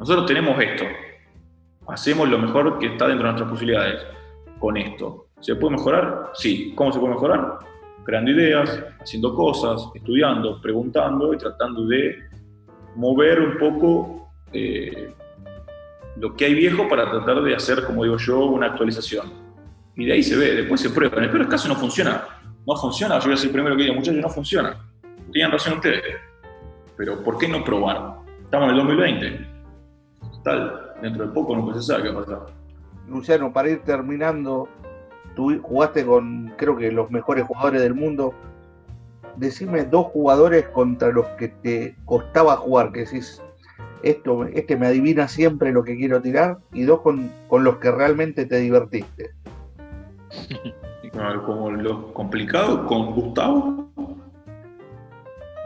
Nosotros 0.00 0.26
tenemos 0.26 0.58
esto, 0.60 0.84
hacemos 1.86 2.28
lo 2.28 2.38
mejor 2.38 2.78
que 2.78 2.86
está 2.86 3.06
dentro 3.06 3.26
de 3.26 3.32
nuestras 3.32 3.50
posibilidades 3.50 4.06
con 4.58 4.76
esto. 4.76 5.26
¿Se 5.40 5.54
puede 5.56 5.76
mejorar? 5.76 6.30
Sí. 6.34 6.72
¿Cómo 6.74 6.92
se 6.92 6.98
puede 6.98 7.14
mejorar? 7.14 7.58
Creando 8.04 8.30
ideas, 8.30 8.82
haciendo 9.00 9.34
cosas, 9.34 9.88
estudiando, 9.94 10.60
preguntando 10.60 11.32
y 11.32 11.38
tratando 11.38 11.86
de 11.86 12.18
mover 12.96 13.40
un 13.40 13.58
poco 13.58 14.30
eh, 14.52 15.14
lo 16.16 16.34
que 16.36 16.44
hay 16.46 16.54
viejo 16.54 16.88
para 16.88 17.10
tratar 17.10 17.42
de 17.42 17.54
hacer, 17.54 17.84
como 17.84 18.04
digo 18.04 18.16
yo, 18.16 18.44
una 18.46 18.66
actualización. 18.66 19.32
Y 19.96 20.06
de 20.06 20.12
ahí 20.12 20.22
se 20.22 20.36
ve, 20.36 20.54
después 20.54 20.80
se 20.80 20.90
prueba. 20.90 21.18
En 21.18 21.24
el 21.24 21.30
peor 21.30 21.48
caso 21.48 21.68
no 21.68 21.76
funciona. 21.76 22.24
No 22.66 22.76
funciona, 22.76 23.18
yo 23.18 23.26
voy 23.26 23.34
a 23.34 23.36
ser 23.36 23.46
el 23.46 23.52
primero 23.52 23.76
que 23.76 23.82
diga, 23.82 23.94
muchachos, 23.94 24.20
no 24.20 24.28
funciona. 24.28 24.76
Tienen 25.32 25.52
razón 25.52 25.74
ustedes. 25.74 26.02
Pero 26.96 27.22
¿por 27.22 27.38
qué 27.38 27.48
no 27.48 27.64
probar? 27.64 28.16
Estamos 28.44 28.68
en 28.68 28.70
el 28.70 28.76
2020. 28.76 29.46
Tal, 30.44 30.94
dentro 31.02 31.26
de 31.26 31.32
poco 31.32 31.56
no 31.56 31.74
se 31.74 31.82
sabe 31.82 32.04
qué 32.04 32.08
va 32.10 32.20
a 32.20 32.24
pasar. 32.24 32.46
Luciano, 33.08 33.52
para 33.52 33.70
ir 33.70 33.80
terminando, 33.82 34.68
tú 35.34 35.58
jugaste 35.62 36.04
con, 36.04 36.52
creo 36.56 36.76
que 36.76 36.92
los 36.92 37.10
mejores 37.10 37.44
jugadores 37.44 37.82
del 37.82 37.94
mundo. 37.94 38.34
Decime 39.36 39.84
dos 39.84 40.06
jugadores 40.06 40.68
contra 40.68 41.10
los 41.10 41.26
que 41.38 41.48
te 41.48 41.96
costaba 42.04 42.56
jugar, 42.56 42.92
que 42.92 43.00
decís, 43.00 43.42
esto, 44.02 44.44
este 44.44 44.76
me 44.76 44.86
adivina 44.86 45.28
siempre 45.28 45.72
lo 45.72 45.84
que 45.84 45.96
quiero 45.96 46.20
tirar, 46.20 46.58
y 46.72 46.82
dos 46.82 47.00
con, 47.00 47.30
los 47.50 47.76
que 47.76 47.90
realmente 47.90 48.46
te 48.46 48.56
divertiste. 48.56 49.30
Como 51.44 51.70
lo 51.72 52.14
complicado 52.14 52.86
con 52.86 53.12
Gustavo. 53.12 53.90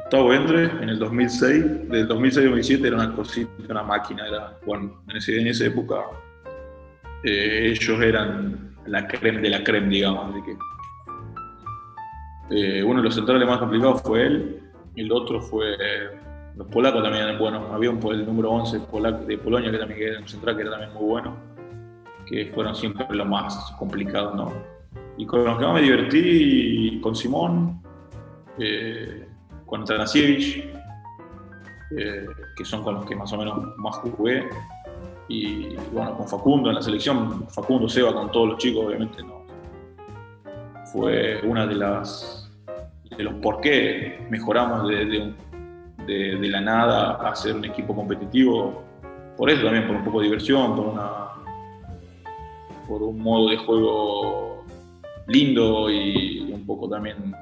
Gustavo 0.05 0.33
Endre 0.33 0.65
en 0.81 0.89
el 0.89 0.99
2006, 0.99 1.89
del 1.89 2.09
2006-2007 2.09 2.87
era 2.87 2.97
una 2.97 3.15
cosita, 3.15 3.51
una 3.69 3.83
máquina, 3.83 4.27
era, 4.27 4.59
bueno, 4.65 5.03
en, 5.09 5.47
esa 5.47 5.67
época 5.67 5.97
eh, 7.25 7.73
ellos 7.73 8.01
eran 8.01 8.75
la 8.87 9.07
creme 9.07 9.41
de 9.41 9.51
la 9.51 9.63
creme, 9.63 9.89
digamos, 9.89 10.31
así 10.31 10.43
que 10.43 10.57
eh, 12.51 12.83
uno 12.83 12.99
de 12.99 13.05
los 13.05 13.15
centrales 13.15 13.47
más 13.47 13.59
complicados 13.59 14.03
fue 14.03 14.27
él, 14.27 14.61
el 14.97 15.13
otro 15.13 15.41
fue 15.41 15.77
los 16.57 16.67
polacos 16.69 17.03
también 17.03 17.25
eran 17.25 17.39
buenos. 17.39 17.71
Había 17.73 17.91
un 17.91 18.01
el 18.13 18.27
número 18.27 18.51
11 18.51 18.79
de 19.27 19.39
Polonia 19.39 19.71
que 19.71 19.79
también 19.79 20.03
era 20.03 20.21
un 20.21 20.29
central 20.29 20.57
que 20.57 20.63
era 20.63 20.71
también 20.73 20.93
muy 20.95 21.05
bueno, 21.05 21.37
que 22.27 22.47
fueron 22.47 22.75
siempre 22.75 23.07
los 23.11 23.27
más 23.27 23.73
complicados, 23.79 24.35
¿no? 24.35 24.53
Y 25.17 25.27
con 25.27 25.45
los 25.45 25.59
que 25.59 25.65
más 25.65 25.75
me 25.75 25.83
divertí, 25.83 27.01
con 27.01 27.15
Simón, 27.15 27.83
eh, 28.59 29.27
con 29.67 29.85
Tanasiewicz, 29.85 30.65
eh, 31.97 32.27
que 32.57 32.65
son 32.65 32.83
con 32.83 32.95
los 32.95 33.07
que 33.07 33.15
más 33.15 33.33
o 33.33 33.37
menos 33.37 33.77
más 33.77 33.97
jugué, 33.97 34.49
y 35.29 35.75
bueno, 35.93 36.17
con 36.17 36.29
Facundo 36.29 36.69
en 36.69 36.77
la 36.77 36.83
selección, 36.83 37.49
Facundo 37.49 37.89
Seba 37.89 38.13
con 38.13 38.31
todos 38.31 38.51
los 38.51 38.59
chicos, 38.59 38.85
obviamente, 38.85 39.23
no. 39.23 39.45
Fue 40.93 41.41
una 41.45 41.67
de 41.67 41.75
las 41.75 42.41
de 43.17 43.23
los 43.23 43.35
por 43.35 43.61
qué 43.61 44.27
mejoramos 44.31 44.89
de, 44.89 45.33
de, 46.07 46.49
la 46.49 46.61
nada 46.61 47.13
a 47.15 47.35
ser 47.35 47.55
un 47.55 47.65
equipo 47.65 47.95
competitivo, 47.95 48.85
por 49.37 49.51
eso 49.51 49.65
también, 49.65 49.87
por 49.87 49.97
un 49.97 50.05
poco 50.05 50.21
de 50.21 50.25
diversión, 50.25 50.77
por, 50.77 50.87
una, 50.87 51.29
por 52.87 53.03
un 53.03 53.19
modo 53.19 53.51
de 53.51 53.57
juego 53.57 54.65
lindo 55.27 55.91
y 55.91 56.51
un 56.53 56.65
poco 56.67 56.89
también 56.89 57.35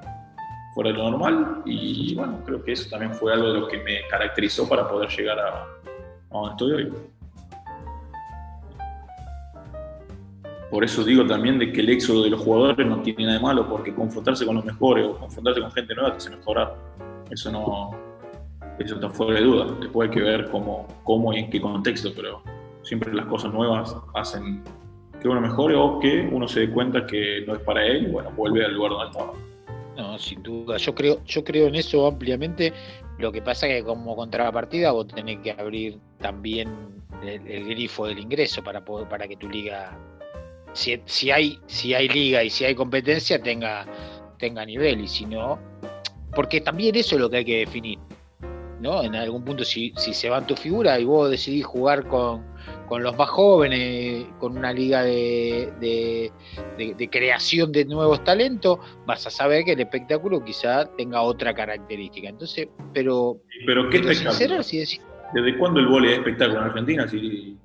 fuera 0.74 0.90
de 0.90 0.96
lo 0.96 1.10
normal. 1.10 1.62
Y 1.66 2.14
bueno, 2.14 2.40
creo 2.44 2.62
que 2.64 2.72
eso 2.72 2.88
también 2.88 3.14
fue 3.14 3.32
algo 3.32 3.52
de 3.52 3.60
lo 3.60 3.68
que 3.68 3.78
me 3.78 4.00
caracterizó 4.08 4.68
para 4.68 4.88
poder 4.88 5.10
llegar 5.10 5.38
a, 5.38 5.64
a 5.64 5.66
donde 6.30 6.50
estoy 6.50 6.72
hoy. 6.72 6.92
Por 10.70 10.84
eso 10.84 11.04
digo 11.04 11.26
también 11.26 11.58
de 11.58 11.70
que 11.70 11.82
el 11.82 11.90
éxodo 11.90 12.24
de 12.24 12.30
los 12.30 12.40
jugadores 12.40 12.86
no 12.86 13.02
tiene 13.02 13.24
nada 13.24 13.36
de 13.36 13.42
malo, 13.42 13.68
porque 13.68 13.94
confrontarse 13.94 14.46
con 14.46 14.56
los 14.56 14.64
mejores 14.64 15.06
o 15.06 15.18
confrontarse 15.18 15.60
con 15.60 15.70
gente 15.70 15.94
nueva 15.94 16.12
te 16.12 16.16
hace 16.16 16.30
mejorar. 16.30 16.74
Eso 17.30 17.52
no, 17.52 17.90
eso 18.82 18.96
está 18.96 19.08
fuera 19.10 19.34
de 19.34 19.46
duda. 19.46 19.76
Después 19.80 20.08
hay 20.08 20.14
que 20.14 20.22
ver 20.22 20.50
cómo, 20.50 20.86
cómo 21.04 21.32
y 21.32 21.40
en 21.40 21.50
qué 21.50 21.60
contexto, 21.60 22.12
pero 22.14 22.42
siempre 22.82 23.12
las 23.12 23.26
cosas 23.26 23.52
nuevas 23.52 23.96
hacen 24.14 24.62
que 25.20 25.28
uno 25.28 25.40
mejore 25.40 25.76
o 25.76 26.00
que 26.00 26.28
uno 26.32 26.48
se 26.48 26.60
dé 26.60 26.70
cuenta 26.70 27.06
que 27.06 27.44
no 27.46 27.54
es 27.54 27.60
para 27.60 27.86
él 27.86 28.08
y 28.08 28.10
bueno, 28.10 28.30
vuelve 28.32 28.64
al 28.64 28.74
lugar 28.74 28.92
donde 28.92 29.06
estaba. 29.06 29.32
No, 29.96 30.18
sin 30.18 30.42
duda. 30.42 30.76
Yo 30.78 30.94
creo, 30.94 31.22
yo 31.24 31.44
creo 31.44 31.68
en 31.68 31.76
eso 31.76 32.06
ampliamente. 32.06 32.72
Lo 33.18 33.30
que 33.30 33.40
pasa 33.40 33.68
es 33.68 33.80
que 33.80 33.84
como 33.84 34.16
contrapartida 34.16 34.90
vos 34.90 35.06
tenés 35.06 35.38
que 35.40 35.52
abrir 35.52 35.98
también 36.18 36.68
el, 37.22 37.66
grifo 37.66 38.06
del 38.06 38.18
ingreso 38.18 38.64
para 38.64 38.84
poder, 38.84 39.08
para 39.08 39.28
que 39.28 39.36
tu 39.36 39.48
liga, 39.48 39.96
si, 40.72 41.00
si, 41.04 41.30
hay, 41.30 41.58
si 41.66 41.94
hay 41.94 42.08
liga 42.08 42.42
y 42.42 42.50
si 42.50 42.64
hay 42.64 42.74
competencia, 42.74 43.40
tenga, 43.40 43.86
tenga 44.38 44.64
nivel. 44.64 45.02
Y 45.02 45.08
si 45.08 45.26
no, 45.26 45.58
porque 46.34 46.60
también 46.60 46.96
eso 46.96 47.14
es 47.14 47.20
lo 47.20 47.30
que 47.30 47.38
hay 47.38 47.44
que 47.44 47.58
definir. 47.58 47.98
¿No? 48.82 49.02
En 49.02 49.14
algún 49.14 49.44
punto, 49.44 49.64
si, 49.64 49.92
si 49.96 50.12
se 50.12 50.28
va 50.28 50.44
tu 50.46 50.56
figura 50.56 50.98
y 50.98 51.04
vos 51.04 51.30
decidís 51.30 51.64
jugar 51.64 52.06
con, 52.08 52.44
con 52.88 53.02
los 53.02 53.16
más 53.16 53.30
jóvenes, 53.30 54.26
con 54.40 54.58
una 54.58 54.72
liga 54.72 55.02
de, 55.02 55.72
de, 55.80 56.32
de, 56.76 56.94
de, 56.94 57.08
creación 57.08 57.70
de 57.70 57.84
nuevos 57.84 58.22
talentos, 58.24 58.78
vas 59.06 59.26
a 59.26 59.30
saber 59.30 59.64
que 59.64 59.72
el 59.72 59.80
espectáculo 59.80 60.44
quizá 60.44 60.84
tenga 60.96 61.22
otra 61.22 61.54
característica. 61.54 62.28
Entonces, 62.28 62.68
pero. 62.92 63.38
Pero 63.64 63.88
qué 63.88 63.98
espectáculo. 63.98 64.62
Si 64.62 64.78
decís... 64.78 65.00
¿Desde 65.32 65.56
cuándo 65.56 65.80
el 65.80 65.86
vole 65.86 66.12
es 66.12 66.18
espectáculo 66.18 66.60
en 66.60 66.66
Argentina? 66.66 67.08
Si 67.08 67.56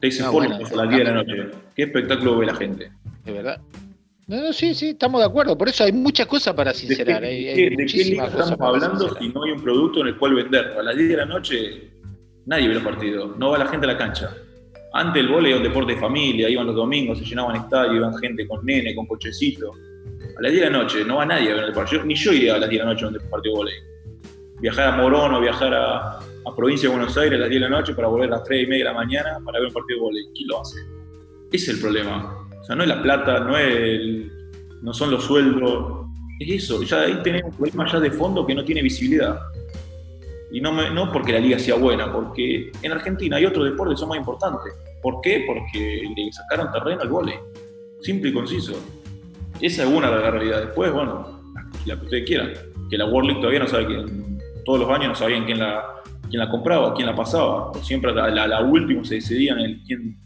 te 0.00 0.06
dicen 0.06 0.26
ah, 0.26 0.30
bueno, 0.30 0.56
a 0.56 0.58
las 0.58 0.88
10 0.88 0.98
de 0.98 1.04
la 1.04 1.12
noche. 1.12 1.50
¿Qué 1.76 1.82
espectáculo 1.84 2.38
ve 2.38 2.46
la 2.46 2.54
gente? 2.54 2.90
De 3.24 3.32
verdad. 3.32 3.60
No, 4.30 4.40
no, 4.40 4.52
sí, 4.52 4.76
sí, 4.76 4.90
estamos 4.90 5.20
de 5.20 5.26
acuerdo. 5.26 5.58
Por 5.58 5.68
eso 5.68 5.82
hay 5.82 5.90
muchas 5.90 6.24
cosas 6.28 6.54
para 6.54 6.72
sincerar. 6.72 7.20
¿De 7.20 7.28
qué, 7.28 7.34
hay, 7.34 7.48
hay 7.48 7.76
de 7.76 7.84
qué 7.84 8.04
liga 8.04 8.26
estamos 8.26 8.60
hablando 8.60 9.16
si 9.18 9.28
no 9.28 9.42
hay 9.42 9.50
un 9.50 9.60
producto 9.60 10.02
en 10.02 10.06
el 10.06 10.16
cual 10.18 10.34
vender? 10.34 10.66
A 10.78 10.84
las 10.84 10.96
10 10.96 11.08
de 11.08 11.16
la 11.16 11.26
noche 11.26 11.90
nadie 12.46 12.68
ve 12.68 12.74
los 12.74 12.84
partidos, 12.84 13.36
no 13.38 13.50
va 13.50 13.58
la 13.58 13.66
gente 13.66 13.86
a 13.86 13.92
la 13.92 13.98
cancha. 13.98 14.32
Antes 14.92 15.24
el 15.24 15.30
vóley 15.30 15.50
era 15.50 15.56
un 15.58 15.64
deporte 15.64 15.94
de 15.94 15.98
familia, 15.98 16.48
iban 16.48 16.64
los 16.64 16.76
domingos, 16.76 17.18
se 17.18 17.24
llenaban 17.24 17.56
estadios, 17.56 17.96
iban 17.96 18.16
gente 18.18 18.46
con 18.46 18.64
nene, 18.64 18.94
con 18.94 19.06
cochecito. 19.06 19.72
A 20.38 20.42
las 20.42 20.52
10 20.52 20.64
de 20.64 20.70
la 20.70 20.78
noche 20.78 21.04
no 21.04 21.16
va 21.16 21.26
nadie 21.26 21.50
a 21.50 21.56
ver 21.56 21.64
el 21.64 21.72
partido. 21.72 22.04
Ni 22.04 22.14
yo 22.14 22.32
iría 22.32 22.54
a 22.54 22.58
las 22.58 22.70
10 22.70 22.82
de 22.82 22.86
la 22.86 22.92
noche 22.92 23.06
a 23.06 23.08
un 23.08 23.14
partido 23.28 23.54
de 23.54 23.58
vóley. 23.58 23.74
Viajar 24.60 24.94
a 24.94 24.96
Morón 24.96 25.34
o 25.34 25.40
viajar 25.40 25.74
a, 25.74 26.18
a, 26.18 26.56
provincia 26.56 26.88
de 26.88 26.94
Buenos 26.94 27.16
Aires 27.16 27.36
a 27.36 27.40
las 27.40 27.50
10 27.50 27.62
de 27.62 27.68
la 27.68 27.76
noche 27.76 27.94
para 27.94 28.06
volver 28.06 28.28
a 28.28 28.36
las 28.36 28.44
3 28.44 28.62
y 28.62 28.66
media 28.68 28.84
de 28.84 28.90
la 28.92 28.96
mañana 28.96 29.40
para 29.44 29.58
ver 29.58 29.66
un 29.66 29.74
partido 29.74 29.98
de 29.98 30.02
vóley. 30.02 30.24
¿Quién 30.36 30.46
lo 30.46 30.60
hace? 30.60 30.78
Ese 31.50 31.64
es 31.64 31.68
el 31.70 31.80
problema. 31.80 32.46
O 32.60 32.64
sea, 32.64 32.76
no 32.76 32.82
es 32.82 32.88
la 32.88 33.02
plata, 33.02 33.40
no, 33.40 33.56
es 33.56 33.74
el, 33.74 34.32
no 34.82 34.92
son 34.92 35.10
los 35.10 35.24
sueldos. 35.24 36.06
Es 36.38 36.64
eso. 36.64 36.82
Ya 36.82 37.02
ahí 37.02 37.20
tenemos 37.22 37.52
un 37.52 37.56
problema 37.56 37.90
ya 37.90 38.00
de 38.00 38.10
fondo 38.10 38.46
que 38.46 38.54
no 38.54 38.64
tiene 38.64 38.82
visibilidad. 38.82 39.40
Y 40.52 40.60
no, 40.60 40.72
me, 40.72 40.90
no 40.90 41.12
porque 41.12 41.32
la 41.32 41.38
liga 41.38 41.58
sea 41.58 41.76
buena, 41.76 42.12
porque 42.12 42.72
en 42.82 42.92
Argentina 42.92 43.36
hay 43.36 43.46
otros 43.46 43.66
deportes 43.66 43.94
que 43.94 44.00
son 44.00 44.08
más 44.08 44.18
importantes. 44.18 44.72
¿Por 45.02 45.20
qué? 45.20 45.44
Porque 45.46 46.02
le 46.16 46.32
sacaron 46.32 46.72
terreno 46.72 47.02
al 47.02 47.08
vóley. 47.08 47.34
Simple 48.00 48.30
y 48.30 48.32
conciso. 48.32 48.72
Esa 49.60 49.82
es 49.84 49.88
una 49.88 50.10
de 50.10 50.22
las 50.22 50.32
realidades. 50.32 50.66
Después, 50.66 50.92
bueno, 50.92 51.40
la 51.86 51.96
que 51.96 52.04
ustedes 52.04 52.26
quieran. 52.26 52.52
Que 52.90 52.98
la 52.98 53.06
World 53.06 53.28
League 53.28 53.40
todavía 53.40 53.60
no 53.60 53.68
sabe 53.68 53.86
quién, 53.86 54.38
todos 54.64 54.80
los 54.80 54.90
años 54.90 55.08
no 55.08 55.14
sabían 55.14 55.44
quién 55.44 55.58
la, 55.58 55.84
quién 56.28 56.40
la 56.40 56.50
compraba, 56.50 56.94
quién 56.94 57.06
la 57.06 57.14
pasaba. 57.14 57.72
Siempre 57.82 58.10
a 58.10 58.14
la, 58.14 58.46
la, 58.46 58.60
última 58.62 59.04
se 59.04 59.16
decidían 59.16 59.58
el 59.60 59.82
quién 59.84 60.18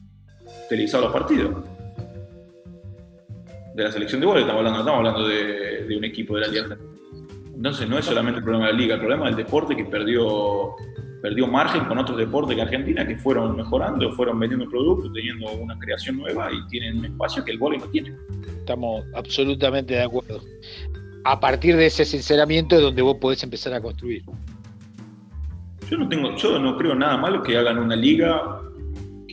televisaba 0.69 1.05
los 1.05 1.13
partidos. 1.13 1.65
De 3.75 3.83
la 3.83 3.91
selección 3.91 4.21
de 4.21 4.27
vóley 4.27 4.43
estamos 4.43 4.61
hablando, 4.61 4.79
estamos 4.81 4.99
hablando 4.99 5.29
de, 5.29 5.85
de 5.85 5.97
un 5.97 6.05
equipo 6.05 6.37
de 6.37 6.41
la 6.43 6.49
Liga. 6.49 6.79
Entonces 7.55 7.89
no 7.89 7.99
es 7.99 8.05
solamente 8.05 8.39
el 8.39 8.45
problema 8.45 8.67
de 8.67 8.73
la 8.73 8.79
liga, 8.79 8.95
el 8.95 9.01
problema 9.01 9.27
del 9.27 9.37
deporte 9.37 9.77
que 9.77 9.85
perdió, 9.85 10.75
perdió 11.23 11.47
margen 11.47 11.85
con 11.85 11.99
otros 11.99 12.19
deportes 12.19 12.57
que 12.57 12.63
Argentina 12.63 13.07
que 13.07 13.17
fueron 13.17 13.57
mejorando, 13.57 14.11
fueron 14.13 14.39
vendiendo 14.39 14.69
productos, 14.69 15.13
teniendo 15.13 15.51
una 15.53 15.79
creación 15.79 16.19
nueva 16.19 16.53
y 16.53 16.67
tienen 16.69 16.99
un 16.99 17.05
espacio 17.07 17.45
que 17.45 17.53
el 17.53 17.59
vóley 17.59 17.79
no 17.79 17.87
tiene. 17.87 18.15
Estamos 18.59 19.05
absolutamente 19.15 19.95
de 19.95 20.03
acuerdo. 20.03 20.41
A 21.25 21.41
partir 21.41 21.77
de 21.77 21.87
ese 21.87 22.05
sinceramiento 22.05 22.77
es 22.77 22.83
donde 22.83 23.03
vos 23.03 23.17
podés 23.21 23.43
empezar 23.43 23.73
a 23.73 23.81
construir. 23.81 24.23
Yo 25.89 25.97
no 25.97 26.09
tengo, 26.09 26.37
yo 26.37 26.59
no 26.59 26.77
creo 26.77 26.95
nada 26.95 27.17
malo 27.17 27.43
que 27.43 27.57
hagan 27.57 27.79
una 27.79 27.97
liga 27.97 28.61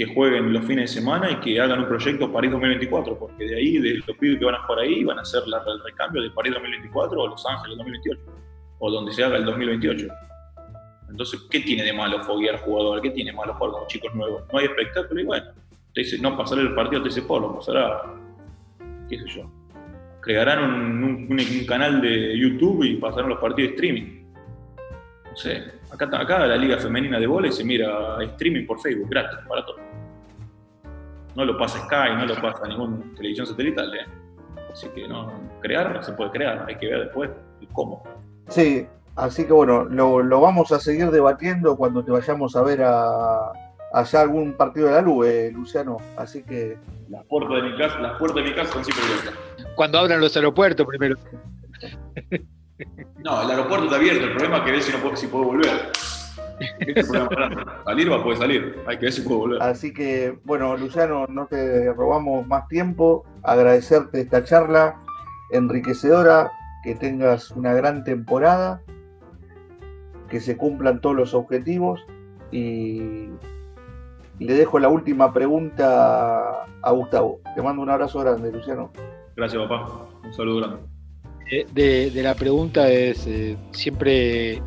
que 0.02 0.16
jueguen 0.16 0.52
los 0.52 0.66
fines 0.66 0.90
de 0.90 1.00
semana 1.00 1.30
y 1.30 1.36
que 1.36 1.62
hagan 1.62 1.82
un 1.82 1.88
proyecto 1.88 2.32
París 2.32 2.50
2024, 2.50 3.20
porque 3.20 3.46
de 3.46 3.56
ahí, 3.56 3.78
de 3.78 3.98
los 4.08 4.18
pibes 4.18 4.40
que 4.40 4.46
van 4.46 4.56
a 4.56 4.64
jugar 4.64 4.80
ahí, 4.80 5.04
van 5.04 5.20
a 5.20 5.22
hacer 5.22 5.48
la, 5.48 5.60
el 5.60 5.84
recambio 5.84 6.24
de 6.24 6.32
París 6.32 6.54
2024 6.54 7.22
o 7.22 7.28
Los 7.28 7.46
Ángeles 7.46 7.78
2028, 7.78 8.22
o 8.80 8.90
donde 8.90 9.12
se 9.12 9.24
haga 9.24 9.38
el 9.38 9.46
2028. 9.46 10.08
Entonces, 11.08 11.42
¿qué 11.52 11.60
tiene 11.60 11.84
de 11.84 11.94
malo 11.94 12.20
foguear 12.22 12.58
jugador? 12.62 13.00
¿Qué 13.04 13.12
tiene 13.12 13.30
de 13.30 13.38
malo 13.38 13.54
jugar 13.54 13.74
con 13.74 13.88
chicos 13.90 14.16
nuevos? 14.16 14.42
No 14.52 14.58
hay 14.58 14.66
espectáculo 14.66 15.22
y 15.22 15.24
bueno, 15.24 15.46
te 15.94 16.18
no 16.18 16.36
pasar 16.36 16.58
el 16.58 16.74
partido 16.74 17.04
te 17.04 17.10
dice 17.10 17.22
lo 17.30 17.56
pasará, 17.56 18.02
qué 19.08 19.20
sé 19.20 19.28
yo. 19.28 19.52
Crearán 20.22 20.64
un, 21.04 21.66
canal 21.68 22.02
de 22.02 22.40
YouTube 22.40 22.84
y 22.86 22.96
pasarán 22.96 23.30
los 23.30 23.38
partidos 23.38 23.70
de 23.70 23.76
streaming. 23.76 24.24
No 25.30 25.36
sé, 25.36 25.64
acá, 25.92 26.48
la 26.48 26.58
liga 26.58 26.78
femenina 26.78 27.20
de 27.20 27.28
vóley 27.28 27.52
se 27.52 27.64
mira 27.64 28.18
streaming 28.24 28.66
por 28.66 28.82
Facebook, 28.82 29.08
gratis, 29.08 29.38
para 29.48 29.64
todo. 29.64 29.91
No 31.36 31.46
lo 31.46 31.58
pasa 31.58 31.80
Sky, 31.80 32.16
no 32.18 32.26
lo 32.26 32.36
pasa 32.42 32.68
ninguna 32.68 32.98
televisión 33.16 33.48
satelital. 33.48 33.94
¿eh? 33.94 34.06
Así 34.72 34.88
que 34.90 35.08
no, 35.08 35.32
crear 35.62 36.04
se 36.04 36.14
puede 36.14 36.32
crear, 36.32 36.66
hay 36.68 36.76
que 36.76 36.88
ver 36.88 37.00
después 37.06 37.30
cómo. 37.74 38.04
Sí, 38.50 38.88
así 39.16 39.46
que 39.46 39.54
bueno, 39.54 39.86
lo, 39.86 40.22
lo 40.22 40.42
vamos 40.42 40.72
a 40.72 40.80
seguir 40.80 41.12
debatiendo 41.12 41.76
cuando 41.78 42.04
te 42.04 42.12
vayamos 42.12 42.56
a 42.56 42.64
ver 42.64 42.82
a, 42.84 43.52
allá 43.94 44.22
algún 44.22 44.54
partido 44.54 44.88
de 44.88 44.94
la 44.94 45.02
luz, 45.02 45.28
eh, 45.28 45.52
Luciano. 45.54 45.98
Así 46.18 46.44
que. 46.44 46.78
Las 47.10 47.26
puertas 47.26 47.62
de 47.62 47.70
mi 47.70 47.78
casa, 47.78 48.00
las 48.00 48.18
puertas 48.18 48.44
de 48.44 48.50
mi 48.50 48.56
casa 48.56 48.74
son 48.74 48.86
siempre 48.86 49.06
abiertas. 49.06 49.34
Cuando 49.76 50.00
abran 50.00 50.22
los 50.22 50.36
aeropuertos 50.36 50.86
primero. 50.86 51.18
No, 53.24 53.44
el 53.44 53.52
aeropuerto 53.52 53.86
está 53.86 53.98
abierto, 53.98 54.26
el 54.26 54.32
problema 54.32 54.58
es 54.58 54.64
que 54.64 54.72
ver 54.72 54.82
si, 54.82 54.92
no 54.92 54.98
puedo, 54.98 55.16
si 55.16 55.28
puedo 55.28 55.46
volver. 55.46 55.92
Este 56.80 57.04
salir 57.04 58.12
va 58.12 58.18
a 58.18 58.24
poder 58.24 58.38
salir, 58.38 58.84
hay 58.88 58.98
que 58.98 59.06
ver 59.06 59.14
si 59.14 59.22
puedo 59.22 59.40
volver. 59.40 59.62
Así 59.62 59.94
que, 59.94 60.38
bueno, 60.44 60.78
Luciano, 60.78 61.26
no 61.28 61.48
te 61.48 61.92
robamos 61.94 62.46
más 62.48 62.68
tiempo. 62.68 63.26
Agradecerte 63.44 64.22
esta 64.22 64.44
charla 64.44 65.02
enriquecedora, 65.52 66.52
que 66.84 66.96
tengas 66.96 67.52
una 67.52 67.74
gran 67.74 68.04
temporada, 68.04 68.82
que 70.30 70.40
se 70.40 70.58
cumplan 70.58 71.02
todos 71.02 71.16
los 71.16 71.34
objetivos 71.34 72.00
y 72.52 73.28
le 74.40 74.54
dejo 74.54 74.80
la 74.80 74.90
última 74.90 75.34
pregunta 75.34 76.66
a 76.82 76.92
Gustavo. 76.92 77.40
Te 77.56 77.62
mando 77.62 77.82
un 77.82 77.90
abrazo 77.90 78.20
grande, 78.20 78.52
Luciano. 78.52 78.92
Gracias, 79.36 79.62
papá. 79.68 80.08
Un 80.24 80.34
saludo 80.34 80.58
grande. 80.60 80.78
De, 81.74 82.10
de 82.12 82.24
la 82.24 82.34
pregunta 82.34 82.90
es 82.90 83.28
eh, 83.28 83.58
siempre 83.72 84.62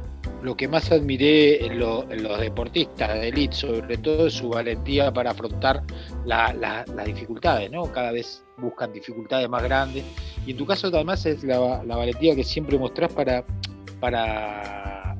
lo 0.44 0.54
que 0.54 0.68
más 0.68 0.92
admiré 0.92 1.64
en, 1.64 1.78
lo, 1.78 2.02
en, 2.10 2.22
los 2.22 2.38
deportistas 2.38 3.14
de 3.14 3.28
elite, 3.28 3.56
sobre 3.56 3.96
todo, 3.96 4.26
es 4.26 4.34
su 4.34 4.50
valentía 4.50 5.10
para 5.10 5.30
afrontar 5.30 5.82
la, 6.26 6.52
la, 6.52 6.84
las 6.94 7.06
dificultades, 7.06 7.70
¿no? 7.70 7.90
Cada 7.90 8.12
vez 8.12 8.44
buscan 8.58 8.92
dificultades 8.92 9.48
más 9.48 9.62
grandes. 9.62 10.04
Y 10.46 10.50
en 10.50 10.58
tu 10.58 10.66
caso, 10.66 10.88
además, 10.88 11.24
es 11.24 11.42
la, 11.44 11.58
valentía 11.58 12.36
que 12.36 12.44
siempre 12.44 12.78
mostrás 12.78 13.10
para, 13.14 13.42
para, 14.00 15.16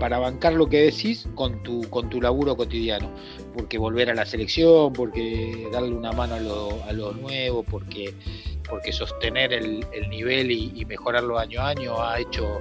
bancar 0.00 0.54
lo 0.54 0.68
que 0.68 0.78
decís 0.78 1.28
con 1.36 1.62
tu, 1.62 1.88
con 1.88 2.10
tu 2.10 2.20
laburo 2.20 2.56
cotidiano. 2.56 3.08
Porque 3.56 3.78
volver 3.78 4.10
a 4.10 4.14
la 4.14 4.26
selección, 4.26 4.92
porque 4.92 5.68
darle 5.72 5.92
una 5.92 6.10
mano 6.10 6.34
a 6.34 6.40
lo, 6.40 6.82
a 6.88 6.92
lo 6.92 7.12
nuevo, 7.12 7.62
porque, 7.62 8.12
sostener 8.90 9.52
el, 9.52 9.86
el 9.92 10.10
nivel 10.10 10.50
y, 10.50 10.72
y 10.74 10.84
mejorarlo 10.86 11.38
año 11.38 11.60
a 11.60 11.68
año 11.68 12.02
ha 12.02 12.18
hecho 12.18 12.60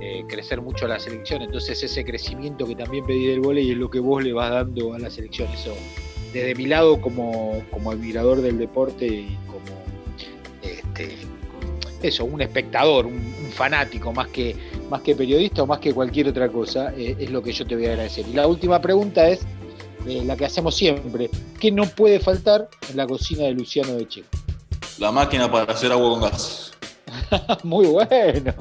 eh, 0.00 0.24
crecer 0.28 0.60
mucho 0.60 0.86
a 0.86 0.88
la 0.88 0.98
selección. 0.98 1.42
Entonces 1.42 1.82
ese 1.82 2.04
crecimiento 2.04 2.66
que 2.66 2.74
también 2.74 3.04
pedí 3.06 3.26
del 3.26 3.40
volei 3.40 3.70
es 3.70 3.76
lo 3.76 3.90
que 3.90 4.00
vos 4.00 4.22
le 4.22 4.32
vas 4.32 4.50
dando 4.50 4.94
a 4.94 4.98
la 4.98 5.10
selección. 5.10 5.48
Eso, 5.52 5.74
desde 6.32 6.54
mi 6.54 6.66
lado 6.66 7.00
como, 7.00 7.62
como 7.70 7.90
admirador 7.90 8.40
del 8.40 8.58
deporte 8.58 9.06
y 9.06 9.38
como 9.46 9.80
este, 10.62 11.16
eso, 12.02 12.24
un 12.24 12.40
espectador, 12.40 13.06
un, 13.06 13.14
un, 13.14 13.50
fanático, 13.52 14.12
más 14.12 14.28
que, 14.28 14.56
más 14.88 15.02
que 15.02 15.14
periodista 15.14 15.62
o 15.62 15.66
más 15.66 15.80
que 15.80 15.92
cualquier 15.92 16.28
otra 16.28 16.48
cosa, 16.48 16.92
eh, 16.96 17.16
es 17.18 17.30
lo 17.30 17.42
que 17.42 17.52
yo 17.52 17.66
te 17.66 17.74
voy 17.76 17.86
a 17.86 17.90
agradecer. 17.90 18.26
Y 18.28 18.32
la 18.32 18.46
última 18.46 18.80
pregunta 18.80 19.28
es 19.28 19.40
eh, 20.06 20.22
la 20.24 20.36
que 20.36 20.46
hacemos 20.46 20.74
siempre. 20.74 21.30
¿Qué 21.58 21.70
no 21.70 21.84
puede 21.84 22.20
faltar 22.20 22.68
en 22.88 22.96
la 22.96 23.06
cocina 23.06 23.44
de 23.44 23.52
Luciano 23.52 23.94
de 23.94 24.08
Checo? 24.08 24.28
La 24.98 25.12
máquina 25.12 25.50
para 25.50 25.72
hacer 25.72 25.92
agua 25.92 26.10
con 26.10 26.20
gas. 26.22 26.72
Muy 27.62 27.86
bueno. 27.86 28.54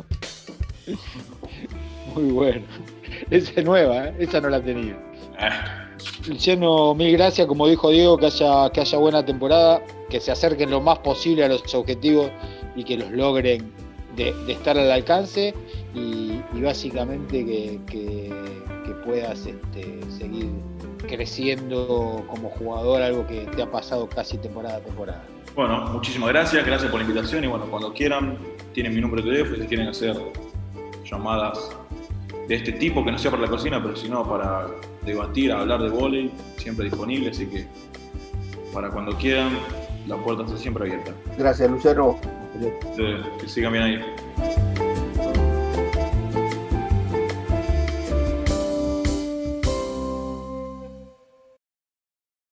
Muy 2.20 2.32
bueno. 2.32 2.62
Esa 3.32 3.52
es 3.56 3.66
nueva, 3.66 4.08
¿eh? 4.08 4.14
esa 4.20 4.40
no 4.42 4.50
la 4.50 4.62
tenía. 4.62 4.98
Eh, 5.40 5.50
Luciano, 6.28 6.94
mil 6.96 7.12
gracias, 7.14 7.48
como 7.48 7.68
dijo 7.68 7.90
Diego, 7.90 8.18
que 8.18 8.28
haya, 8.28 8.70
que 8.72 8.82
haya 8.82 8.98
buena 8.98 9.26
temporada, 9.26 9.82
que 10.10 10.20
se 10.20 10.32
acerquen 10.32 10.70
lo 10.70 10.80
más 10.82 11.00
posible 11.00 11.44
a 11.44 11.48
los 11.50 11.74
objetivos 11.76 12.32
y 12.76 12.84
que 12.84 12.98
los 12.98 13.12
logren 13.12 13.72
de, 14.16 14.34
de 14.46 14.54
estar 14.54 14.78
al 14.78 14.92
alcance 14.92 15.54
y, 15.94 16.40
y 16.54 16.62
básicamente 16.62 17.46
que, 17.46 17.80
que- 17.88 18.34
que 18.86 18.92
puedas 19.06 19.46
este, 19.46 20.00
seguir 20.18 20.50
creciendo 21.08 22.24
como 22.28 22.50
jugador, 22.50 23.02
algo 23.02 23.28
que 23.28 23.42
te 23.56 23.62
ha 23.62 23.70
pasado 23.70 24.08
casi 24.10 24.38
temporada 24.38 24.78
a 24.78 24.80
temporada. 24.82 25.24
Bueno, 25.56 25.82
muchísimas 25.92 26.30
gracias, 26.30 26.66
gracias 26.66 26.90
por 26.90 27.00
la 27.02 27.06
invitación 27.08 27.44
y 27.44 27.48
bueno, 27.48 27.66
cuando 27.70 27.94
quieran, 27.94 28.38
tienen 28.74 28.96
mi 28.96 29.02
número 29.02 29.22
de 29.22 29.30
teléfono 29.32 29.58
y 29.58 29.62
si 29.62 29.68
quieren 29.68 29.88
hacer 29.90 30.16
llamadas 31.10 31.70
de 32.50 32.56
este 32.56 32.72
tipo, 32.72 33.06
que 33.06 33.12
no 33.12 33.20
sea 33.20 33.30
para 33.30 33.44
la 33.44 33.50
cocina, 33.50 33.82
pero 33.82 33.96
sino 33.96 34.28
para 34.28 34.66
debatir, 35.06 35.52
hablar 35.52 35.84
de 35.84 35.90
vóley, 35.90 36.32
siempre 36.58 36.86
disponible, 36.86 37.30
así 37.30 37.46
que 37.46 37.68
para 38.74 38.90
cuando 38.90 39.16
quieran, 39.18 39.52
la 40.08 40.18
puerta 40.18 40.44
está 40.44 40.58
siempre 40.58 40.86
abierta. 40.86 41.14
Gracias. 41.38 41.70
Que 42.98 43.22
que 43.40 43.48
sigan 43.48 43.72
bien 43.72 43.84
ahí. 43.84 44.89